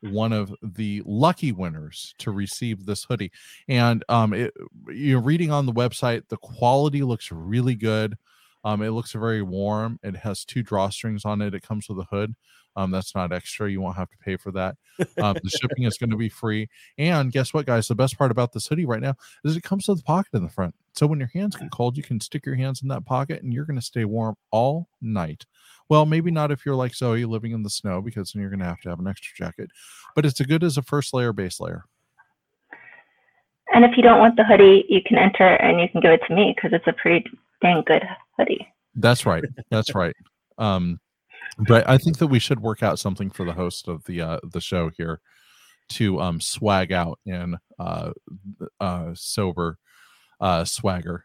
[0.00, 3.30] one of the lucky winners to receive this hoodie.
[3.68, 4.52] And um it,
[4.88, 8.16] you're reading on the website the quality looks really good.
[8.64, 10.00] Um it looks very warm.
[10.02, 11.54] It has two drawstrings on it.
[11.54, 12.34] It comes with a hood
[12.76, 14.76] um that's not extra you won't have to pay for that
[15.20, 16.68] um, the shipping is going to be free
[16.98, 19.88] and guess what guys the best part about this hoodie right now is it comes
[19.88, 22.46] with a pocket in the front so when your hands get cold you can stick
[22.46, 25.46] your hands in that pocket and you're going to stay warm all night
[25.88, 28.60] well maybe not if you're like zoe living in the snow because then you're going
[28.60, 29.70] to have to have an extra jacket
[30.14, 31.84] but it's as good as a first layer base layer
[33.72, 36.20] And if you don't want the hoodie, you can enter and you can give it
[36.28, 37.24] to me because it's a pretty
[37.62, 38.02] dang good
[38.38, 38.68] hoodie.
[38.94, 39.44] That's right.
[39.70, 40.14] That's right.
[40.58, 41.00] Um,
[41.58, 44.38] but I think that we should work out something for the host of the uh,
[44.44, 45.20] the show here
[45.90, 48.12] to um swag out in uh
[48.80, 49.78] uh sober
[50.40, 51.24] uh swagger.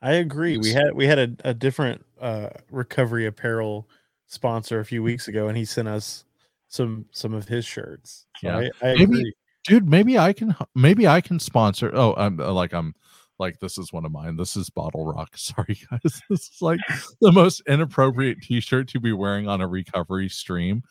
[0.00, 0.58] I agree.
[0.58, 3.88] We had we had a, a different uh recovery apparel
[4.26, 6.24] sponsor a few weeks ago, and he sent us
[6.68, 8.26] some some of his shirts.
[8.40, 8.56] So Yeah.
[8.82, 9.34] I, I Maybe- agree.
[9.66, 12.94] dude maybe i can maybe i can sponsor oh i'm uh, like i'm
[13.38, 16.80] like this is one of mine this is BottleRock sorry guys this is like
[17.20, 20.82] the most inappropriate t-shirt to be wearing on a recovery stream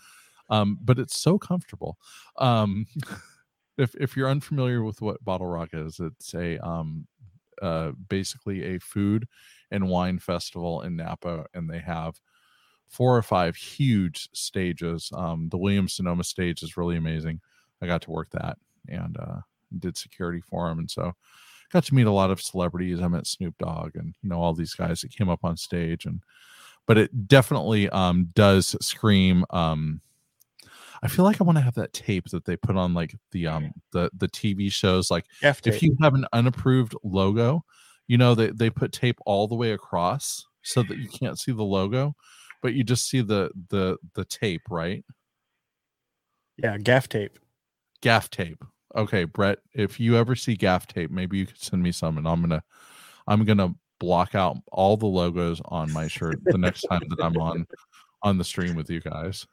[0.49, 1.97] um but it's so comfortable
[2.37, 2.85] um
[3.77, 7.07] if if you're unfamiliar with what BottleRock is it's a um
[7.61, 9.27] uh basically a food
[9.71, 12.19] and wine festival in napa and they have
[12.87, 17.41] four or five huge stages um the williams sonoma stage is really amazing
[17.81, 18.57] I got to work that
[18.87, 19.37] and uh,
[19.79, 21.13] did security for him, and so
[21.71, 23.01] got to meet a lot of celebrities.
[23.01, 26.05] I met Snoop Dogg and you know all these guys that came up on stage,
[26.05, 26.21] and
[26.85, 29.45] but it definitely um, does scream.
[29.49, 30.01] Um,
[31.03, 33.47] I feel like I want to have that tape that they put on like the
[33.47, 35.11] um the the TV shows.
[35.11, 37.63] Like Gaff if you have an unapproved logo,
[38.07, 41.51] you know they they put tape all the way across so that you can't see
[41.51, 42.15] the logo,
[42.61, 45.03] but you just see the the the tape, right?
[46.57, 47.39] yeah, gaff tape.
[48.01, 48.63] gaff tape.
[48.95, 52.27] Okay, Brett, if you ever see gaff tape, maybe you could send me some and
[52.27, 52.63] I'm gonna
[53.27, 57.37] I'm gonna block out all the logos on my shirt the next time that I'm
[57.37, 57.67] on
[58.23, 59.45] on the stream with you guys.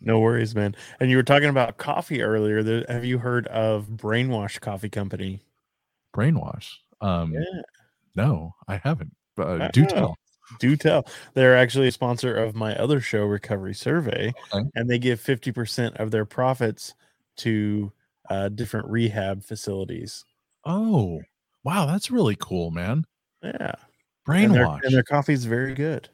[0.00, 0.74] No worries, man.
[1.00, 2.84] And you were talking about coffee earlier.
[2.88, 5.40] Have you heard of Brainwash Coffee Company?
[6.14, 6.74] Brainwash.
[7.00, 7.62] Um Yeah.
[8.14, 9.14] no, I haven't.
[9.36, 9.86] But uh, do Oh.
[9.86, 10.16] tell.
[10.58, 11.06] Do tell.
[11.34, 14.68] They're actually a sponsor of my other show, Recovery Survey, Okay.
[14.74, 16.94] and they give 50% of their profits
[17.36, 17.92] to
[18.30, 20.24] uh, different rehab facilities.
[20.64, 21.20] Oh,
[21.64, 23.04] wow, that's really cool, man.
[23.42, 23.74] Yeah.
[24.26, 24.84] And their, Brainwash.
[24.84, 26.08] and their coffee's very good.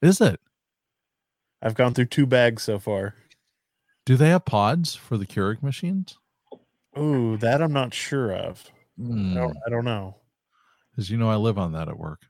[0.00, 0.40] Is it?
[1.60, 3.14] I've gone through two bags so far.
[4.06, 6.16] Do they have pods for the Keurig machines?
[6.96, 8.64] Ooh, that I'm not sure of.
[8.68, 10.16] I, Because don't, I don't know.
[10.94, 12.22] Cuz you know I live on that at work.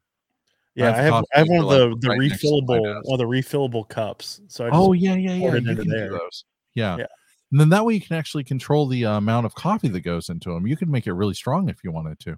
[0.74, 3.05] Yeah, have I have I have one of the, the right next to my refillable
[3.05, 4.40] one of the refillable cups.
[4.48, 5.55] So I just, Oh yeah, yeah, yeah.
[5.55, 6.09] You can there.
[6.09, 6.44] do those.
[6.74, 6.98] Yeah.
[6.98, 7.06] Yeah.
[7.51, 10.29] And then that way you can actually control the uh, amount of coffee that goes
[10.29, 10.66] into them.
[10.66, 12.37] You can make it really strong if you wanted to.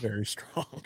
[0.00, 0.84] very strong.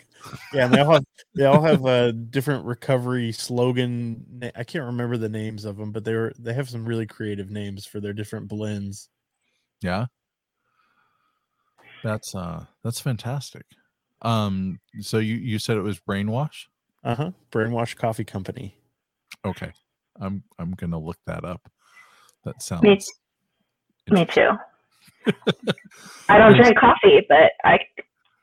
[0.53, 1.05] Yeah, and they all have
[1.35, 4.51] they all have a different recovery slogan.
[4.55, 7.49] I can't remember the names of them, but they were they have some really creative
[7.51, 9.09] names for their different blends.
[9.81, 10.05] Yeah.
[12.03, 13.65] That's uh that's fantastic.
[14.21, 16.65] Um so you you said it was brainwash?
[17.03, 17.31] Uh huh.
[17.51, 18.77] Brainwash Coffee Company.
[19.45, 19.71] Okay.
[20.19, 21.69] I'm I'm going to look that up.
[22.47, 22.97] That sounds Me,
[24.09, 24.51] me too.
[26.29, 27.79] I don't drink coffee, but I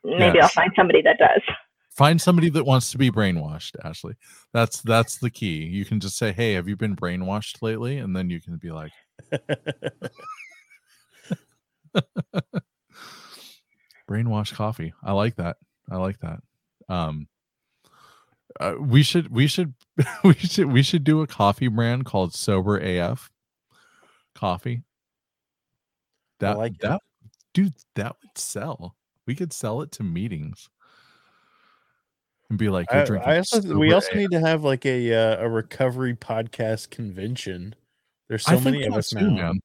[0.05, 1.41] maybe I'll find somebody that does.
[1.91, 4.17] Find somebody that wants to be brainwashed, Ashley.
[4.53, 5.65] That's that's the key.
[5.65, 8.71] You can just say, "Hey, have you been brainwashed lately?" and then you can be
[8.73, 8.93] like,
[14.09, 15.57] brainwash coffee i like that
[15.91, 16.41] i like that
[16.89, 17.27] um
[18.61, 19.73] uh, we should we should
[20.25, 23.31] we should we should do a coffee brand called sober af
[24.35, 24.83] coffee
[26.41, 26.81] that like it.
[26.81, 27.01] that
[27.53, 28.97] dude that would sell
[29.27, 30.69] we could sell it to meetings
[32.51, 35.13] and be like you're I, drinking I also we also need to have like a
[35.13, 37.75] uh, a recovery podcast convention.
[38.29, 39.53] There's so think many of us too, now.
[39.53, 39.61] man.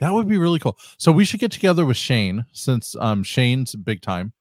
[0.00, 0.76] That would be really cool.
[0.96, 4.32] So we should get together with Shane since um Shane's big time,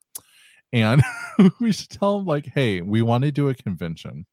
[0.73, 1.03] and
[1.59, 4.25] we should tell him like, hey, we want to do a convention,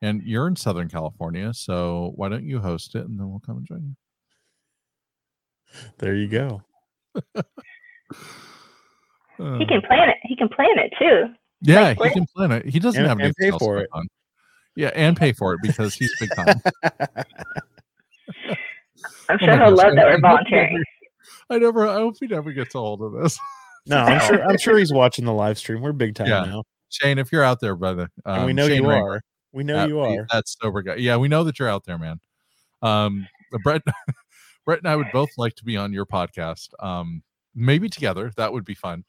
[0.00, 3.58] and you're in Southern California, so why don't you host it, and then we'll come
[3.58, 3.96] and join you.
[5.98, 6.62] There you go.
[9.40, 10.16] Uh, He can plan it.
[10.22, 11.32] He can plan it too.
[11.62, 12.66] yeah, like, he can plan it.
[12.66, 13.88] He doesn't And- have and anything pay for it.
[13.92, 14.06] on.
[14.76, 16.60] Yeah, and pay for it because he's big time.
[19.30, 20.72] I'm Oh sure my he'll gosh, love that I- I we're hope he volunteering.
[20.72, 20.84] never-
[21.50, 21.88] I never.
[21.88, 23.38] I hope he never gets a hold of this.
[23.86, 25.80] no, I'm sure I'm sure he's watching the live stream.
[25.82, 26.44] We're big time Yeah.
[26.44, 26.64] now.
[26.90, 29.22] Shane, if you're out there, brother, And we um, know Shane you Wrangler, are.
[29.52, 30.26] We know that- you are.
[30.32, 30.96] That sober guy.
[30.96, 32.20] Yeah, we know that you're out there, man.
[32.82, 33.26] Um,
[33.62, 33.82] Brett,
[34.68, 36.68] Brett and I would both like to be on your podcast.
[36.78, 37.22] Um,
[37.54, 38.30] maybe together.
[38.36, 39.02] That would be fun.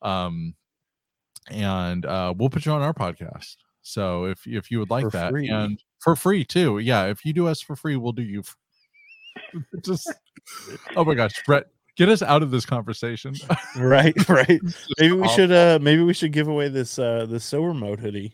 [0.00, 0.54] Um,
[1.50, 3.56] and uh, we'll put you on our podcast.
[3.82, 5.50] So if if you would like For that, free.
[5.50, 7.08] and for free too, yeah.
[7.08, 8.42] If you do us for free, we'll do you.
[9.84, 10.10] Just
[10.96, 11.66] oh my gosh, Brett,
[11.98, 13.34] get us out of this conversation.
[13.76, 14.62] Right, right.
[14.98, 18.32] Maybe we should uh maybe we should give away this uh the sober mode hoodie.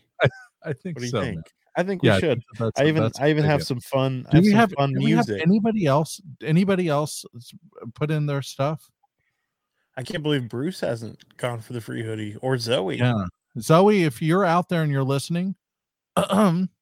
[0.63, 1.21] I think What do you so.
[1.23, 1.35] think?
[1.35, 1.43] man.
[1.79, 2.41] I think Yeah, we should.
[2.59, 4.59] that's I a- even that's a I even have some fun Do have we some
[4.59, 5.41] have fun do we have music.
[5.43, 6.19] anybody else?
[6.43, 7.23] Anybody else
[7.93, 8.89] put in their stuff?
[9.95, 13.25] I can't believe Bruce hasn't gone for the free hoodie or Zoe Yeah,
[13.59, 15.55] Zoe, if you're out there and you're listening,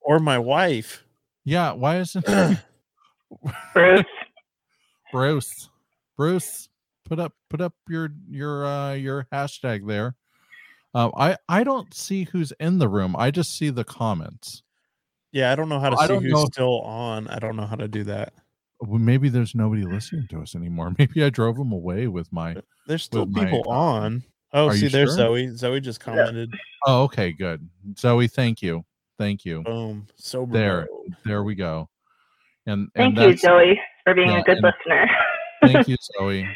[0.02, 1.04] or my wife.
[1.46, 2.26] yeah, why isn't
[3.74, 4.04] Bruce,
[5.12, 5.70] Bruce?
[6.18, 6.70] Bruce,
[7.06, 10.16] put up put up your your uh your hashtag there.
[10.96, 13.16] Uh, I I don't see who's in the room.
[13.18, 14.64] I just see the comments.
[15.38, 17.28] Yeah, I don't know how to I see don't who's know if- still on.
[17.28, 18.34] I don't know how to do that.
[18.80, 20.94] Well, maybe there's nobody listening to us anymore.
[21.00, 22.56] Maybe I drove them away with my.
[22.88, 24.24] There's still With my, people uh, on.
[24.54, 25.18] Oh, see, you there's sure?
[25.18, 25.48] Zoe.
[25.56, 26.52] Zoe just commented.
[26.88, 27.68] Oh, okay, good.
[27.98, 28.84] Zoe, thank you,
[29.20, 29.62] thank you.
[29.64, 30.08] Boom.
[30.16, 30.54] Sober.
[30.54, 30.88] There.
[31.26, 31.88] There we go.
[32.66, 35.08] And Thank and you, Zoe, for being yeah, a good listener.
[35.64, 36.48] thank you, Zoe.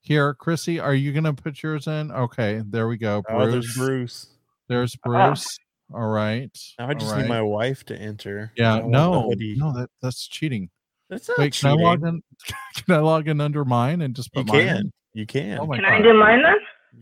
[0.00, 2.10] Here, Chrissy, are you gonna put yours in?
[2.10, 3.22] Okay, there we go.
[3.28, 3.76] Oh, there's Bruce.
[3.76, 4.26] Bruce.
[4.68, 5.28] There's Ah.
[5.28, 5.58] Bruce.
[5.92, 6.50] All right.
[6.78, 8.52] Now I just all need my wife to enter.
[8.56, 10.70] Yeah, no, no, that that's cheating.
[11.08, 12.22] That's not Wait, can I log in?
[12.76, 14.60] Can I log in under mine and just You put mine?
[14.60, 14.76] You can.
[14.76, 14.92] in?
[15.14, 15.58] You can.
[15.58, 15.92] Oh Can god.
[15.92, 16.54] I do mine then?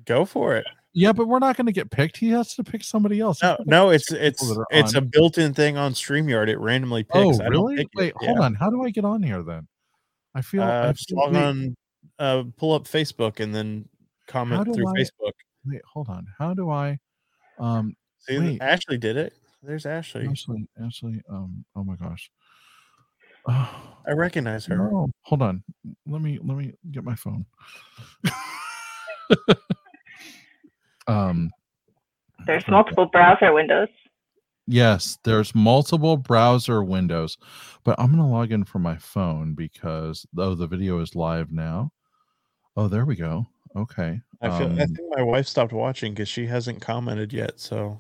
[0.06, 0.64] Go for it.
[0.94, 2.16] yeah, but we're not going to get picked.
[2.16, 3.42] He has to pick somebody else.
[3.42, 6.48] No, no, it's it's it's a built-in thing on StreamYard.
[6.48, 7.14] It randomly picks.
[7.16, 7.76] Oh, I don't really?
[7.76, 7.96] pick it.
[7.96, 8.44] Wait, hold Yeah.
[8.46, 8.54] on.
[8.54, 9.68] How do I get on here then?
[10.34, 10.62] I feel.
[10.62, 11.76] I Uh, feel just log on.
[12.18, 13.86] Uh, pull up Facebook and then
[14.26, 15.32] comment through I- Facebook.
[15.66, 16.26] wait, hold on.
[16.38, 16.98] How do I?
[17.58, 18.60] Um, See, wait.
[18.62, 19.32] Ashley did it.
[19.62, 20.26] There's Ashley.
[20.28, 21.22] Ashley, Ashley.
[21.30, 22.30] Um, oh my gosh.
[23.48, 23.70] Oh,
[24.08, 24.76] I recognize her.
[24.76, 25.08] no.
[25.22, 25.62] Hold on.
[26.06, 27.44] Let me let me get my phone.
[31.06, 31.50] um.
[32.46, 33.88] There's multiple browser windows.
[34.66, 37.36] Yes, there's multiple browser windows,
[37.84, 41.50] but I'm going to log in from my phone because oh, the video is live
[41.50, 41.90] now.
[42.76, 43.46] Oh, there we go.
[43.76, 44.20] Okay.
[44.40, 44.68] I feel.
[44.68, 47.58] I Um, think my wife stopped watching because she hasn't commented yet.
[47.58, 47.98] So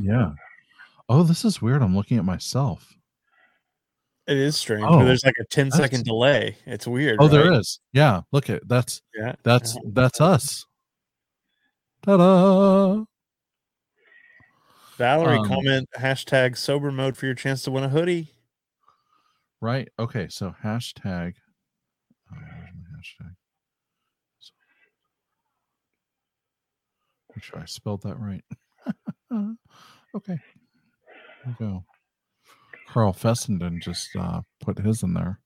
[0.00, 0.32] yeah.
[1.08, 1.82] Oh, this is weird.
[1.82, 2.94] I'm looking at myself.
[4.26, 4.84] it is strange.
[4.86, 6.56] Oh, there's like a 10 that's- second delay.
[6.66, 7.16] It's weird.
[7.18, 7.60] Oh, there right?
[7.60, 7.80] is.
[7.94, 9.34] Yeah, look at that's Yeah.
[9.42, 9.88] that's Uh-huh.
[9.94, 10.66] that's us.
[12.02, 13.04] Ta-da!
[14.98, 18.34] Valerie, Um, comment hashtag sober mode for your chance to win a hoodie.
[19.62, 19.88] Right.
[19.98, 20.28] Okay.
[20.28, 21.34] So hashtag.
[22.30, 23.34] Oh, where's hashtag?
[27.34, 28.44] Make sure I spelled that right.
[29.32, 30.38] Okay.
[31.44, 31.84] There we go.
[32.88, 35.40] Carl Fessenden just uh, put his in there.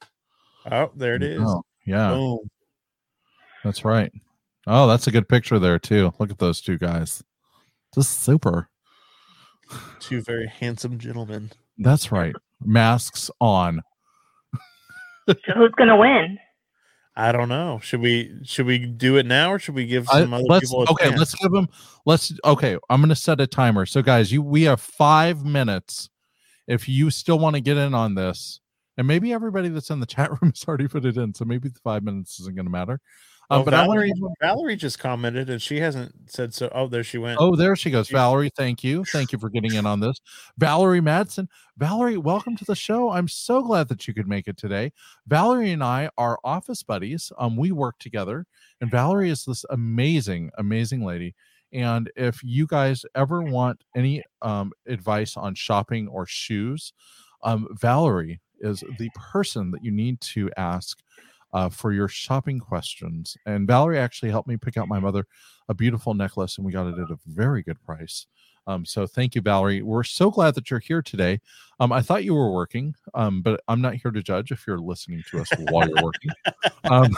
[0.70, 1.40] Oh, there it is.
[1.42, 2.38] Oh, yeah, Boom.
[3.64, 4.12] that's right.
[4.66, 6.12] Oh, that's a good picture there too.
[6.18, 7.22] Look at those two guys.
[7.94, 8.68] Just super.
[9.98, 11.50] Two very handsome gentlemen.
[11.78, 12.34] That's right.
[12.64, 13.82] Masks on.
[15.28, 16.38] So who's gonna win?
[17.14, 17.78] I don't know.
[17.82, 20.70] Should we should we do it now or should we give I- some other let's
[20.70, 21.18] people a okay chance?
[21.18, 21.68] let's give them
[22.06, 26.08] let's okay i'm gonna set a timer so guys you we have five minutes
[26.66, 28.60] if you still want to get in on this
[28.96, 31.68] and maybe everybody that's in the chat room has already put it in so maybe
[31.68, 32.98] the five minutes isn't gonna matter
[33.52, 36.70] um, Oh, but I Valerie, Valerie just commented and she hasn't said so.
[36.72, 37.38] Oh, there she went.
[37.40, 38.08] Oh, there she goes.
[38.08, 39.04] Valerie, thank you.
[39.04, 40.20] Thank you for getting in on this.
[40.58, 41.48] Valerie Madsen.
[41.76, 43.10] Valerie, welcome to the show.
[43.10, 44.92] I'm so glad that you could make it today.
[45.26, 47.30] Valerie and I are office buddies.
[47.38, 48.46] Um, we work together,
[48.80, 51.34] and Valerie is this amazing, amazing lady.
[51.72, 56.92] And if you guys ever want any um, advice on shopping or shoes,
[57.42, 60.98] um, Valerie is the person that you need to ask
[61.52, 63.36] uh, for your shopping questions.
[63.46, 65.26] And Valerie actually helped me pick out my mother
[65.68, 68.26] a beautiful necklace, and we got it at a very good price.
[68.66, 69.82] Um, so thank you, Valerie.
[69.82, 71.40] We're so glad that you're here today.
[71.80, 74.78] Um, I thought you were working, um, but I'm not here to judge if you're
[74.78, 76.30] listening to us while you're working.
[76.84, 77.16] Um,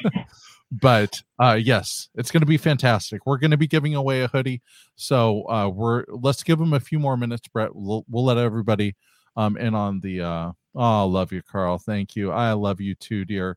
[0.70, 3.26] but uh, yes, it's going to be fantastic.
[3.26, 4.62] We're going to be giving away a hoodie,
[4.94, 7.74] so uh, we're let's give them a few more minutes, Brett.
[7.74, 8.94] We'll, we'll let everybody
[9.36, 10.22] um, in on the.
[10.22, 11.78] Uh, oh, love you, Carl.
[11.78, 12.30] Thank you.
[12.30, 13.56] I love you too, dear.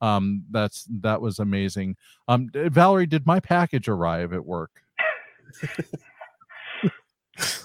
[0.00, 1.96] Um, that's that was amazing.
[2.28, 4.70] Um, Valerie, did my package arrive at work?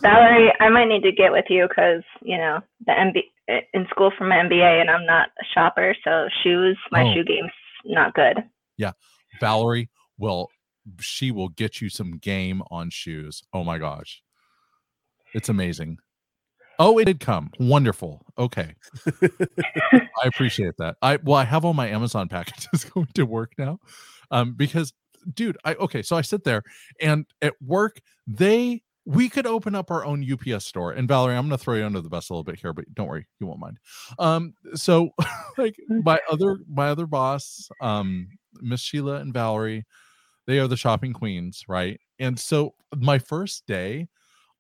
[0.02, 3.22] Valerie, I might need to get with you because you know the MB
[3.74, 7.14] in school for my MBA, and I'm not a shopper, so shoes, my Oh.
[7.14, 7.52] shoe game's
[7.86, 8.38] not good.
[8.78, 8.92] Yeah,
[9.40, 10.50] Valerie will
[11.00, 13.44] she will get you some game on shoes.
[13.54, 14.22] Oh my gosh.
[15.34, 15.98] It's amazing.
[16.80, 17.52] Oh, it did come.
[17.60, 18.26] Wonderful.
[18.38, 18.76] Okay.
[19.22, 20.98] I appreciate that.
[21.02, 23.80] I well, I have all my Amazon packages going to work now.
[24.32, 24.94] Um, because
[25.34, 26.64] dude, I okay, so I sit there
[27.02, 30.92] and at work, they we could open up our own UPS store.
[30.92, 33.08] And Valerie, I'm gonna throw you under the bus a little bit here, but don't
[33.08, 33.78] worry, you won't mind.
[34.20, 35.10] Um, so
[35.58, 38.28] like my other my other boss, um,
[38.62, 39.86] Miss Sheila and Valerie,
[40.48, 42.00] they are the shopping queens, right?
[42.20, 44.08] And so my first day,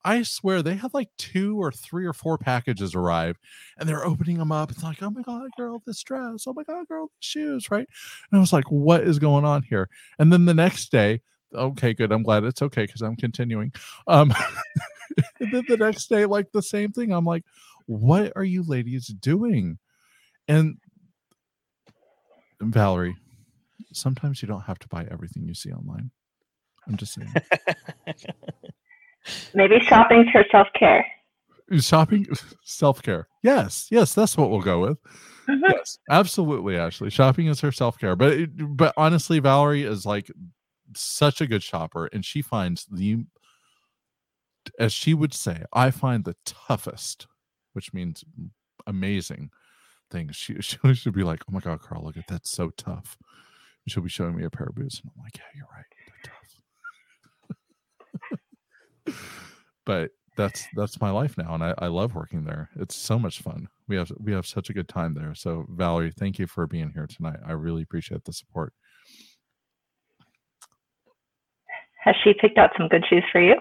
[0.06, 3.40] I swear they had like two or three or four packages arrive
[3.80, 4.69] and they're opening them up.
[4.69, 6.45] It's like, oh my God, girl, this dress.
[6.45, 7.88] Oh my God, girl, this shoes, right?
[8.32, 9.90] And I was like, what is going on here?
[10.19, 11.22] And then the next day,
[11.56, 12.11] okay, good.
[12.11, 13.73] I'm glad it's okay because I'm continuing.
[14.07, 14.32] Um,
[15.40, 17.11] then the next day, like the same thing.
[17.11, 17.44] I'm like,
[17.88, 19.80] what are you ladies doing?
[20.48, 20.77] And
[22.61, 23.15] Valerie,
[23.91, 26.11] sometimes you don't have to buy everything you see online.
[26.88, 27.34] I'm just saying.
[29.53, 31.06] Maybe shopping's her self care.
[31.80, 32.27] Shopping,
[32.64, 33.27] self care.
[33.43, 34.97] Yes, yes, that's what we'll go with.
[35.47, 35.65] Mm-hmm.
[35.69, 37.11] Yes, absolutely, Ashley.
[37.11, 40.31] Shopping is her self care, but it, but honestly, Valerie is like
[40.95, 43.18] such a good shopper, and she finds the,
[44.80, 47.27] as she would say, I find the toughest,
[47.73, 48.23] which means
[48.88, 49.52] amazing
[50.10, 50.35] things.
[50.35, 53.15] She she should be like, oh my god, Carl, look at that's so tough.
[53.88, 56.31] She'll be showing me a pair of boots, and I'm like, yeah, you're right, they're
[56.31, 56.41] tough.
[59.86, 62.69] But that's that's my life now and I, I love working there.
[62.76, 63.68] It's so much fun.
[63.88, 65.34] We have we have such a good time there.
[65.34, 67.40] So valerie thank you for being here tonight.
[67.45, 68.73] I really appreciate the support.
[72.03, 73.56] Has she picked out some good shoes for you?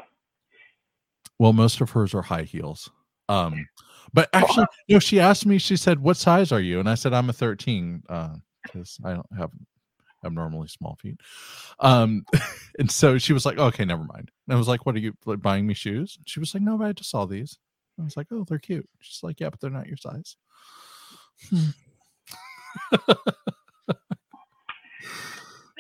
[1.39, 2.91] well most of hers are high heels.
[3.29, 3.67] Um
[4.13, 6.81] but actually you know she asked me she said what size are you?
[6.81, 9.51] And i said i'm a 13 uh because i don't have
[10.25, 11.21] abnormally small feet.
[11.81, 12.25] Um
[12.79, 14.31] and so she was like okay never mind.
[14.47, 16.19] And i was like what are you like, buying me shoes?
[16.27, 17.59] She was like no but i just saw these.
[18.01, 18.89] I was like oh they're cute.
[19.01, 20.37] She's like yeah but they're not your size.
[21.51, 21.71] Hmm.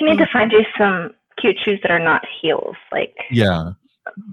[0.01, 2.77] We need to find you some cute shoes that are not heels.
[2.93, 3.71] Like, yeah.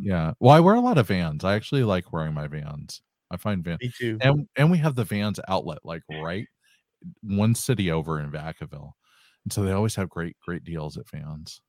[0.02, 0.34] Yeah.
[0.40, 1.44] Well i wear a lot of vans.
[1.44, 3.02] I actually like wearing my vans.
[3.30, 3.80] I find Vans.
[3.82, 4.18] Me too.
[4.22, 6.48] and and we have the vans outlet like right
[7.24, 8.92] one city over in vacaville
[9.44, 11.62] and so they always have great great deals at vans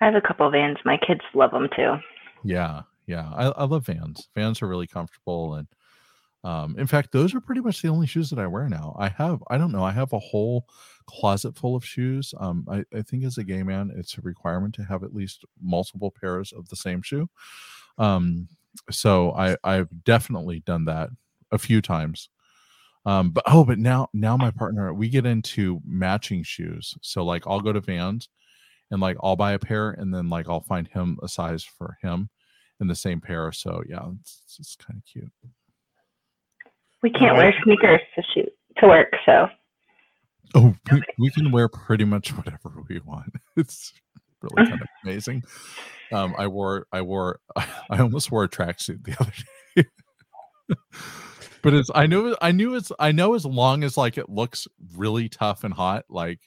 [0.00, 0.78] I have a couple of vans.
[0.84, 1.94] My kids love them too.
[2.44, 3.30] Yeah, yeah.
[3.34, 4.28] I, I love Vans.
[4.34, 5.66] Vans are really comfortable, and
[6.44, 8.94] um, in fact, those are pretty much the only shoes that I wear now.
[8.98, 10.68] I have, I don't know, I have a whole
[11.06, 12.34] closet full of shoes.
[12.38, 15.44] Um, I, I think as a gay man, it's a requirement to have at least
[15.60, 17.28] multiple pairs of the same shoe.
[17.98, 18.48] Um,
[18.90, 21.08] so I, I've definitely done that
[21.50, 22.28] a few times.
[23.06, 26.94] Um, but oh, but now, now my partner, we get into matching shoes.
[27.02, 28.28] So like, I'll go to Vans,
[28.90, 31.96] and like I'll buy a pair, and then like I'll find him a size for
[32.02, 32.28] him
[32.80, 33.52] in the same pair.
[33.52, 35.32] So yeah, it's, it's kind of cute.
[37.02, 39.48] We can't Uh, wear sneakers to shoot to work, so
[40.54, 43.32] Oh, we, we can wear pretty much whatever we want.
[43.56, 43.92] It's
[44.42, 45.42] really kind of amazing.
[46.12, 49.32] Um, I wore, I wore, I almost wore a tracksuit the other
[49.76, 49.84] day.
[51.66, 54.68] But it's, I knew, I knew it's, I know as long as like it looks
[54.94, 56.38] really tough and hot, like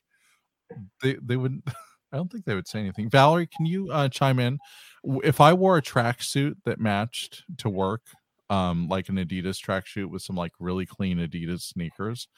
[1.04, 1.66] they, they wouldn't,
[2.14, 3.10] I don't think they would say anything.
[3.10, 4.60] Valerie, can you uh, chime in?
[5.04, 8.04] If I wore a tracksuit that matched to work,
[8.50, 12.30] um, like an Adidas tracksuit with some like really clean Adidas sneakers,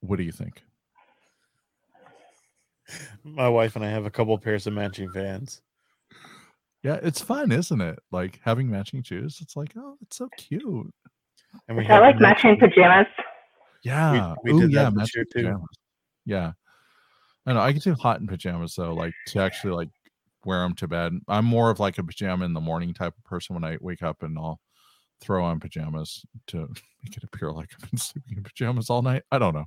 [0.00, 0.64] what do you think?
[3.22, 5.62] My wife and I have a couple pairs of matching Vans.
[6.84, 7.98] Yeah, it's fun, isn't it?
[8.12, 9.38] Like having matching shoes.
[9.40, 10.62] It's like, oh, it's so cute.
[11.66, 13.06] And we is that like matching matching- pajamas?
[13.82, 14.34] Yeah.
[14.44, 15.42] we Ooh, did that yeah, this matching year, too.
[15.48, 15.68] pajamas.
[16.26, 16.52] Yeah.
[17.46, 17.60] I know.
[17.60, 19.88] I get too hot in pajamas though, like to actually like
[20.44, 21.12] wear them to bed.
[21.26, 24.02] I'm more of like a pajama in the morning type of person when I wake
[24.02, 24.60] up and I'll
[25.20, 26.58] throw on pajamas to
[27.02, 29.22] make it appear like I've been sleeping in pajamas all night.
[29.32, 29.64] I don't know.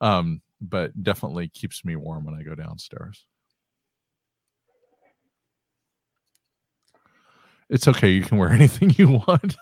[0.00, 3.26] Um, but definitely keeps me warm when I go downstairs.
[7.70, 8.10] It's okay.
[8.10, 9.56] You can wear anything you want.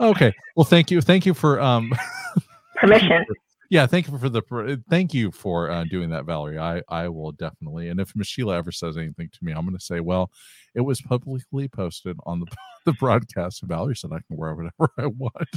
[0.00, 0.32] okay.
[0.56, 1.00] Well, thank you.
[1.00, 1.92] Thank you for um
[2.76, 3.24] Permission.
[3.68, 7.30] yeah thank you for the thank you for uh, doing that valerie i i will
[7.32, 10.30] definitely and if michelle ever says anything to me i'm going to say well
[10.74, 12.46] it was publicly posted on the
[12.86, 15.48] the broadcast and valerie said i can wear whatever i want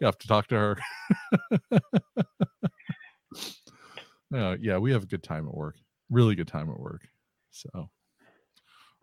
[0.00, 0.78] you have to talk to her
[4.34, 5.74] uh, yeah we have a good time at work
[6.08, 7.02] really good time at work
[7.50, 7.90] so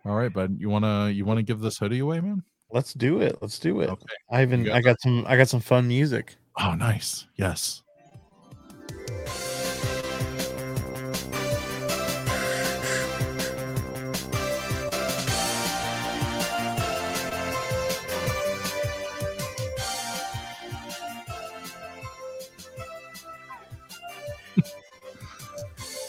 [0.05, 2.93] all right bud you want to you want to give this hoodie away man Let's
[2.93, 3.37] do it.
[3.41, 3.89] Let's do it.
[3.89, 6.35] okay I even got I got some I got some fun music.
[6.59, 7.81] oh nice yes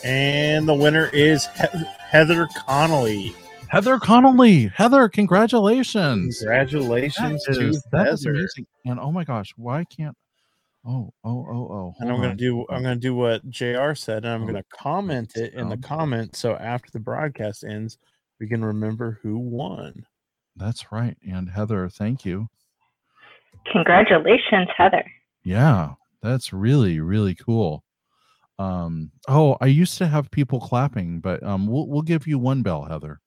[0.04, 3.34] And the winner is he- Heather Connolly.
[3.70, 8.34] Heather connolly heather congratulations Congratulations That to is, that is Heather.
[8.36, 8.66] amazing.
[8.86, 10.16] And oh my gosh, why can't?
[10.86, 11.94] Oh, oh, oh, oh.
[11.98, 13.94] And I'm gonna do I'm gonna do what Jr.
[13.94, 15.82] said, and I'm Oh, gonna comment it in the sound.
[15.84, 16.36] comment.
[16.36, 17.98] So after the broadcast ends,
[18.40, 20.06] we can remember who won.
[20.56, 21.16] That's right.
[21.30, 22.48] And Heather, thank you.
[23.72, 25.04] Congratulations, Heather.
[25.44, 27.84] Yeah, that's really, really cool.
[28.58, 29.10] Um.
[29.28, 32.84] Oh, I used to have people clapping, but um, we'll we'll give you one bell,
[32.84, 33.20] Heather.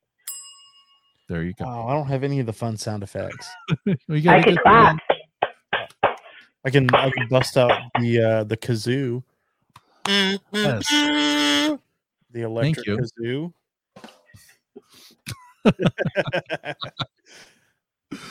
[1.32, 1.64] There you go.
[1.66, 3.50] Oh, I don't have any of the fun sound effects.
[3.86, 4.98] You I gotta get clap.
[6.66, 7.72] I can I can bust out
[8.02, 9.24] the uh the kazoo.
[10.08, 10.86] Yes.
[12.34, 13.54] The electric you.
[15.64, 16.74] kazoo.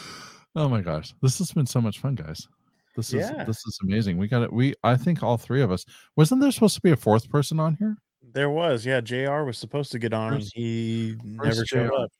[0.56, 2.46] Oh my gosh, this has been so much fun, guys.
[2.96, 3.44] This is Yeah.
[3.44, 4.18] this is amazing.
[4.18, 4.52] We got it.
[4.52, 5.86] We I think all three of us.
[6.16, 7.96] Wasn't there supposed to be a fourth person on here?
[8.34, 9.00] There was, yeah.
[9.00, 9.44] Jr.
[9.44, 11.94] was supposed to get on, and he never showed JR?
[11.94, 12.10] up.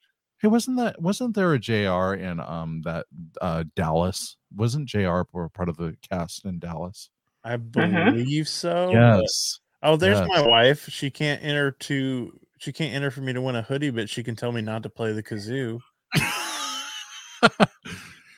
[0.41, 3.07] Hey, wasn't that wasn't there a JR in um that
[3.43, 4.37] uh Dallas?
[4.57, 7.11] Wasn't JR or part of the cast in Dallas?
[7.45, 8.13] I Mhm.
[8.13, 8.87] believe so.
[8.87, 9.61] but- Yes.
[9.83, 10.29] Oh, there's Yes.
[10.29, 10.89] my wife.
[10.91, 12.39] She can't enter to.
[12.59, 14.83] She can't enter for me to win a hoodie, but she can tell me not
[14.83, 15.81] to play the kazoo.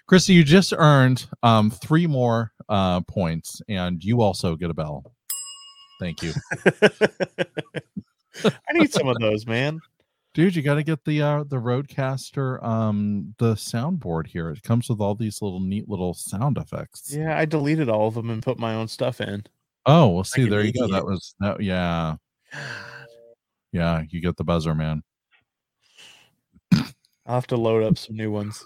[0.07, 5.13] Chrissy, you just earned um three more uh points, and you also get a bell.
[6.01, 6.33] Thank you.
[8.45, 9.81] I need some of those, man.
[10.35, 14.49] Dude, you got to get the uh the RodeCaster um the soundboard here.
[14.51, 17.15] It comes with all these little neat little sound effects.
[17.15, 19.45] Yeah, I deleted all of them and put my own stuff in.
[19.85, 20.87] Oh, well, see, an there you go.
[20.89, 21.63] That was that.
[21.63, 22.17] Yeah,
[23.73, 24.03] yeah.
[24.09, 25.03] You get the buzzer, man.
[26.73, 28.65] I'll have to load up some new ones.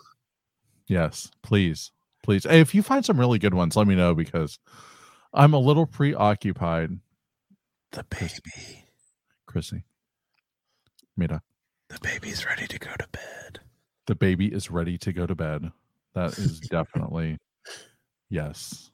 [0.87, 1.91] Yes, please,
[2.23, 2.45] please.
[2.45, 4.59] Hey, if you find some really good ones, let me know because
[5.35, 6.91] I'm a little preoccupied.
[7.93, 8.85] The baby.
[9.47, 9.85] Chrissy,
[11.17, 11.43] Mira,
[11.89, 13.61] The baby's ready to go to bed.
[14.07, 15.71] the baby is ready to go to bed.
[16.15, 17.39] That is definitely
[18.31, 18.91] yes.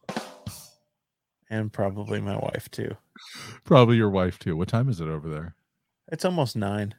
[1.50, 2.96] And probably my wife too.
[3.64, 4.56] Probably your wife too.
[4.56, 5.54] What time is it over there?
[6.10, 6.94] It's almost nine.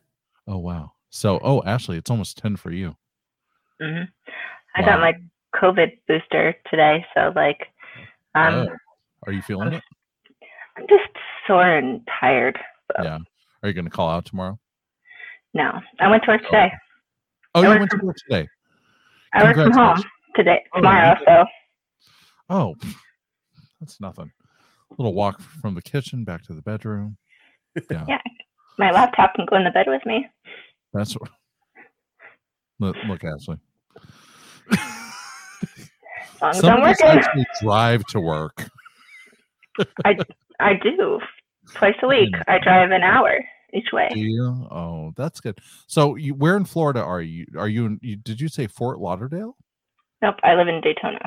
[0.48, 0.94] Oh wow.
[1.10, 2.96] So, oh, Ashley, it's almost ten for you.
[3.82, 4.04] hmm
[4.76, 4.86] I Wow.
[4.88, 5.14] got my
[5.56, 7.68] COVID booster today, so like,
[8.34, 8.68] um, Oh,
[9.28, 9.84] are you feeling it?
[10.76, 11.10] I'm just
[11.46, 12.58] sore and tired.
[12.98, 13.20] So, Yeah.
[13.62, 14.60] Are you going to call out tomorrow?
[15.54, 16.72] No, I went to work Oh, today.
[17.56, 18.48] Oh, I you went to work today.
[19.34, 20.04] I work from home
[20.36, 21.16] today, Oh, tomorrow.
[21.20, 21.46] you So
[22.50, 22.76] Oh,
[23.80, 24.32] that's nothing.
[24.92, 27.18] A little walk from the kitchen back to the bedroom.
[27.90, 28.20] Yeah,
[28.78, 30.28] my laptop can go in the bed with me.
[30.94, 31.30] that's what.
[32.80, 33.58] Look, look Ashley.
[34.72, 38.70] As long as Some I'm of us working, actually drive to work.
[40.04, 40.18] I
[40.60, 41.20] I do
[41.76, 42.34] twice a week.
[42.48, 43.40] I drive an hour
[43.74, 44.10] each way.
[44.14, 44.68] You?
[44.72, 45.60] Oh, that's good.
[45.88, 47.46] So, you, where in Florida are you?
[47.58, 48.16] Are you, in, you?
[48.16, 49.58] Did you say Fort Lauderdale?
[50.22, 51.20] Nope, I live in Daytona.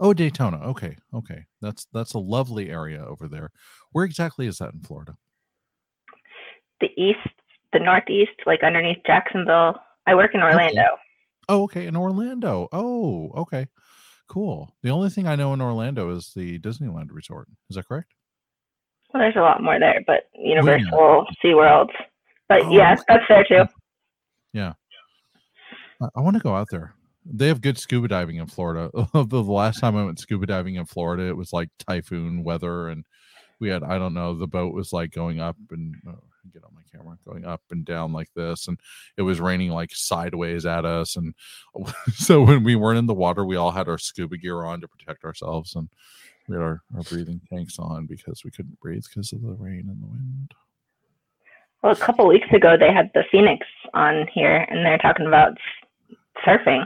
[0.00, 0.58] Oh, Daytona.
[0.70, 1.44] Okay, okay.
[1.60, 3.50] That's that's a lovely area over there.
[3.92, 5.14] Where exactly is that in Florida?
[6.80, 7.18] The east,
[7.72, 9.76] the northeast, like underneath Jacksonville.
[10.06, 10.82] I work in Orlando.
[11.48, 12.68] Oh, okay, in Orlando.
[12.72, 13.66] Oh, okay,
[14.28, 14.74] cool.
[14.82, 17.46] The only thing I know in Orlando is the Disneyland Resort.
[17.70, 18.12] Is that correct?
[19.12, 20.60] Well, there's a lot more there, but yeah.
[20.60, 21.90] Universal, SeaWorld.
[22.48, 23.64] But Oh, yeah, that's there too.
[26.00, 26.94] I, I want to go out there.
[27.24, 28.90] They have good scuba diving in Florida.
[28.92, 32.88] the, the last time I went scuba diving in Florida, it was like typhoon weather,
[32.88, 33.04] and
[33.60, 34.36] we had I don't know.
[34.36, 36.18] The boat was like going up and oh,
[36.52, 38.78] get on my camera, going up and down like this, and
[39.16, 41.16] it was raining like sideways at us.
[41.16, 41.34] And
[42.14, 44.88] so when we weren't in the water, we all had our scuba gear on to
[44.88, 45.88] protect ourselves, and
[46.48, 49.86] we had our, our breathing tanks on because we couldn't breathe because of the rain
[49.88, 50.52] and the wind.
[51.82, 55.56] Well, a couple weeks ago, they had the Phoenix on here, and they're talking about
[56.46, 56.84] surfing.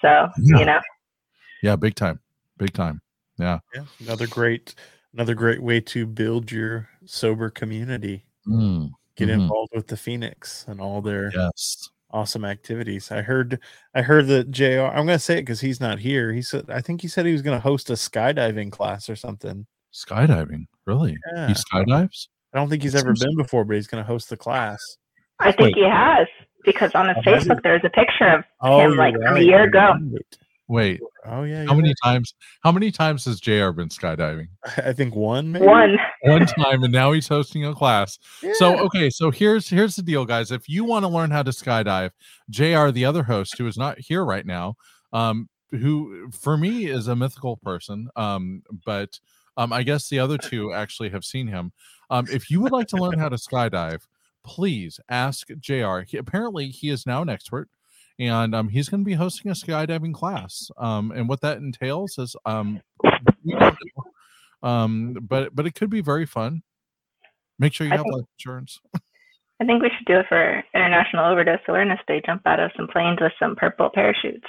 [0.00, 0.58] So Yeah.
[0.58, 0.80] you know,
[1.62, 2.20] Yeah, big time,
[2.56, 3.00] big time.
[3.38, 3.58] Yeah.
[3.74, 4.74] Yeah, another great,
[5.12, 8.24] another great way to build your sober community.
[8.46, 9.42] Mm, Get Mhm.
[9.42, 11.90] involved with the Phoenix and all their yes.
[12.10, 13.10] Awesome activities.
[13.12, 13.60] I heard,
[13.94, 14.82] I heard that Jr.
[14.86, 16.32] I'm gonna say it because he's not here.
[16.32, 19.66] He said, I think he said he was gonna host a skydiving class or something.
[19.94, 21.16] Skydiving, really?
[21.34, 22.28] Yeah, He skydives?
[22.54, 24.80] I don't think he's ever been before, but he's gonna host the class.
[25.38, 26.26] I think he has
[26.64, 27.30] because on his Oh.
[27.30, 29.94] Facebook there's a picture of Oh, him you're like from a year ago.
[30.12, 30.38] right.
[30.68, 31.00] Wait,
[31.30, 31.96] Oh yeah, how many right.
[32.02, 32.34] times?
[32.62, 33.70] How many times has Jr.
[33.70, 34.48] been skydiving?
[34.78, 35.52] I think one.
[35.52, 35.66] Maybe?
[35.66, 35.98] One.
[36.22, 38.18] One time, and now he's hosting a class.
[38.54, 40.50] So okay, so here's here's the deal, guys.
[40.50, 42.10] If you want to learn how to skydive,
[42.50, 42.90] Jr.
[42.90, 44.74] the other host who is not here right now,
[45.12, 49.20] um, who for me is a mythical person, um, but
[49.56, 51.72] um, I guess the other two actually have seen him.
[52.10, 54.02] Um, if you would like to learn how to skydive,
[54.44, 56.00] please ask Jr.
[56.00, 57.68] He, apparently, he is now an expert.
[58.20, 62.18] And um, he's going to be hosting a skydiving class, um, and what that entails
[62.18, 62.80] is um,
[63.44, 63.60] we don't
[64.62, 64.68] know.
[64.68, 66.62] um, but but it could be very fun.
[67.60, 68.80] Make sure you I have think- life insurance.
[69.60, 72.20] I think we should do it for International Overdose Awareness Day.
[72.24, 74.46] Jump out of some planes with some purple parachutes.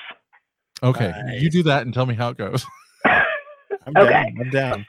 [0.83, 2.65] Okay, you do that and tell me how it goes.
[3.05, 3.23] I'm
[3.97, 4.09] Okay.
[4.09, 4.35] down.
[4.41, 4.85] I'm down.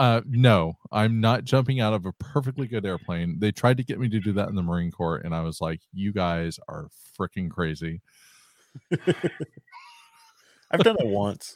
[0.00, 3.38] Uh, no, I'm not jumping out of a perfectly good airplane.
[3.38, 5.60] They tried to get me to do that in the Marine Corps, and I was
[5.60, 8.00] like, "You guys are freaking crazy."
[10.70, 11.54] I've done it once.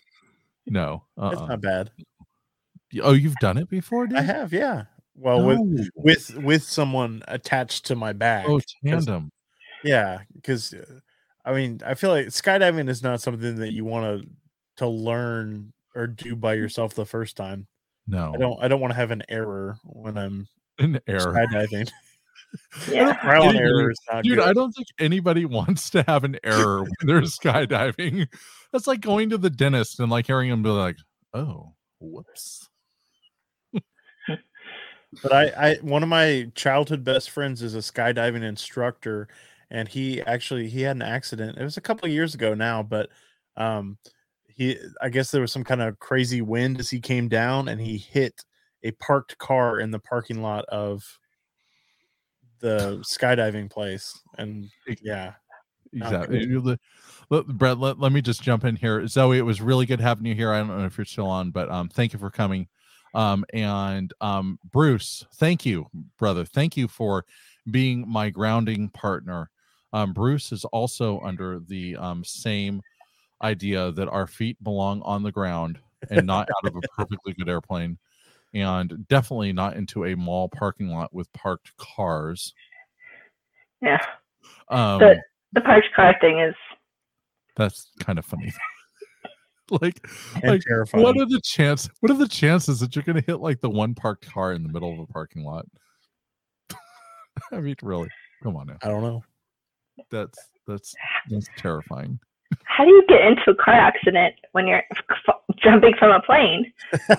[0.67, 1.05] No.
[1.17, 1.47] That's Uh-uh.
[1.47, 1.91] not bad.
[3.03, 4.19] Oh, you've done it before, dude?
[4.19, 4.85] I have, yeah.
[5.17, 5.85] Well, with No.
[5.97, 8.47] with with someone attached to my back.
[8.47, 9.31] Oh, tandem.
[9.85, 10.75] Yeah, because
[11.47, 14.29] I mean, I feel like skydiving is not something that you want to
[14.85, 17.69] to learn or do by yourself the first time.
[18.07, 18.33] No.
[18.35, 18.63] I don't.
[18.63, 20.47] I don't want to have an error when I'm
[20.79, 21.33] An error.
[21.33, 21.91] skydiving.
[22.89, 23.15] Yeah.
[23.21, 24.47] Trial and Dude, error is not Dude, good.
[24.49, 28.29] I don't think anybody wants to have an error when they're skydiving.
[28.73, 30.97] That's like going to the dentist and like hearing him be like,
[31.33, 32.69] "Oh, whoops."
[35.23, 39.29] But I, I, one of my childhood best friends is a skydiving instructor,
[39.71, 41.57] and he actually he had an accident.
[41.59, 43.11] It was a couple of years ago now, but
[43.57, 43.97] um,
[44.55, 47.81] he, I guess there was some kind of crazy wind as he came down, and
[47.81, 48.45] he hit
[48.83, 51.05] a parked car in the parking lot of
[52.61, 54.69] the skydiving place, and
[55.03, 55.33] yeah,
[55.95, 56.79] Exactly.
[57.31, 59.07] Let, Brett, let, let me just jump in here.
[59.07, 60.53] Zoe, it was really good having you here.
[60.53, 62.69] I don't know if you're still on, but um, thank you for coming.
[63.15, 65.87] Um, and um, Bruce, thank you,
[66.19, 66.45] brother.
[66.45, 67.25] Thank you for
[67.71, 69.51] being my grounding partner.
[69.93, 72.83] Um, Bruce is also under the um, same
[73.45, 75.79] idea that our feet belong on the ground
[76.11, 77.99] and not out of a perfectly good airplane,
[78.53, 82.55] and definitely not into a mall parking lot with parked cars.
[83.81, 84.05] Yeah.
[84.69, 85.23] Um, The
[85.53, 86.55] the parked car thing is
[87.57, 88.53] that's kind of funny.
[89.71, 91.05] like, and like terrifying.
[91.05, 91.89] what are the chance?
[92.01, 94.63] What are the chances that you're going to hit like the one parked car in
[94.63, 95.67] the middle of a parking lot?
[97.53, 98.09] I mean, really,
[98.43, 98.79] come on now.
[98.83, 99.23] I don't know.
[100.11, 100.95] That's that's
[101.31, 102.19] that's terrifying.
[102.65, 106.73] How do you get into a car accident when you're f- jumping from a plane?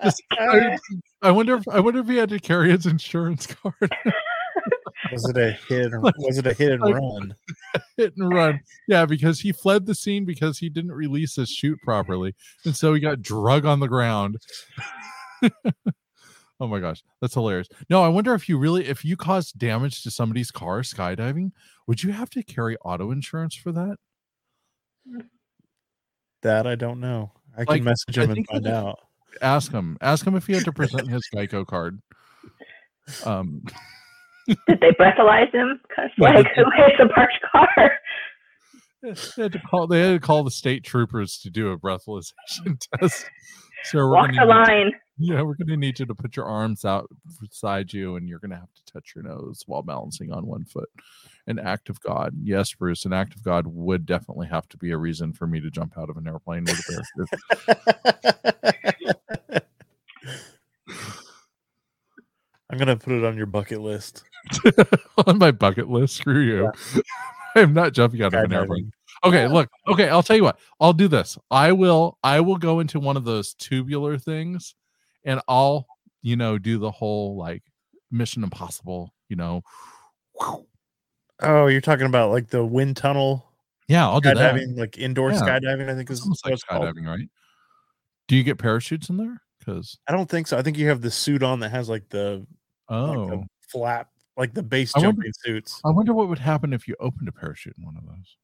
[0.00, 0.78] I,
[1.22, 3.74] I wonder if I wonder if he had to carry his insurance card,
[5.12, 5.92] Was it a hit?
[5.92, 7.34] Or, was it a hit and like- run?
[7.96, 8.60] hit and run.
[8.88, 12.34] Yeah, because he fled the scene because he didn't release his chute properly,
[12.64, 14.38] and so he got drug on the ground.
[16.64, 17.68] Oh my gosh, that's hilarious.
[17.90, 21.50] No, I wonder if you really, if you caused damage to somebody's car skydiving,
[21.86, 23.96] would you have to carry auto insurance for that?
[26.42, 27.32] That I don't know.
[27.56, 28.98] I can Like, message I him and find out.
[29.40, 29.96] Ask him.
[30.00, 32.00] Ask him if he had to present his Geico card.
[33.24, 33.62] Um,
[34.48, 35.80] Did they breathalyze him?
[35.88, 37.92] Because like, who hits a parked car?
[39.02, 39.86] they had to call.
[39.86, 43.26] They had to call the state troopers to do a breathalyzation test.
[43.84, 44.92] So we're Walk gonna the need- line.
[45.16, 47.08] Yeah, we're going to need you to put your arms out
[47.40, 50.64] beside you, and you're going to have to touch your nose while balancing on one
[50.64, 50.88] foot.
[51.46, 52.34] An act of God.
[52.42, 55.60] Yes, Bruce, an act of God would definitely have to be a reason for me
[55.60, 57.28] to jump out of an airplane with a parachute.
[62.74, 64.24] I'm gonna put it on your bucket list.
[65.26, 66.16] on my bucket list.
[66.16, 66.72] Screw you.
[67.54, 68.90] I'm not jumping out of an airplane.
[69.22, 69.70] Okay, look.
[69.86, 70.58] Okay, I'll tell you what.
[70.80, 71.38] I'll do this.
[71.52, 72.18] I will.
[72.24, 74.74] I will go into one of those tubular things,
[75.24, 75.86] and I'll,
[76.22, 77.62] you know, do the whole like
[78.10, 79.12] Mission Impossible.
[79.28, 79.62] You know,
[81.40, 83.50] Oh, you're talking about like the wind tunnel
[83.88, 84.68] yeah, I'll do that.
[84.76, 85.40] like indoor Yeah.
[85.40, 85.90] skydiving.
[85.90, 86.82] I think is almost what like called.
[86.84, 87.28] skydiving, right?
[88.28, 89.42] Do you get parachutes in there?
[89.58, 90.56] Because I don't think so.
[90.56, 92.46] I think you have the suit on that has like the
[92.88, 93.44] oh, like the oh.
[93.68, 95.80] flap, like the base I wonder- jumping suits.
[95.84, 98.36] I wonder what would happen if you opened a parachute in one of those.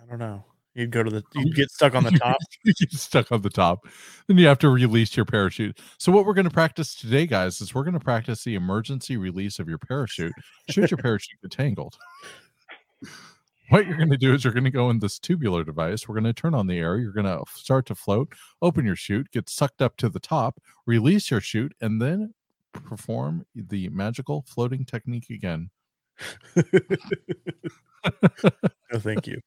[0.00, 0.44] I don't know.
[0.74, 2.38] You'd go to the, um, you'd get stuck on the top.
[2.90, 3.86] stuck on the top.
[4.26, 5.78] Then you have to release your parachute.
[5.98, 9.18] So what we're going to practice today, guys, is we're going to practice the emergency
[9.18, 10.32] release of your parachute.
[10.70, 11.98] Should your parachute get tangled?
[13.68, 16.08] What you're going to do is you're going to go in this tubular device.
[16.08, 16.98] We're going to turn on the air.
[16.98, 20.60] You're going to start to float, open your chute, get sucked up to the top,
[20.86, 22.34] release your chute, and then
[22.72, 25.70] perform the magical floating technique again.
[26.56, 26.62] no,
[28.98, 29.40] thank you.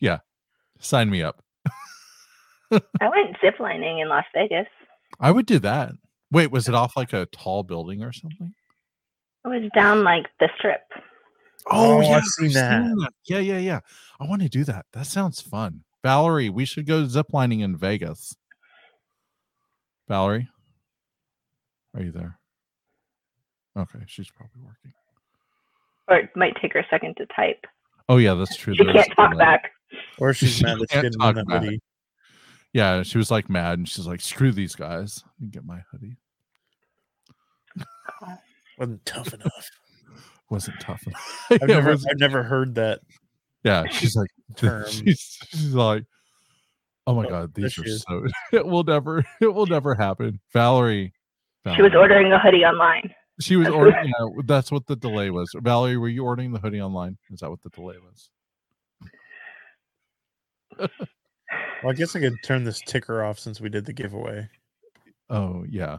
[0.82, 1.42] Sign me up.
[2.72, 4.66] I went ziplining in Las Vegas.
[5.20, 5.92] I would do that.
[6.30, 8.52] Wait, was it off like a tall building or something?
[9.44, 10.82] It was down like the strip.
[11.70, 13.10] Oh, oh I've seen that.
[13.26, 13.80] Yeah, yeah, yeah.
[14.20, 14.86] I want to do that.
[14.92, 15.84] That sounds fun.
[16.02, 18.34] Valerie, we should go ziplining in Vegas.
[20.08, 20.48] Valerie,
[21.94, 22.38] are you there?
[23.76, 24.92] Okay, she's probably working.
[26.08, 27.64] Or it might take her a second to type.
[28.08, 28.74] Oh yeah, that's true.
[28.74, 29.70] She there is can't talk back.
[30.18, 31.62] Or she's She mad that she can't didn't win talk a back.
[31.64, 31.80] hoodie.
[32.72, 35.80] Yeah, she was like mad, and she's like, "Screw these guys." Let me get my
[35.90, 36.16] hoodie.
[38.78, 39.70] Wasn't tough enough.
[40.50, 41.06] Wasn't tough.
[41.06, 41.46] enough.
[41.50, 43.00] I've yeah, never, was- I've never heard that
[43.64, 44.84] yeah, she's like, term.
[44.90, 46.04] she's, she's like,
[47.06, 49.24] "Oh my Oh, god, these are so." It will never.
[49.40, 50.40] It will never happen.
[50.52, 51.12] Valerie.
[51.76, 53.14] She was ordering a hoodie online.
[53.40, 54.06] She was ordering.
[54.08, 55.48] Yeah, that's what the delay was.
[55.56, 57.18] Valerie, were you ordering the hoodie online?
[57.30, 58.30] Is that what the delay was?
[61.82, 64.48] Well, I guess I could turn this ticker off since we did the giveaway.
[65.30, 65.98] Oh yeah.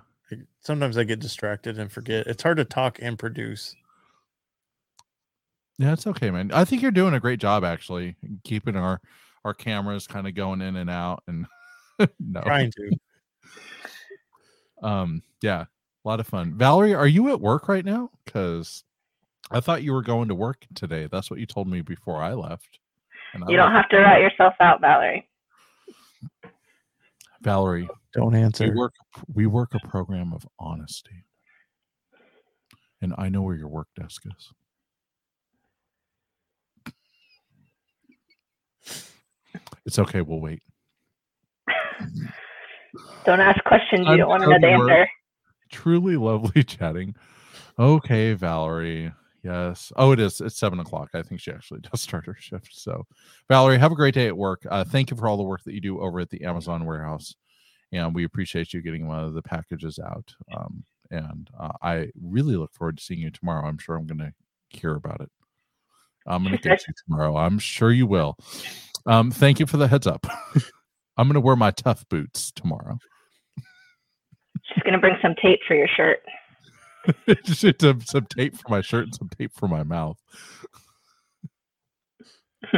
[0.62, 2.26] Sometimes I get distracted and forget.
[2.28, 3.76] It's hard to talk and produce.
[5.78, 6.52] Yeah, it's okay, man.
[6.54, 9.02] I think you're doing a great job actually, keeping our
[9.44, 11.46] our cameras kind of going in and out and
[12.20, 12.42] no.
[12.42, 12.92] Trying to.
[14.82, 15.66] Um yeah,
[16.06, 16.54] a lot of fun.
[16.58, 18.10] Valerie, are you at work right now?
[18.26, 18.86] Cuz
[19.52, 21.08] I thought you were going to work today.
[21.12, 22.80] That's what you told me before I left.
[23.34, 25.28] And I You don't left- have to rat yourself out, Valerie.
[27.42, 28.74] Valerie, Don't we answer.
[28.74, 28.94] work
[29.34, 31.26] we work a program of honesty.
[33.02, 34.54] And I know where your work desk is.
[39.86, 40.62] It's okay, we'll wait.
[43.26, 44.92] Don't ask questions you I'm don't want to know the sure you were.
[44.92, 45.10] answer.
[45.70, 47.16] truly lovely chatting.
[47.78, 49.12] Okay, Valerie.
[49.44, 49.92] Yes.
[49.98, 50.40] Oh, it is.
[50.40, 51.10] It's seven o'clock.
[51.14, 52.70] I think she actually does start her shift.
[52.72, 53.06] So,
[53.50, 54.66] Valerie, have a great day at work.
[54.70, 57.36] Uh, thank you for all the work that you do over at the Amazon warehouse,
[57.92, 60.34] and we appreciate you getting one of the packages out.
[60.56, 63.68] Um, and uh, I really look forward to seeing you tomorrow.
[63.68, 64.34] I'm sure I'm going to
[64.70, 65.30] hear about it.
[66.26, 67.36] I'm going to get you tomorrow.
[67.36, 68.38] I'm sure you will.
[69.06, 70.26] Um, thank you for the heads up.
[71.18, 72.98] I'm going to wear my tough boots tomorrow.
[74.74, 76.20] She's gonna bring some tape for your shirt.
[77.44, 80.18] Just some, some tape for my shirt and some tape for my mouth.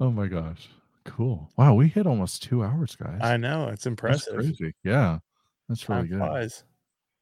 [0.00, 0.68] oh my gosh.
[1.04, 1.50] Cool.
[1.56, 3.20] Wow, we hit almost two hours, guys.
[3.22, 3.64] I know.
[3.64, 4.34] It's That's impressive.
[4.34, 4.74] crazy.
[4.84, 5.18] Yeah.
[5.68, 6.18] That's really Time good.
[6.18, 6.64] flies.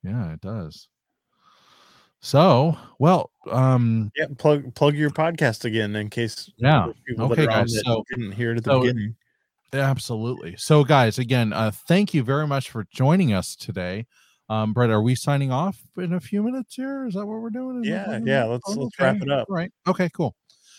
[0.03, 0.87] Yeah, it does.
[2.21, 7.39] So, well, um, Yeah, plug plug your podcast again in case yeah, there's people that
[7.39, 9.15] Okay, guys, so- didn't hear it at the so- beginning.
[9.73, 10.55] Absolutely.
[10.57, 14.07] So, guys, again, uh, thank you very much for joining us today.
[14.49, 17.05] Um, Brett, are we signing off in a few minutes here?
[17.05, 17.83] Is that what we're doing?
[17.83, 19.47] Is Yeah, yeah, let's- let's wrap it up.
[19.49, 19.71] All right.
[19.87, 20.35] Okay, cool.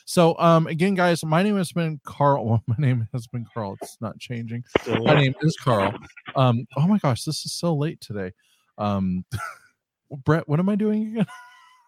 [0.06, 2.44] So, um, again, guys, my name has been Carl.
[2.48, 3.76] Well, my name has been Carl.
[3.80, 4.64] It's not changing.
[4.80, 5.94] Still My name is Carl.
[6.34, 8.32] Um, oh my gosh, this is so late today.
[8.76, 9.24] Um,
[10.24, 11.26] Brett, what am I doing again?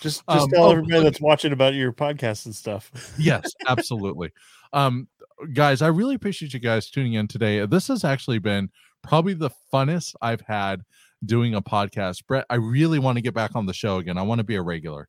[0.00, 2.90] Just just um, tell oh, everybody look- that's watching about your podcast and stuff.
[3.18, 4.32] yes absolutely
[4.72, 5.06] um
[5.52, 7.64] guys i really appreciate you guys tuning in today.
[7.66, 8.68] This has actually been
[9.02, 10.82] probably the funnest i've had
[11.24, 12.26] doing a podcast.
[12.26, 14.18] Brett i really want to get back on the show again.
[14.18, 15.08] I want to be a regular.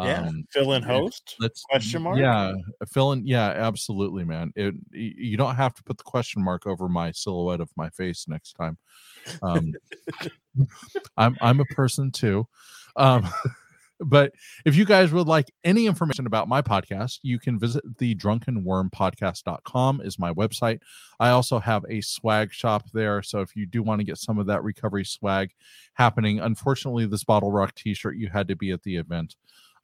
[0.00, 1.36] Yeah, um fill in host.
[1.38, 2.18] let's Question mark?
[2.18, 2.52] yeah
[2.92, 4.52] fill in yeah absolutely man.
[4.56, 8.26] It you don't have to put the question mark over my silhouette of my face
[8.26, 8.76] next time.
[9.42, 9.72] Um
[11.16, 12.46] i'm i'm a person too.
[12.96, 13.28] Um
[14.00, 14.32] but
[14.64, 20.00] if you guys would like any information about my podcast you can visit the drunkenwormpodcast.com
[20.02, 20.80] is my website
[21.20, 24.38] i also have a swag shop there so if you do want to get some
[24.38, 25.52] of that recovery swag
[25.94, 29.36] happening unfortunately this BottleRock t-shirt you had to be at the event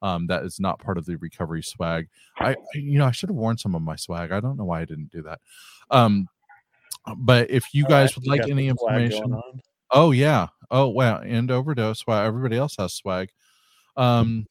[0.02, 2.08] um, that is not part of the recovery swag
[2.38, 4.80] I, you know i should have worn some of my swag i don't know why
[4.80, 5.40] i didn't do that
[5.90, 6.28] um
[7.16, 9.60] but if you All guys right, would you like any the flag going information.
[9.90, 10.48] Oh yeah.
[10.70, 11.20] Oh wow.
[11.20, 12.06] And overdose.
[12.06, 12.24] Wow.
[12.24, 13.30] Everybody else has swag.
[13.96, 14.46] Um,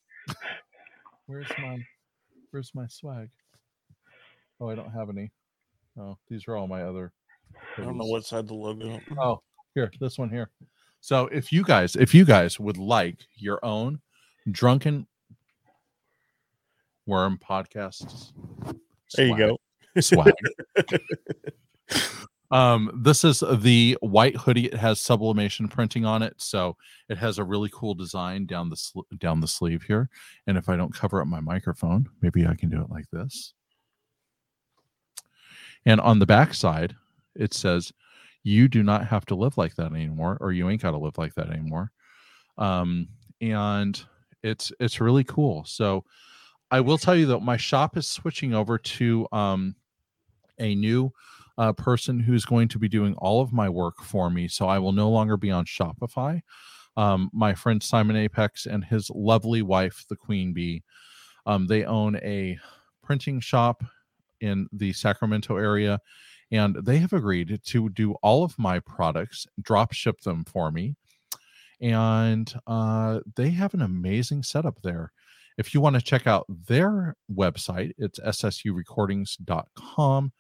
[1.25, 1.77] where's my
[2.51, 3.29] where's my swag?
[4.59, 5.31] Oh, I don't have any.
[5.99, 7.11] Oh, these are all my other.
[7.77, 8.99] I don't know what side the logo.
[9.17, 9.41] Oh,
[9.75, 10.49] here, this one here.
[11.01, 14.01] So if you guys, if you guys would like your own
[14.51, 15.07] drunken
[17.05, 18.33] worm podcasts,
[19.15, 19.57] There you go.
[19.99, 20.33] swag.
[22.51, 24.65] um, this is the white hoodie.
[24.65, 26.77] It has sublimation printing on it, so
[27.07, 30.09] it has a really cool design down the sl- down the sleeve here.
[30.47, 33.53] And if I don't cover up my microphone, maybe I can do it like this.
[35.85, 36.95] And on the back side,
[37.35, 37.93] it says,
[38.43, 41.19] "You do not have to live like that anymore, or you ain't got to live
[41.19, 41.91] like that anymore."
[42.57, 43.09] Um,
[43.41, 44.01] and
[44.41, 45.65] it's it's really cool.
[45.65, 46.03] So
[46.71, 49.75] I will tell you that my shop is switching over to um,
[50.59, 51.13] a new
[51.59, 54.47] uh, person who's going to be doing all of my work for me.
[54.47, 56.41] So I will no longer be on Shopify.
[56.97, 60.83] Um, my friend Simon Apex and his lovely wife, the Queen Bee,
[61.45, 62.57] um, they own a
[63.03, 63.83] printing shop
[64.41, 65.99] in the Sacramento area,
[66.51, 70.95] and they have agreed to do all of my products, drop ship them for me.
[71.81, 75.11] And uh, they have an amazing setup there
[75.59, 80.31] if you want to check out their website, it's ssurecordings.com.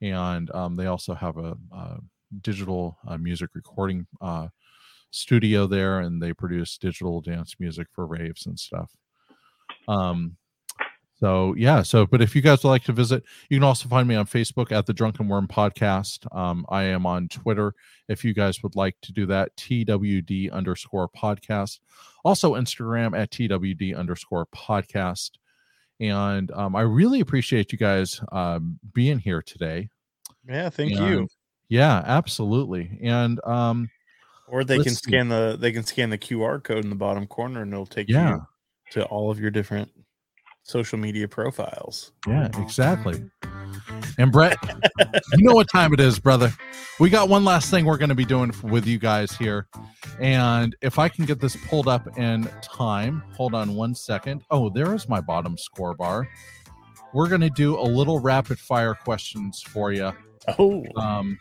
[0.00, 1.96] And um, they also have a, uh
[2.42, 4.48] digital uh, music recording uh,
[5.10, 8.90] studio there, and they produce digital dance music for raves and stuff.
[9.88, 10.36] Um,
[11.20, 14.08] so yeah, so but if you guys would like to visit, you can also find
[14.08, 16.26] me on Facebook at the Drunken Worm Podcast.
[16.36, 17.72] Um, I am on Twitter
[18.08, 21.78] if you guys would like to do that, TWD underscore podcast.
[22.24, 25.30] Also Instagram at TWD underscore podcast.
[26.00, 29.88] And um, I really appreciate you guys um, being here today.
[30.48, 31.28] Yeah, thank And- you.
[31.68, 32.98] Yeah, absolutely.
[33.02, 33.90] And um,
[34.48, 35.08] Or they can see.
[35.10, 38.08] scan the they can scan the QR code in the bottom corner and it'll take
[38.08, 38.34] Yeah.
[38.34, 38.46] you
[38.90, 39.90] to all of your different
[40.64, 42.12] social media profiles.
[42.26, 43.22] yeah, exactly.
[44.18, 44.56] And Brett,
[45.36, 46.52] you know what time it is, brother.
[46.98, 49.66] We got one last thing we're going to be doing with you guys here.
[50.20, 54.42] And if I can get this pulled up in time, hold on one second.
[54.50, 56.28] Oh, there is my bottom score bar.
[57.12, 60.12] We're going to do a little rapid fire questions for you.
[60.58, 61.38] Oh, Um,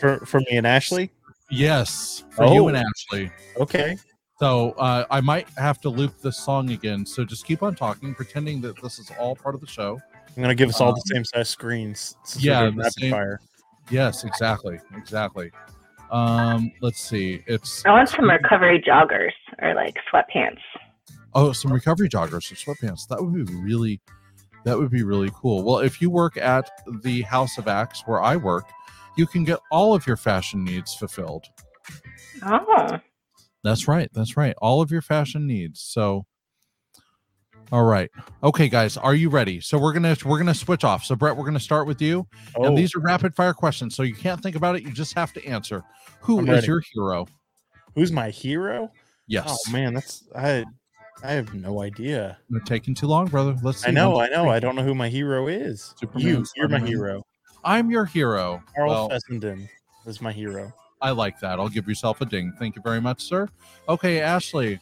[0.00, 1.10] for for me and Ashley.
[1.50, 2.68] yes, for you Oh.
[2.68, 3.30] and Ashley.
[3.58, 3.96] Okay.
[4.38, 7.06] So uh, I might have to loop this song again.
[7.06, 9.98] So just keep on talking, pretending that this is all part of the show.
[10.36, 12.16] I'm gonna give us all Um, the same size screens.
[12.24, 13.40] since yeah, the rapid same- fire.
[13.90, 15.50] Yes, exactly, exactly.
[16.10, 17.42] Um, let's see.
[17.46, 19.32] It's I want some recovery joggers
[19.62, 20.60] or like sweatpants.
[21.34, 23.08] oh, some recovery joggers or sweatpants.
[23.08, 24.00] That would be really,
[24.64, 25.62] that would be really cool.
[25.62, 26.70] Well, if you work at
[27.02, 28.66] the House of Axe where I work,
[29.16, 31.46] you can get all of your fashion needs fulfilled.
[32.44, 32.98] Oh,
[33.66, 34.08] That's right.
[34.12, 34.54] That's right.
[34.58, 35.80] All of your fashion needs.
[35.80, 36.24] So
[37.72, 38.08] all right.
[38.44, 39.60] Okay, guys, are you ready?
[39.60, 41.04] So we're gonna we're gonna switch off.
[41.04, 42.28] So Brett, we're gonna start with you.
[42.54, 43.96] Oh, And these are rapid fire questions.
[43.96, 45.82] So you can't think about it, you just have to answer.
[46.20, 46.66] Who I'm is ready.
[46.68, 47.26] your hero?
[47.96, 48.92] who's my hero?
[49.26, 49.48] Yes.
[49.48, 50.64] Oh man, that's I
[51.24, 52.38] I have no idea.
[52.48, 53.56] You're taking too long, brother.
[53.64, 53.88] Let's see.
[53.88, 54.48] I know, I know.
[54.48, 55.92] I don't know who my hero is.
[55.98, 57.24] Superman, you, you're my hero.
[57.64, 58.62] I'm your hero.
[58.76, 59.68] Carl Well, Fessenden
[60.06, 60.72] is my hero.
[61.00, 61.58] I like that.
[61.58, 62.52] I'll give yourself a ding.
[62.58, 63.48] Thank you very much, sir.
[63.88, 64.80] Okay, Ashley,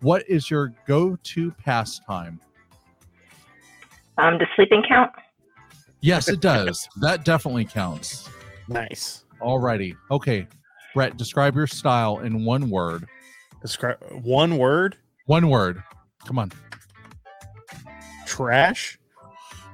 [0.00, 2.40] what is your go-to pastime?
[4.18, 5.10] um, does sleeping count?
[6.00, 6.88] Yes, it does.
[7.00, 8.28] that definitely counts.
[8.68, 9.24] Nice.
[9.40, 9.96] Alrighty.
[10.10, 10.46] Okay.
[10.94, 13.06] Brett, describe your style in one word.
[13.62, 14.96] Describe one word:
[15.26, 15.82] One word.
[16.26, 16.52] Come on.
[18.26, 18.98] trash.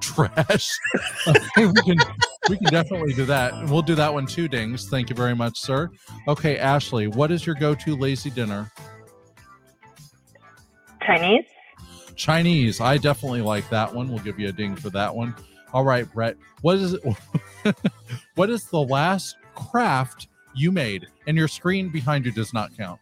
[0.01, 0.70] Trash.
[1.26, 1.98] okay, we can
[2.48, 3.68] we can definitely do that.
[3.68, 4.89] We'll do that one too, Dings.
[4.89, 5.90] Thank you very much, sir.
[6.28, 8.70] Okay, Ashley, what is your go-to lazy dinner?
[11.05, 11.44] Chinese?
[12.16, 12.81] Chinese.
[12.81, 14.09] I definitely like that one.
[14.09, 15.35] We'll give you a ding for that one.
[15.73, 16.36] All right, Brett.
[16.62, 17.02] What is it?
[18.35, 21.06] what is the last craft you made?
[21.27, 23.01] And your screen behind you does not count.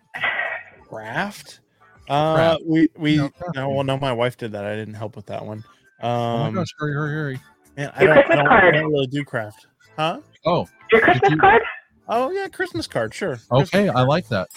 [0.89, 1.61] Craft.
[2.09, 2.63] Uh, Craft.
[2.67, 4.65] we we No, no, well, no, my wife did that.
[4.65, 5.65] I didn't help with that one.
[6.01, 7.41] Um, oh my gosh, hurry, hurry, hurry.
[7.77, 8.75] Man, I Your don't, I Christmas don't, I card.
[8.75, 10.21] don't really do craft, huh?
[10.47, 11.63] Oh, Your Christmas you- card?
[12.09, 13.39] Oh yeah, Christmas card, sure.
[13.51, 13.65] okay.
[13.85, 14.49] Christmas I like that.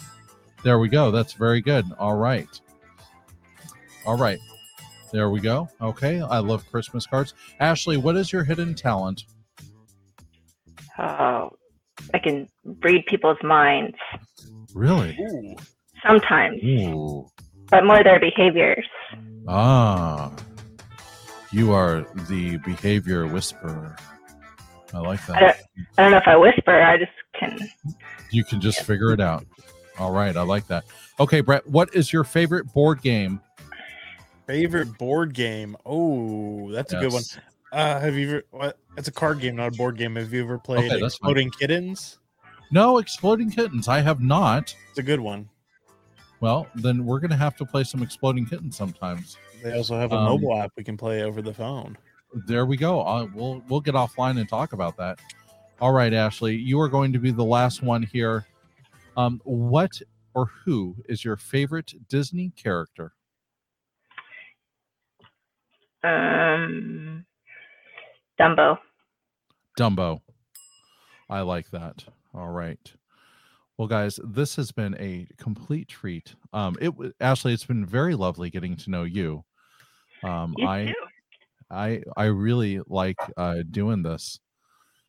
[0.64, 1.12] There we go.
[1.12, 1.86] That's very good.
[1.98, 2.48] All right.
[4.06, 4.40] All right.
[5.14, 5.70] There we go.
[5.82, 6.20] Okay.
[6.22, 7.34] I love Christmas cards.
[7.62, 9.24] Ashley, what is your hidden talent?
[11.00, 11.52] Oh,
[12.14, 12.50] I can
[12.82, 13.96] read people's minds
[14.74, 15.18] Really?
[15.22, 15.56] Ooh,
[16.06, 17.28] sometimes, Ooh.
[17.70, 18.86] but more their behaviors.
[19.48, 20.32] Ah.
[21.58, 23.96] You are the behavior whisperer.
[24.94, 25.40] I like I that.
[25.40, 27.58] don't, I don't know if I whisper, I just can.
[28.30, 29.44] You can just figure it out.
[29.98, 30.38] All right.
[30.38, 30.86] I like that.
[31.20, 33.42] Okay, Brett, what is your favorite board game?
[34.46, 35.76] favorite board game.
[35.84, 37.24] Oh, that's a good one.
[37.72, 38.44] Uh, have you ever?
[38.52, 38.78] What?
[38.96, 40.16] It's a card game, not a board game.
[40.16, 41.32] Have you ever played Okay, that's fine.
[41.32, 42.20] Exploding Kittens?
[42.70, 43.88] No, Exploding Kittens.
[43.88, 44.76] I have not.
[44.92, 45.50] It's a good one.
[46.40, 49.38] Well, then we're going to have to play some Exploding Kittens sometimes.
[49.64, 51.98] They also have a Um, mobile app we can play over the phone.
[52.46, 53.02] There we go.
[53.02, 55.20] Uh, we'll we'll get offline and talk about that.
[55.80, 58.46] All right, Ashley, you are going to be the last one here.
[59.16, 60.00] Um, what
[60.36, 63.14] or who is your favorite Disney character?
[66.04, 67.26] Um,
[68.40, 68.78] Dumbo.
[69.80, 70.22] Dumbo.
[71.30, 72.04] I like that.
[72.34, 72.94] All right.
[73.78, 76.34] Well, guys, this has been a complete treat.
[76.52, 79.44] Um, it wa- Ashley, it's been very lovely getting to know you.
[80.24, 80.94] Um, You I too.
[81.70, 84.40] I I really like uh doing this.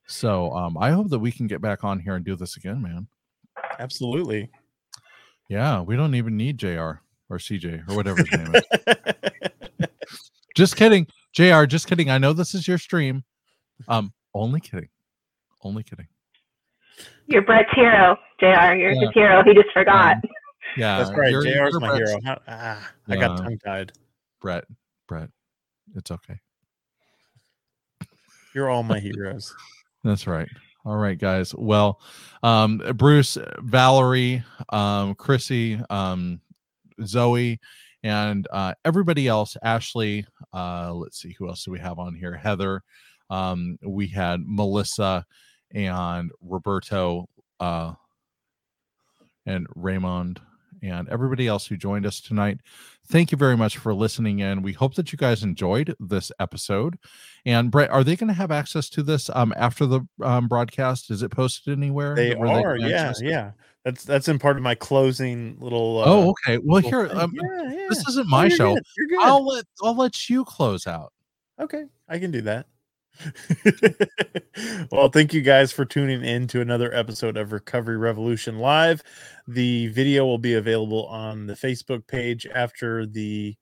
[0.06, 2.82] So um I hope that we can get back on here and do this again,
[2.82, 3.06] man.
[3.78, 4.50] Absolutely.
[5.48, 7.00] Yeah, we don't even need JR
[7.30, 9.86] or CJ or whatever his name is.
[10.56, 11.06] Just kidding.
[11.32, 12.10] JR, just kidding.
[12.10, 13.22] I know this is your stream.
[13.86, 14.88] Um, only kidding.
[15.62, 16.08] Only kidding.
[17.28, 18.74] You're Brett's hero, JR.
[18.74, 19.00] You're Yeah.
[19.00, 19.44] his hero.
[19.44, 20.16] He just forgot.
[20.76, 20.98] Yeah.
[20.98, 21.30] That's right.
[21.30, 22.20] you're- JR's you're my Brett's- hero.
[22.24, 23.92] How- Ah, I got tongue tied.
[24.40, 24.64] Brett.
[25.06, 25.30] Brett.
[25.94, 26.40] It's okay.
[28.54, 29.54] You're all my heroes.
[30.04, 30.48] That's right.
[30.84, 31.54] All right, guys.
[31.54, 32.00] Well,
[32.42, 36.40] um, Bruce, Valerie, um, Chrissy, um,
[37.04, 37.58] Zoe,
[38.02, 39.56] and uh, everybody else.
[39.62, 40.24] Ashley.
[40.54, 42.34] Uh, let's see who else do we have on here.
[42.36, 42.82] Heather.
[43.28, 45.26] Um, we had Melissa
[45.72, 47.28] and Roberto,
[47.60, 47.94] uh,
[49.46, 50.40] and Raymond,
[50.82, 52.58] and everybody else who joined us tonight.
[53.10, 54.62] Thank you very much for listening in.
[54.62, 56.98] We hope that you guys enjoyed this episode.
[57.46, 61.10] And Brett, are they going to have access to this um, after the um, broadcast?
[61.10, 62.14] Is it posted anywhere?
[62.14, 63.52] They are, can yeah, yeah.
[63.84, 66.00] That's that's in part of my closing little.
[66.00, 66.58] Uh, Oh, okay.
[66.62, 67.86] Well, here, um, Yeah, yeah.
[67.88, 68.74] this isn't my show.
[68.74, 69.20] good, You're good.
[69.22, 71.12] I'll let I'll let you close out.
[71.58, 72.66] Okay, I can do that.
[74.92, 79.02] well, thank you guys for tuning in to another episode of Recovery Revolution Live.
[79.46, 83.56] The video will be available on the Facebook page after the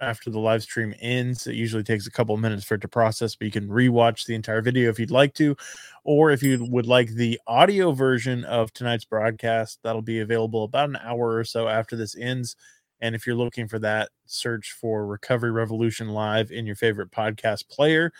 [0.00, 1.46] after the live stream ends.
[1.46, 4.34] It usually takes a couple minutes for it to process, but you can rewatch the
[4.34, 5.56] entire video if you'd like to,
[6.02, 10.88] or if you would like the audio version of tonight's broadcast, that'll be available about
[10.88, 12.56] an hour or so after this ends.
[13.02, 17.68] And if you're looking for that, search for Recovery Revolution Live in your favorite podcast
[17.68, 18.12] player.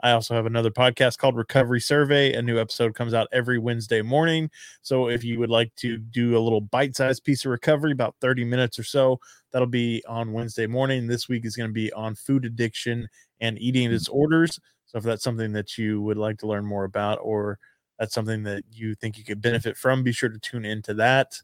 [0.00, 2.32] I also have another podcast called Recovery Survey.
[2.34, 4.48] A new episode comes out every Wednesday morning.
[4.80, 8.14] So if you would like to do a little bite sized piece of recovery, about
[8.20, 9.18] 30 minutes or so,
[9.50, 11.08] that'll be on Wednesday morning.
[11.08, 13.08] This week is going to be on food addiction
[13.40, 14.60] and eating disorders.
[14.86, 17.58] So if that's something that you would like to learn more about, or
[17.98, 21.42] that's something that you think you could benefit from, be sure to tune into that.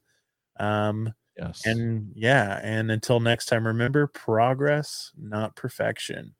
[0.61, 1.62] Um, Yes.
[1.65, 6.35] and yeah, and until next time, remember progress, not perfection.